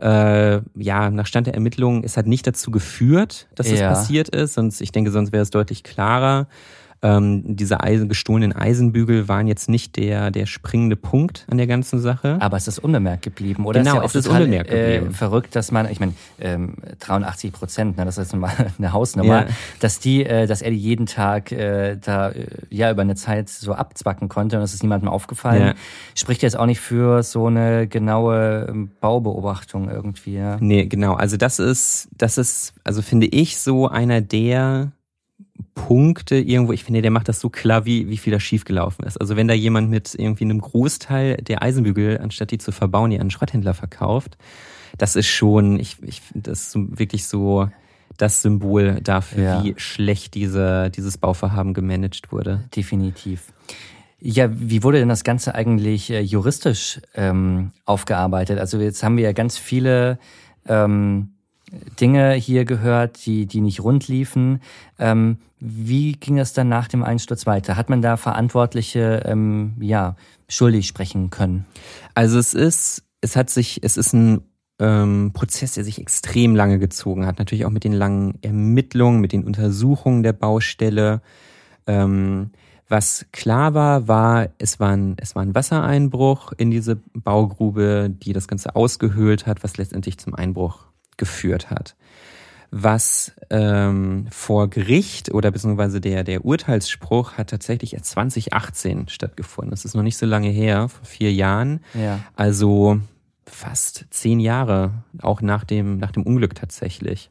äh, 0.00 0.60
ja 0.74 1.10
nach 1.10 1.26
Stand 1.26 1.46
der 1.46 1.54
Ermittlungen, 1.54 2.02
es 2.04 2.16
hat 2.16 2.26
nicht 2.26 2.44
dazu 2.46 2.72
geführt, 2.72 3.46
dass 3.54 3.68
es 3.68 3.78
Ja. 3.78 3.88
passiert 3.88 4.28
ist. 4.30 4.54
Sonst, 4.54 4.80
ich 4.80 4.90
denke, 4.90 5.12
sonst 5.12 5.32
wäre 5.32 5.42
es 5.42 5.50
deutlich 5.50 5.84
klarer. 5.84 6.48
Ähm, 7.04 7.42
diese 7.56 7.82
Eisen, 7.82 8.08
gestohlenen 8.08 8.54
Eisenbügel 8.56 9.28
waren 9.28 9.46
jetzt 9.46 9.68
nicht 9.68 9.96
der, 9.96 10.30
der 10.30 10.46
springende 10.46 10.96
Punkt 10.96 11.46
an 11.50 11.58
der 11.58 11.66
ganzen 11.66 12.00
Sache. 12.00 12.38
Aber 12.40 12.56
es 12.56 12.66
ist 12.66 12.78
unbemerkt 12.78 13.22
geblieben, 13.22 13.66
oder? 13.66 13.80
Genau, 13.80 13.96
ja 13.96 14.00
auch 14.00 14.06
es 14.06 14.14
ist 14.14 14.26
unbemerkt 14.26 14.70
geblieben. 14.70 15.08
Äh, 15.08 15.12
verrückt, 15.12 15.54
dass 15.54 15.70
man, 15.70 15.90
ich 15.90 16.00
meine, 16.00 16.14
ähm, 16.40 16.76
83 17.00 17.52
Prozent, 17.52 17.98
ne, 17.98 18.06
das 18.06 18.16
ist 18.16 18.34
mal 18.34 18.50
eine 18.78 18.92
Hausnummer, 18.94 19.42
Ja. 19.42 19.46
dass 19.80 19.98
die, 20.00 20.24
äh, 20.24 20.46
dass 20.46 20.62
er 20.62 20.70
die 20.70 20.78
jeden 20.78 21.04
Tag 21.04 21.52
äh, 21.52 21.98
da 22.02 22.30
äh, 22.30 22.46
ja 22.70 22.90
über 22.90 23.02
eine 23.02 23.16
Zeit 23.16 23.50
so 23.50 23.74
abzwacken 23.74 24.30
konnte 24.30 24.56
und 24.56 24.62
es 24.62 24.72
ist 24.72 24.82
niemandem 24.82 25.10
aufgefallen. 25.10 25.62
Ja. 25.62 25.74
Spricht 26.14 26.42
jetzt 26.42 26.58
auch 26.58 26.66
nicht 26.66 26.80
für 26.80 27.22
so 27.22 27.48
eine 27.48 27.86
genaue 27.86 28.66
ähm, 28.70 28.90
Baubeobachtung 29.00 29.90
irgendwie. 29.90 30.36
Ja. 30.36 30.56
Nee, 30.58 30.86
genau. 30.86 31.14
Also 31.14 31.36
das 31.36 31.58
ist, 31.58 32.08
das 32.16 32.38
ist, 32.38 32.72
also 32.82 33.02
finde 33.02 33.26
ich 33.26 33.58
so 33.58 33.88
einer 33.88 34.22
der 34.22 34.92
Punkte 35.74 36.36
irgendwo, 36.36 36.72
ich 36.72 36.84
finde, 36.84 37.02
der 37.02 37.10
macht 37.10 37.28
das 37.28 37.40
so 37.40 37.48
klar, 37.50 37.84
wie, 37.84 38.08
wie 38.08 38.16
viel 38.16 38.32
da 38.32 38.38
schiefgelaufen 38.40 39.04
ist. 39.04 39.20
Also 39.20 39.36
wenn 39.36 39.48
da 39.48 39.54
jemand 39.54 39.90
mit 39.90 40.14
irgendwie 40.14 40.44
einem 40.44 40.60
Großteil 40.60 41.36
der 41.38 41.62
Eisenbügel, 41.62 42.18
anstatt 42.18 42.50
die 42.52 42.58
zu 42.58 42.70
verbauen, 42.72 43.10
die 43.10 43.16
an 43.16 43.22
einen 43.22 43.30
Schrotthändler 43.30 43.74
verkauft, 43.74 44.36
das 44.98 45.16
ist 45.16 45.26
schon, 45.26 45.80
ich, 45.80 45.96
ich 46.02 46.20
finde 46.20 46.50
das 46.50 46.70
so, 46.70 46.86
wirklich 46.88 47.26
so 47.26 47.68
das 48.16 48.42
Symbol 48.42 49.00
dafür, 49.02 49.42
Ja. 49.42 49.64
wie 49.64 49.74
schlecht 49.76 50.34
diese, 50.34 50.90
dieses 50.90 51.18
Bauvorhaben 51.18 51.74
gemanagt 51.74 52.30
wurde. 52.30 52.62
Definitiv. 52.76 53.52
Ja, 54.20 54.48
wie 54.52 54.82
wurde 54.84 55.00
denn 55.00 55.08
das 55.08 55.24
Ganze 55.24 55.54
eigentlich 55.54 56.10
äh, 56.10 56.20
juristisch 56.20 57.00
ähm, 57.14 57.72
aufgearbeitet? 57.84 58.58
Also 58.58 58.78
jetzt 58.78 59.02
haben 59.02 59.16
wir 59.16 59.24
ja 59.24 59.32
ganz 59.32 59.58
viele 59.58 60.18
ähm, 60.66 61.33
Dinge 62.00 62.32
hier 62.34 62.64
gehört, 62.64 63.24
die, 63.26 63.46
die 63.46 63.60
nicht 63.60 63.82
rund 63.82 64.08
liefen. 64.08 64.60
Ähm, 64.98 65.38
wie 65.60 66.12
ging 66.12 66.38
es 66.38 66.52
dann 66.52 66.68
nach 66.68 66.88
dem 66.88 67.02
Einsturz 67.02 67.46
weiter? 67.46 67.76
Hat 67.76 67.88
man 67.88 68.02
da 68.02 68.16
Verantwortliche 68.16 69.22
ähm, 69.24 69.74
ja, 69.80 70.16
schuldig 70.48 70.86
sprechen 70.86 71.30
können? 71.30 71.64
Also 72.14 72.38
es 72.38 72.54
ist, 72.54 73.04
es 73.20 73.36
hat 73.36 73.50
sich, 73.50 73.82
es 73.82 73.96
ist 73.96 74.12
ein 74.12 74.42
ähm, 74.78 75.30
Prozess, 75.32 75.74
der 75.74 75.84
sich 75.84 76.00
extrem 76.00 76.54
lange 76.54 76.78
gezogen 76.78 77.26
hat. 77.26 77.38
Natürlich 77.38 77.64
auch 77.64 77.70
mit 77.70 77.84
den 77.84 77.92
langen 77.92 78.38
Ermittlungen, 78.42 79.20
mit 79.20 79.32
den 79.32 79.44
Untersuchungen 79.44 80.22
der 80.22 80.32
Baustelle. 80.32 81.22
Ähm, 81.86 82.50
was 82.88 83.26
klar 83.32 83.74
war, 83.74 84.08
war, 84.08 84.48
es 84.58 84.78
war, 84.78 84.90
ein, 84.90 85.16
es 85.18 85.34
war 85.34 85.42
ein 85.42 85.54
Wassereinbruch 85.54 86.52
in 86.56 86.70
diese 86.70 86.96
Baugrube, 87.14 88.10
die 88.10 88.32
das 88.32 88.46
Ganze 88.46 88.76
ausgehöhlt 88.76 89.46
hat, 89.46 89.64
was 89.64 89.78
letztendlich 89.78 90.18
zum 90.18 90.34
Einbruch 90.34 90.84
geführt 91.16 91.70
hat. 91.70 91.96
Was 92.70 93.32
ähm, 93.50 94.26
vor 94.30 94.68
Gericht 94.68 95.32
oder 95.32 95.52
beziehungsweise 95.52 96.00
der, 96.00 96.24
der 96.24 96.44
Urteilsspruch 96.44 97.34
hat 97.34 97.50
tatsächlich 97.50 97.94
erst 97.94 98.06
2018 98.06 99.08
stattgefunden. 99.08 99.70
Das 99.70 99.84
ist 99.84 99.94
noch 99.94 100.02
nicht 100.02 100.16
so 100.16 100.26
lange 100.26 100.48
her, 100.48 100.88
vor 100.88 101.04
vier 101.04 101.32
Jahren. 101.32 101.80
Ja. 101.94 102.18
Also 102.34 103.00
fast 103.46 104.06
zehn 104.10 104.40
Jahre, 104.40 105.04
auch 105.22 105.40
nach 105.40 105.62
dem, 105.62 105.98
nach 105.98 106.10
dem 106.10 106.24
Unglück 106.24 106.56
tatsächlich. 106.56 107.30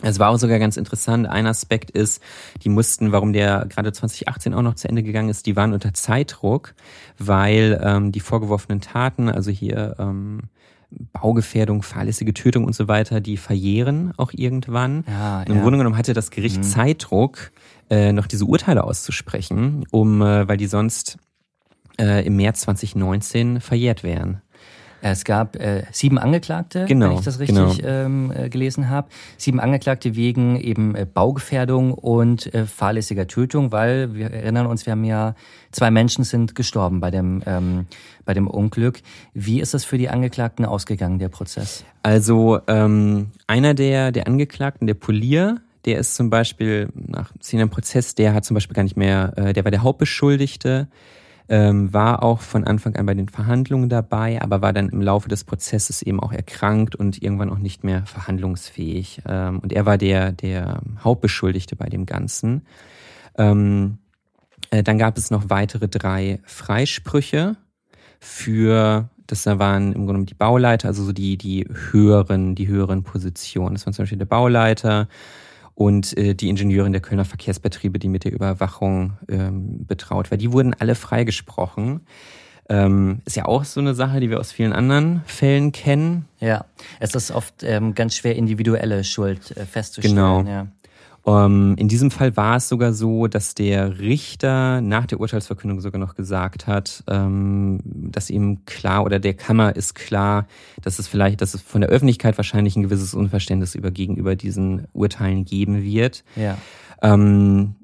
Es 0.00 0.18
war 0.20 0.30
auch 0.30 0.38
sogar 0.38 0.60
ganz 0.60 0.76
interessant. 0.76 1.28
Ein 1.28 1.46
Aspekt 1.46 1.90
ist, 1.90 2.22
die 2.62 2.68
mussten, 2.68 3.10
warum 3.10 3.32
der 3.32 3.66
gerade 3.68 3.92
2018 3.92 4.54
auch 4.54 4.62
noch 4.62 4.74
zu 4.74 4.88
Ende 4.88 5.02
gegangen 5.02 5.28
ist, 5.28 5.46
die 5.46 5.56
waren 5.56 5.72
unter 5.72 5.92
Zeitdruck, 5.92 6.74
weil 7.18 7.80
ähm, 7.82 8.12
die 8.12 8.20
vorgeworfenen 8.20 8.80
Taten, 8.80 9.28
also 9.28 9.50
hier 9.50 9.96
ähm, 9.98 10.42
Baugefährdung, 10.90 11.82
fahrlässige 11.82 12.32
Tötung 12.32 12.64
und 12.64 12.74
so 12.74 12.88
weiter, 12.88 13.20
die 13.20 13.36
verjähren 13.36 14.12
auch 14.16 14.32
irgendwann. 14.32 15.04
Ja, 15.06 15.42
Im 15.42 15.56
ja. 15.56 15.62
Grunde 15.62 15.78
genommen 15.78 15.98
hatte 15.98 16.14
das 16.14 16.30
Gericht 16.30 16.58
Mhm. 16.58 16.62
Zeitdruck, 16.62 17.52
äh, 17.90 18.12
noch 18.12 18.26
diese 18.26 18.44
Urteile 18.46 18.84
auszusprechen, 18.84 19.84
um, 19.90 20.22
äh, 20.22 20.48
weil 20.48 20.56
die 20.56 20.66
sonst 20.66 21.18
äh, 22.00 22.24
im 22.26 22.36
März 22.36 22.60
2019 22.62 23.60
verjährt 23.60 24.02
wären. 24.02 24.40
Es 25.00 25.24
gab 25.24 25.56
äh, 25.56 25.84
sieben 25.92 26.18
Angeklagte, 26.18 26.84
Genau, 26.86 27.10
wenn 27.10 27.18
ich 27.18 27.24
das 27.24 27.38
richtig 27.38 27.56
genau. 27.56 27.88
ähm, 27.88 28.32
äh, 28.34 28.48
gelesen 28.48 28.90
habe. 28.90 29.08
Sieben 29.36 29.60
Angeklagte 29.60 30.16
wegen 30.16 30.60
eben 30.60 30.94
äh, 30.94 31.06
Baugefährdung 31.06 31.92
und 31.92 32.52
äh, 32.54 32.66
fahrlässiger 32.66 33.26
Tötung, 33.26 33.72
weil 33.72 34.14
wir 34.14 34.30
erinnern 34.30 34.66
uns, 34.66 34.86
wir 34.86 34.92
haben 34.92 35.04
ja 35.04 35.34
zwei 35.70 35.90
Menschen 35.90 36.24
sind 36.24 36.54
gestorben 36.54 37.00
bei 37.00 37.10
dem 37.10 37.42
ähm, 37.46 37.86
bei 38.24 38.34
dem 38.34 38.46
Unglück. 38.46 39.00
Wie 39.32 39.60
ist 39.60 39.72
das 39.72 39.84
für 39.84 39.96
die 39.96 40.10
Angeklagten 40.10 40.66
ausgegangen, 40.66 41.18
der 41.18 41.28
Prozess? 41.30 41.84
Also 42.02 42.60
ähm, 42.66 43.28
einer 43.46 43.72
der, 43.72 44.12
der 44.12 44.26
Angeklagten, 44.26 44.86
der 44.86 44.94
Polier, 44.94 45.62
der 45.86 45.98
ist 45.98 46.14
zum 46.14 46.28
Beispiel 46.28 46.90
nach 46.94 47.32
zehn 47.40 47.58
Jahren 47.58 47.70
Prozess, 47.70 48.14
der 48.14 48.34
hat 48.34 48.44
zum 48.44 48.54
Beispiel 48.54 48.74
gar 48.74 48.82
nicht 48.82 48.98
mehr, 48.98 49.32
äh, 49.36 49.52
der 49.54 49.64
war 49.64 49.70
der 49.70 49.82
Hauptbeschuldigte, 49.82 50.88
ähm, 51.48 51.92
war 51.94 52.22
auch 52.22 52.40
von 52.40 52.64
Anfang 52.64 52.96
an 52.96 53.06
bei 53.06 53.14
den 53.14 53.28
Verhandlungen 53.28 53.88
dabei, 53.88 54.40
aber 54.42 54.60
war 54.60 54.72
dann 54.72 54.90
im 54.90 55.00
Laufe 55.00 55.28
des 55.28 55.44
Prozesses 55.44 56.02
eben 56.02 56.20
auch 56.20 56.32
erkrankt 56.32 56.94
und 56.94 57.22
irgendwann 57.22 57.50
auch 57.50 57.58
nicht 57.58 57.84
mehr 57.84 58.04
verhandlungsfähig. 58.04 59.22
Ähm, 59.26 59.60
und 59.60 59.72
er 59.72 59.86
war 59.86 59.96
der, 59.96 60.32
der 60.32 60.80
Hauptbeschuldigte 61.02 61.76
bei 61.76 61.88
dem 61.88 62.04
Ganzen. 62.04 62.66
Ähm, 63.36 63.98
äh, 64.70 64.82
dann 64.82 64.98
gab 64.98 65.16
es 65.16 65.30
noch 65.30 65.48
weitere 65.48 65.88
drei 65.88 66.40
Freisprüche 66.44 67.56
für, 68.20 69.08
das 69.26 69.44
da 69.44 69.58
waren 69.58 69.92
im 69.92 70.06
Grunde 70.06 70.26
die 70.26 70.34
Bauleiter, 70.34 70.88
also 70.88 71.04
so 71.04 71.12
die, 71.12 71.38
die 71.38 71.66
höheren, 71.90 72.54
die 72.54 72.68
höheren 72.68 73.04
Positionen. 73.04 73.74
Das 73.74 73.86
waren 73.86 73.94
zum 73.94 74.02
Beispiel 74.02 74.18
der 74.18 74.26
Bauleiter 74.26 75.08
und 75.78 76.18
äh, 76.18 76.34
die 76.34 76.48
Ingenieurin 76.48 76.90
der 76.90 77.00
Kölner 77.00 77.24
Verkehrsbetriebe, 77.24 78.00
die 78.00 78.08
mit 78.08 78.24
der 78.24 78.32
Überwachung 78.32 79.12
ähm, 79.28 79.86
betraut 79.86 80.28
war. 80.32 80.36
Die 80.36 80.50
wurden 80.50 80.74
alle 80.74 80.96
freigesprochen. 80.96 82.00
Ähm, 82.68 83.22
ist 83.26 83.36
ja 83.36 83.44
auch 83.44 83.64
so 83.64 83.78
eine 83.78 83.94
Sache, 83.94 84.18
die 84.18 84.28
wir 84.28 84.40
aus 84.40 84.50
vielen 84.50 84.72
anderen 84.72 85.22
Fällen 85.26 85.70
kennen. 85.70 86.24
Ja, 86.40 86.64
es 86.98 87.14
ist 87.14 87.30
oft 87.30 87.62
ähm, 87.62 87.94
ganz 87.94 88.16
schwer, 88.16 88.34
individuelle 88.34 89.04
Schuld 89.04 89.56
äh, 89.56 89.66
festzustellen. 89.66 90.16
Genau. 90.16 90.42
Ja. 90.42 90.66
Ähm, 91.28 91.74
in 91.76 91.88
diesem 91.88 92.10
Fall 92.10 92.36
war 92.38 92.56
es 92.56 92.70
sogar 92.70 92.94
so, 92.94 93.26
dass 93.26 93.54
der 93.54 93.98
Richter 93.98 94.80
nach 94.80 95.04
der 95.04 95.20
Urteilsverkündung 95.20 95.82
sogar 95.82 96.00
noch 96.00 96.14
gesagt 96.14 96.66
hat, 96.66 97.04
ähm, 97.06 97.80
dass 97.84 98.30
ihm 98.30 98.64
klar 98.64 99.04
oder 99.04 99.18
der 99.18 99.34
Kammer 99.34 99.76
ist 99.76 99.94
klar, 99.94 100.46
dass 100.80 100.98
es 100.98 101.06
vielleicht, 101.06 101.42
dass 101.42 101.52
es 101.52 101.60
von 101.60 101.82
der 101.82 101.90
Öffentlichkeit 101.90 102.38
wahrscheinlich 102.38 102.76
ein 102.76 102.82
gewisses 102.82 103.12
Unverständnis 103.12 103.74
über 103.74 103.90
gegenüber 103.90 104.36
diesen 104.36 104.86
Urteilen 104.94 105.44
geben 105.44 105.82
wird. 105.82 106.24
ja. 106.34 106.56
Ähm, 107.02 107.74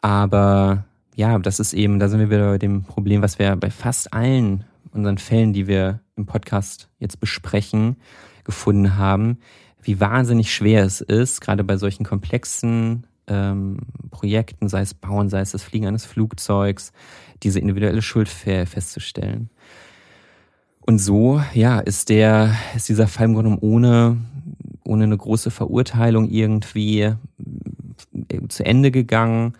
aber 0.00 0.84
ja, 1.16 1.38
das 1.38 1.58
ist 1.58 1.72
eben, 1.72 1.98
da 1.98 2.08
sind 2.08 2.20
wir 2.20 2.30
wieder 2.30 2.50
bei 2.50 2.58
dem 2.58 2.84
Problem, 2.84 3.22
was 3.22 3.38
wir 3.40 3.56
bei 3.56 3.70
fast 3.70 4.12
allen 4.12 4.64
unseren 4.92 5.18
Fällen, 5.18 5.52
die 5.52 5.66
wir 5.66 6.00
im 6.14 6.26
Podcast 6.26 6.88
jetzt 7.00 7.18
besprechen, 7.18 7.96
gefunden 8.44 8.96
haben, 8.96 9.38
wie 9.86 10.00
wahnsinnig 10.00 10.52
schwer 10.52 10.84
es 10.84 11.00
ist, 11.00 11.40
gerade 11.40 11.62
bei 11.62 11.76
solchen 11.76 12.04
komplexen 12.04 13.06
ähm, 13.28 13.78
Projekten, 14.10 14.68
sei 14.68 14.80
es 14.80 14.94
Bauen, 14.94 15.28
sei 15.28 15.40
es 15.40 15.52
das 15.52 15.62
Fliegen 15.62 15.86
eines 15.86 16.04
Flugzeugs, 16.04 16.92
diese 17.42 17.60
individuelle 17.60 18.02
Schuld 18.02 18.28
fe- 18.28 18.66
festzustellen. 18.66 19.48
Und 20.80 20.98
so, 20.98 21.40
ja, 21.54 21.78
ist 21.78 22.08
der, 22.08 22.54
ist 22.74 22.88
dieser 22.88 23.06
Fall 23.06 23.26
im 23.26 23.34
Grunde 23.34 23.58
ohne, 23.60 24.16
ohne 24.84 25.04
eine 25.04 25.16
große 25.16 25.50
Verurteilung 25.50 26.28
irgendwie 26.30 27.02
äh, 27.02 27.14
zu 28.48 28.64
Ende 28.64 28.90
gegangen. 28.90 29.54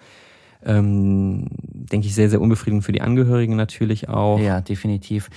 Ähm, 0.65 1.47
denke 1.53 2.09
ich, 2.09 2.15
sehr, 2.17 2.31
sehr 2.31 2.41
unbefriedigend 2.41 2.85
für 2.85 2.93
die 2.93 3.01
Angehörigen 3.01 3.55
natürlich 3.55 4.09
auch. 4.09 4.41
Ja, 4.41 4.61
definitiv. 4.61 5.31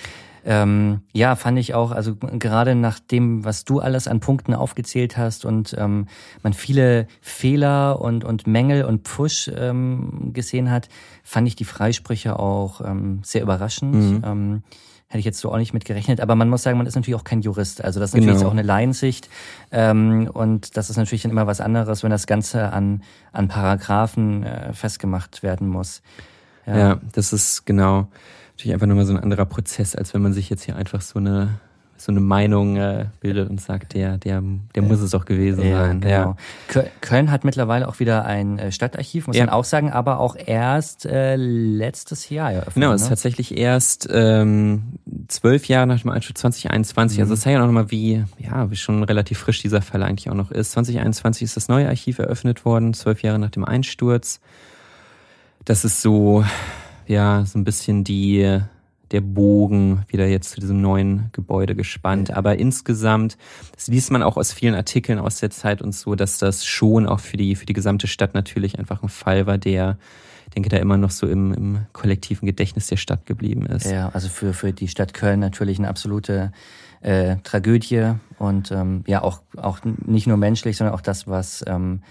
Ähm, 0.52 1.02
ja, 1.14 1.36
fand 1.36 1.60
ich 1.60 1.76
auch, 1.76 1.92
also 1.92 2.16
gerade 2.16 2.74
nach 2.74 3.00
dem, 3.00 3.46
was 3.46 3.66
du 3.66 3.82
alles 3.82 4.08
an 4.08 4.20
Punkten 4.20 4.56
aufgezählt 4.56 5.16
hast 5.16 5.46
und 5.46 5.76
ähm, 5.78 6.08
man 6.42 6.54
viele 6.54 7.06
Fehler 7.22 8.02
und, 8.02 8.24
und 8.26 8.48
Mängel 8.48 8.84
und 8.84 9.08
Pfusch 9.08 9.52
ähm, 9.56 10.32
gesehen 10.34 10.72
hat, 10.72 10.90
fand 11.24 11.48
ich 11.48 11.56
die 11.56 11.66
Freisprüche 11.66 12.40
auch 12.40 12.82
ähm, 12.84 13.20
sehr 13.24 13.44
überraschend. 13.44 13.94
Mhm. 13.94 14.24
Ähm, 14.26 14.64
hätte 15.08 15.20
ich 15.20 15.26
jetzt 15.26 15.40
so 15.40 15.52
auch 15.52 15.58
nicht 15.58 15.74
mit 15.74 15.86
gerechnet. 15.86 16.20
Aber 16.20 16.34
man 16.34 16.50
muss 16.50 16.64
sagen, 16.64 16.80
man 16.80 16.88
ist 16.88 16.96
natürlich 16.96 17.20
auch 17.20 17.24
kein 17.24 17.42
Jurist. 17.42 17.84
Also 17.84 18.00
das 18.00 18.10
ist 18.10 18.16
natürlich 18.16 18.38
Genau. 18.38 18.50
auch 18.50 18.54
eine 18.54 18.64
Laiensicht. 18.64 19.30
Ähm, 19.72 20.32
und 20.34 20.78
das 20.78 20.90
ist 20.90 20.98
natürlich 20.98 21.22
dann 21.22 21.32
immer 21.32 21.46
was 21.46 21.62
anderes, 21.62 22.02
wenn 22.02 22.10
das 22.10 22.26
Ganze 22.26 22.74
an, 22.74 23.04
an 23.34 23.50
Paragraphen 23.50 24.42
äh, 24.44 24.74
festgemacht 24.74 25.44
werden 25.44 25.68
muss. 25.68 26.02
Ja. 26.66 27.00
das 27.14 27.34
ist 27.34 27.66
genau 27.66 28.10
natürlich 28.60 28.74
einfach 28.74 28.88
nochmal 28.88 29.06
so 29.06 29.14
ein 29.14 29.20
anderer 29.24 29.46
Prozess, 29.46 29.96
als 29.96 30.14
wenn 30.14 30.22
man 30.22 30.34
sich 30.34 30.50
jetzt 30.50 30.64
hier 30.64 30.76
einfach 30.76 31.02
so 31.02 31.18
eine 31.20 31.60
so 31.96 32.14
eine 32.14 32.22
Meinung 32.22 32.78
äh, 32.78 33.08
bildet 33.20 33.50
und 33.50 33.60
sagt, 33.60 33.94
der, 33.94 34.18
der, 34.18 34.42
der 34.74 34.82
muss 34.84 35.02
es 35.02 35.12
doch 35.12 35.26
gewesen 35.26 35.66
Ja, 35.68 35.86
sein. 35.86 36.00
genau. 36.00 36.38
Köl- 36.70 36.88
Köln 37.02 37.30
hat 37.30 37.44
mittlerweile 37.44 37.90
auch 37.90 38.00
wieder 38.00 38.24
ein 38.24 38.58
äh, 38.58 38.72
Stadtarchiv, 38.72 39.28
muss 39.28 39.36
Ja. 39.36 39.44
man 39.46 39.54
auch 39.54 39.66
sagen, 39.66 39.92
aber 39.92 40.20
auch 40.22 40.38
erst 40.38 41.06
äh, 41.06 41.36
letztes 41.36 42.30
Jahr 42.30 42.54
eröffnet. 42.54 42.76
Genau, 42.76 42.94
es 42.94 43.02
ist 43.02 43.08
ne? 43.08 43.10
tatsächlich 43.10 43.58
erst 43.58 44.08
ähm, 44.14 44.94
zwölf 45.28 45.68
Jahre 45.68 45.88
nach 45.88 46.00
dem 46.00 46.10
Einsturz 46.12 46.40
2021. 46.40 47.18
Mhm. 47.18 47.24
Also 47.24 47.34
das 47.34 47.42
zeigt 47.42 47.56
ja 47.58 47.62
auch 47.62 47.66
nochmal, 47.66 47.92
wie, 47.92 48.24
ja, 48.38 48.72
wie 48.72 48.78
schon 48.78 49.04
relativ 49.04 49.38
frisch 49.40 49.62
dieser 49.62 49.82
Fall 49.82 50.02
eigentlich 50.02 50.30
auch 50.30 50.36
noch 50.36 50.52
ist. 50.52 50.72
2021 50.72 51.44
ist 51.44 51.58
das 51.58 51.68
neue 51.68 51.90
Archiv 51.90 52.20
eröffnet 52.20 52.64
worden, 52.64 52.94
zwölf 52.94 53.24
Jahre 53.24 53.40
nach 53.40 53.52
dem 53.52 53.66
Einsturz. 53.66 54.40
Das 55.66 55.84
ist 55.84 56.02
so, 56.02 56.46
ja, 57.10 57.44
so 57.44 57.58
ein 57.58 57.64
bisschen 57.64 58.04
die, 58.04 58.60
der 59.10 59.22
Bogen 59.22 60.04
wieder 60.10 60.28
jetzt 60.28 60.52
zu 60.52 60.60
diesem 60.60 60.80
neuen 60.80 61.30
Gebäude 61.32 61.76
gespannt. 61.76 62.30
Aber 62.30 62.60
insgesamt, 62.60 63.36
das 63.74 63.88
liest 63.88 64.12
man 64.12 64.22
auch 64.22 64.38
aus 64.38 64.54
vielen 64.54 64.76
Artikeln 64.76 65.18
aus 65.18 65.40
der 65.40 65.50
Zeit 65.50 65.82
und 65.82 65.96
so, 65.96 66.14
dass 66.14 66.38
das 66.38 66.66
schon 66.66 67.08
auch 67.08 67.20
für 67.20 67.36
die, 67.36 67.56
für 67.56 67.66
die 67.66 67.74
gesamte 67.74 68.06
Stadt 68.06 68.36
natürlich 68.36 68.78
einfach 68.78 69.02
ein 69.02 69.10
Fall 69.10 69.48
war, 69.48 69.58
der, 69.58 69.98
ich 70.46 70.54
denke, 70.54 70.70
da 70.70 70.78
immer 70.78 70.98
noch 70.98 71.10
so 71.10 71.26
im, 71.26 71.52
im 71.52 71.80
kollektiven 71.94 72.46
Gedächtnis 72.46 72.86
der 72.86 72.98
Stadt 72.98 73.26
geblieben 73.26 73.66
ist. 73.66 73.88
Ja, 73.88 74.10
also 74.10 74.30
für, 74.30 74.54
für 74.54 74.72
die 74.72 74.88
Stadt 74.88 75.16
Köln 75.16 75.40
natürlich 75.40 75.80
eine 75.80 75.88
absolute 75.88 76.52
äh, 77.02 77.38
Tragödie 77.44 78.14
und 78.38 78.72
ähm, 78.72 79.04
ja 79.08 79.24
auch, 79.24 79.42
auch 79.58 79.80
nicht 79.84 80.28
nur 80.28 80.38
menschlich, 80.38 80.78
sondern 80.78 80.94
auch 80.94 81.02
das, 81.02 81.28
was 81.28 81.66
ähm, 81.66 82.04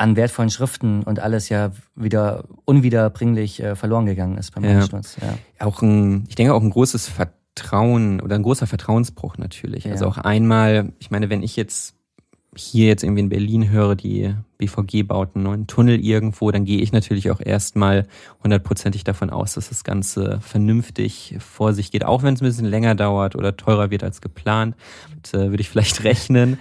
an 0.00 0.16
wertvollen 0.16 0.50
Schriften 0.50 1.02
und 1.02 1.20
alles 1.20 1.50
ja 1.50 1.72
wieder 1.94 2.44
unwiederbringlich 2.64 3.62
äh, 3.62 3.76
verloren 3.76 4.06
gegangen 4.06 4.38
ist 4.38 4.54
beim 4.54 4.64
Ja. 4.64 4.70
Einsturz. 4.78 5.16
Ja. 5.20 5.66
Auch 5.66 5.82
ein, 5.82 6.24
ich 6.28 6.36
denke 6.36 6.54
auch 6.54 6.62
ein 6.62 6.70
großes 6.70 7.06
Vertrauen 7.08 8.20
oder 8.22 8.36
ein 8.36 8.42
großer 8.42 8.66
Vertrauensbruch 8.66 9.36
natürlich. 9.36 9.84
Ja. 9.84 9.92
Also 9.92 10.06
auch 10.06 10.16
einmal, 10.16 10.92
ich 11.00 11.10
meine, 11.10 11.28
wenn 11.28 11.42
ich 11.42 11.54
jetzt 11.54 11.96
hier 12.56 12.88
jetzt 12.88 13.04
irgendwie 13.04 13.20
in 13.20 13.28
Berlin 13.28 13.70
höre, 13.70 13.94
die 13.94 14.34
BVG 14.58 15.04
baut 15.06 15.36
einen 15.36 15.44
neuen 15.44 15.66
Tunnel 15.68 16.00
irgendwo, 16.04 16.50
dann 16.50 16.64
gehe 16.64 16.80
ich 16.80 16.90
natürlich 16.92 17.30
auch 17.30 17.40
erstmal 17.40 18.08
hundertprozentig 18.42 19.04
davon 19.04 19.30
aus, 19.30 19.54
dass 19.54 19.68
das 19.68 19.84
Ganze 19.84 20.40
vernünftig 20.40 21.36
vor 21.38 21.74
sich 21.74 21.92
geht, 21.92 22.04
auch 22.04 22.24
wenn 22.24 22.34
es 22.34 22.40
ein 22.40 22.46
bisschen 22.46 22.66
länger 22.66 22.96
dauert 22.96 23.36
oder 23.36 23.56
teurer 23.56 23.90
wird 23.90 24.02
als 24.02 24.20
geplant. 24.20 24.74
Und, 25.14 25.32
äh, 25.32 25.50
würde 25.50 25.60
ich 25.60 25.68
vielleicht 25.68 26.02
rechnen. 26.04 26.58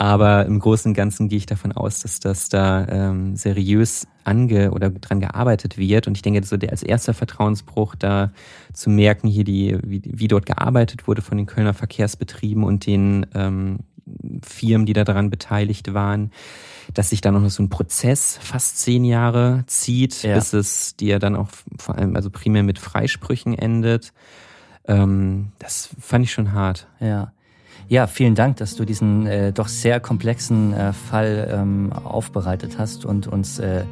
Aber 0.00 0.46
im 0.46 0.60
Großen 0.60 0.90
und 0.90 0.94
Ganzen 0.94 1.28
gehe 1.28 1.38
ich 1.38 1.46
davon 1.46 1.72
aus, 1.72 1.98
dass 1.98 2.20
das 2.20 2.48
da 2.48 2.86
ähm, 2.86 3.34
seriös 3.34 4.06
ange 4.22 4.70
oder 4.70 4.90
dran 4.90 5.18
gearbeitet 5.18 5.76
wird. 5.76 6.06
Und 6.06 6.16
ich 6.16 6.22
denke, 6.22 6.44
so 6.44 6.56
der 6.56 6.70
als 6.70 6.84
erster 6.84 7.14
Vertrauensbruch 7.14 7.96
da 7.96 8.30
zu 8.72 8.90
merken, 8.90 9.26
hier 9.26 9.42
die, 9.42 9.76
wie, 9.82 10.00
wie 10.04 10.28
dort 10.28 10.46
gearbeitet 10.46 11.08
wurde 11.08 11.20
von 11.20 11.36
den 11.36 11.46
Kölner 11.46 11.74
Verkehrsbetrieben 11.74 12.62
und 12.62 12.86
den 12.86 13.26
ähm, 13.34 13.80
Firmen, 14.44 14.86
die 14.86 14.92
da 14.92 15.02
daran 15.02 15.30
beteiligt 15.30 15.92
waren, 15.92 16.30
dass 16.94 17.10
sich 17.10 17.20
da 17.20 17.32
noch 17.32 17.50
so 17.50 17.64
ein 17.64 17.68
Prozess 17.68 18.38
fast 18.40 18.78
zehn 18.78 19.04
Jahre 19.04 19.64
zieht, 19.66 20.22
ja. 20.22 20.36
bis 20.36 20.52
es 20.52 20.94
dir 20.94 21.18
dann 21.18 21.34
auch 21.34 21.48
vor 21.76 21.96
allem, 21.96 22.14
also 22.14 22.30
primär 22.30 22.62
mit 22.62 22.78
Freisprüchen 22.78 23.52
endet. 23.52 24.12
Ähm, 24.86 25.50
das 25.58 25.88
fand 25.98 26.24
ich 26.24 26.32
schon 26.32 26.52
hart. 26.52 26.86
Ja. 27.00 27.32
Ja, 27.88 28.06
vielen 28.06 28.34
Dank, 28.34 28.58
dass 28.58 28.76
du 28.76 28.84
diesen 28.84 29.26
äh, 29.26 29.50
doch 29.50 29.68
sehr 29.68 29.98
komplexen 29.98 30.74
äh, 30.74 30.92
Fall 30.92 31.48
ähm, 31.50 31.90
aufbereitet 31.92 32.78
hast 32.78 33.06
und 33.06 33.26
uns 33.26 33.58
äh, 33.58 33.84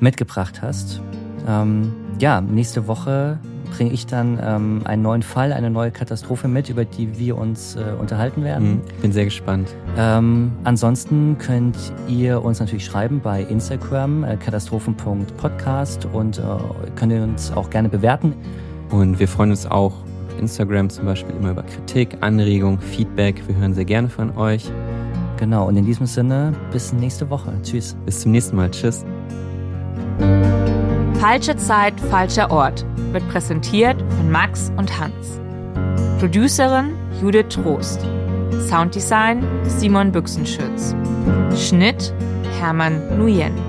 mitgebracht 0.00 0.60
hast. 0.60 1.00
Ähm, 1.46 1.92
ja, 2.18 2.40
nächste 2.40 2.88
Woche 2.88 3.38
bringe 3.70 3.92
ich 3.92 4.06
dann 4.06 4.40
ähm, 4.42 4.82
einen 4.84 5.02
neuen 5.02 5.22
Fall, 5.22 5.52
eine 5.52 5.70
neue 5.70 5.92
Katastrophe 5.92 6.48
mit, 6.48 6.68
über 6.68 6.84
die 6.84 7.16
wir 7.16 7.38
uns 7.38 7.76
äh, 7.76 7.92
unterhalten 8.00 8.42
werden. 8.42 8.70
Mhm, 8.70 8.82
bin 9.02 9.12
sehr 9.12 9.24
gespannt. 9.24 9.68
Ähm, 9.96 10.50
ansonsten 10.64 11.38
könnt 11.38 11.76
ihr 12.08 12.42
uns 12.42 12.58
natürlich 12.58 12.86
schreiben 12.86 13.20
bei 13.20 13.42
Instagram 13.42 14.24
äh, 14.24 14.36
katastrophen.podcast 14.36 16.06
und 16.06 16.38
äh, 16.38 16.42
könnt 16.96 17.12
ihr 17.12 17.22
uns 17.22 17.52
auch 17.52 17.70
gerne 17.70 17.88
bewerten. 17.88 18.34
Und 18.90 19.20
wir 19.20 19.28
freuen 19.28 19.50
uns 19.50 19.64
auch 19.64 19.92
Instagram 20.38 20.90
zum 20.90 21.04
Beispiel 21.06 21.34
immer 21.36 21.50
über 21.50 21.62
Kritik, 21.62 22.16
Anregung, 22.20 22.80
Feedback. 22.80 23.42
Wir 23.46 23.56
hören 23.56 23.74
sehr 23.74 23.84
gerne 23.84 24.08
von 24.08 24.36
euch. 24.36 24.70
Genau, 25.38 25.68
und 25.68 25.76
in 25.76 25.84
diesem 25.84 26.06
Sinne, 26.06 26.52
bis 26.72 26.92
nächste 26.92 27.30
Woche. 27.30 27.52
Tschüss. 27.62 27.96
Bis 28.04 28.20
zum 28.20 28.32
nächsten 28.32 28.56
Mal. 28.56 28.70
Tschüss. 28.70 29.04
Falsche 31.20 31.56
Zeit, 31.56 32.00
falscher 32.00 32.50
Ort 32.50 32.84
wird 33.12 33.28
präsentiert 33.28 33.96
von 34.16 34.30
Max 34.30 34.72
und 34.76 35.00
Hans. 35.00 35.40
Producerin 36.20 36.94
Judith 37.20 37.48
Trost. 37.50 38.00
Sounddesign 38.68 39.44
Simon 39.64 40.12
Büchsenschütz. 40.12 40.94
Schnitt 41.56 42.12
Hermann 42.60 43.18
Nuyen. 43.18 43.67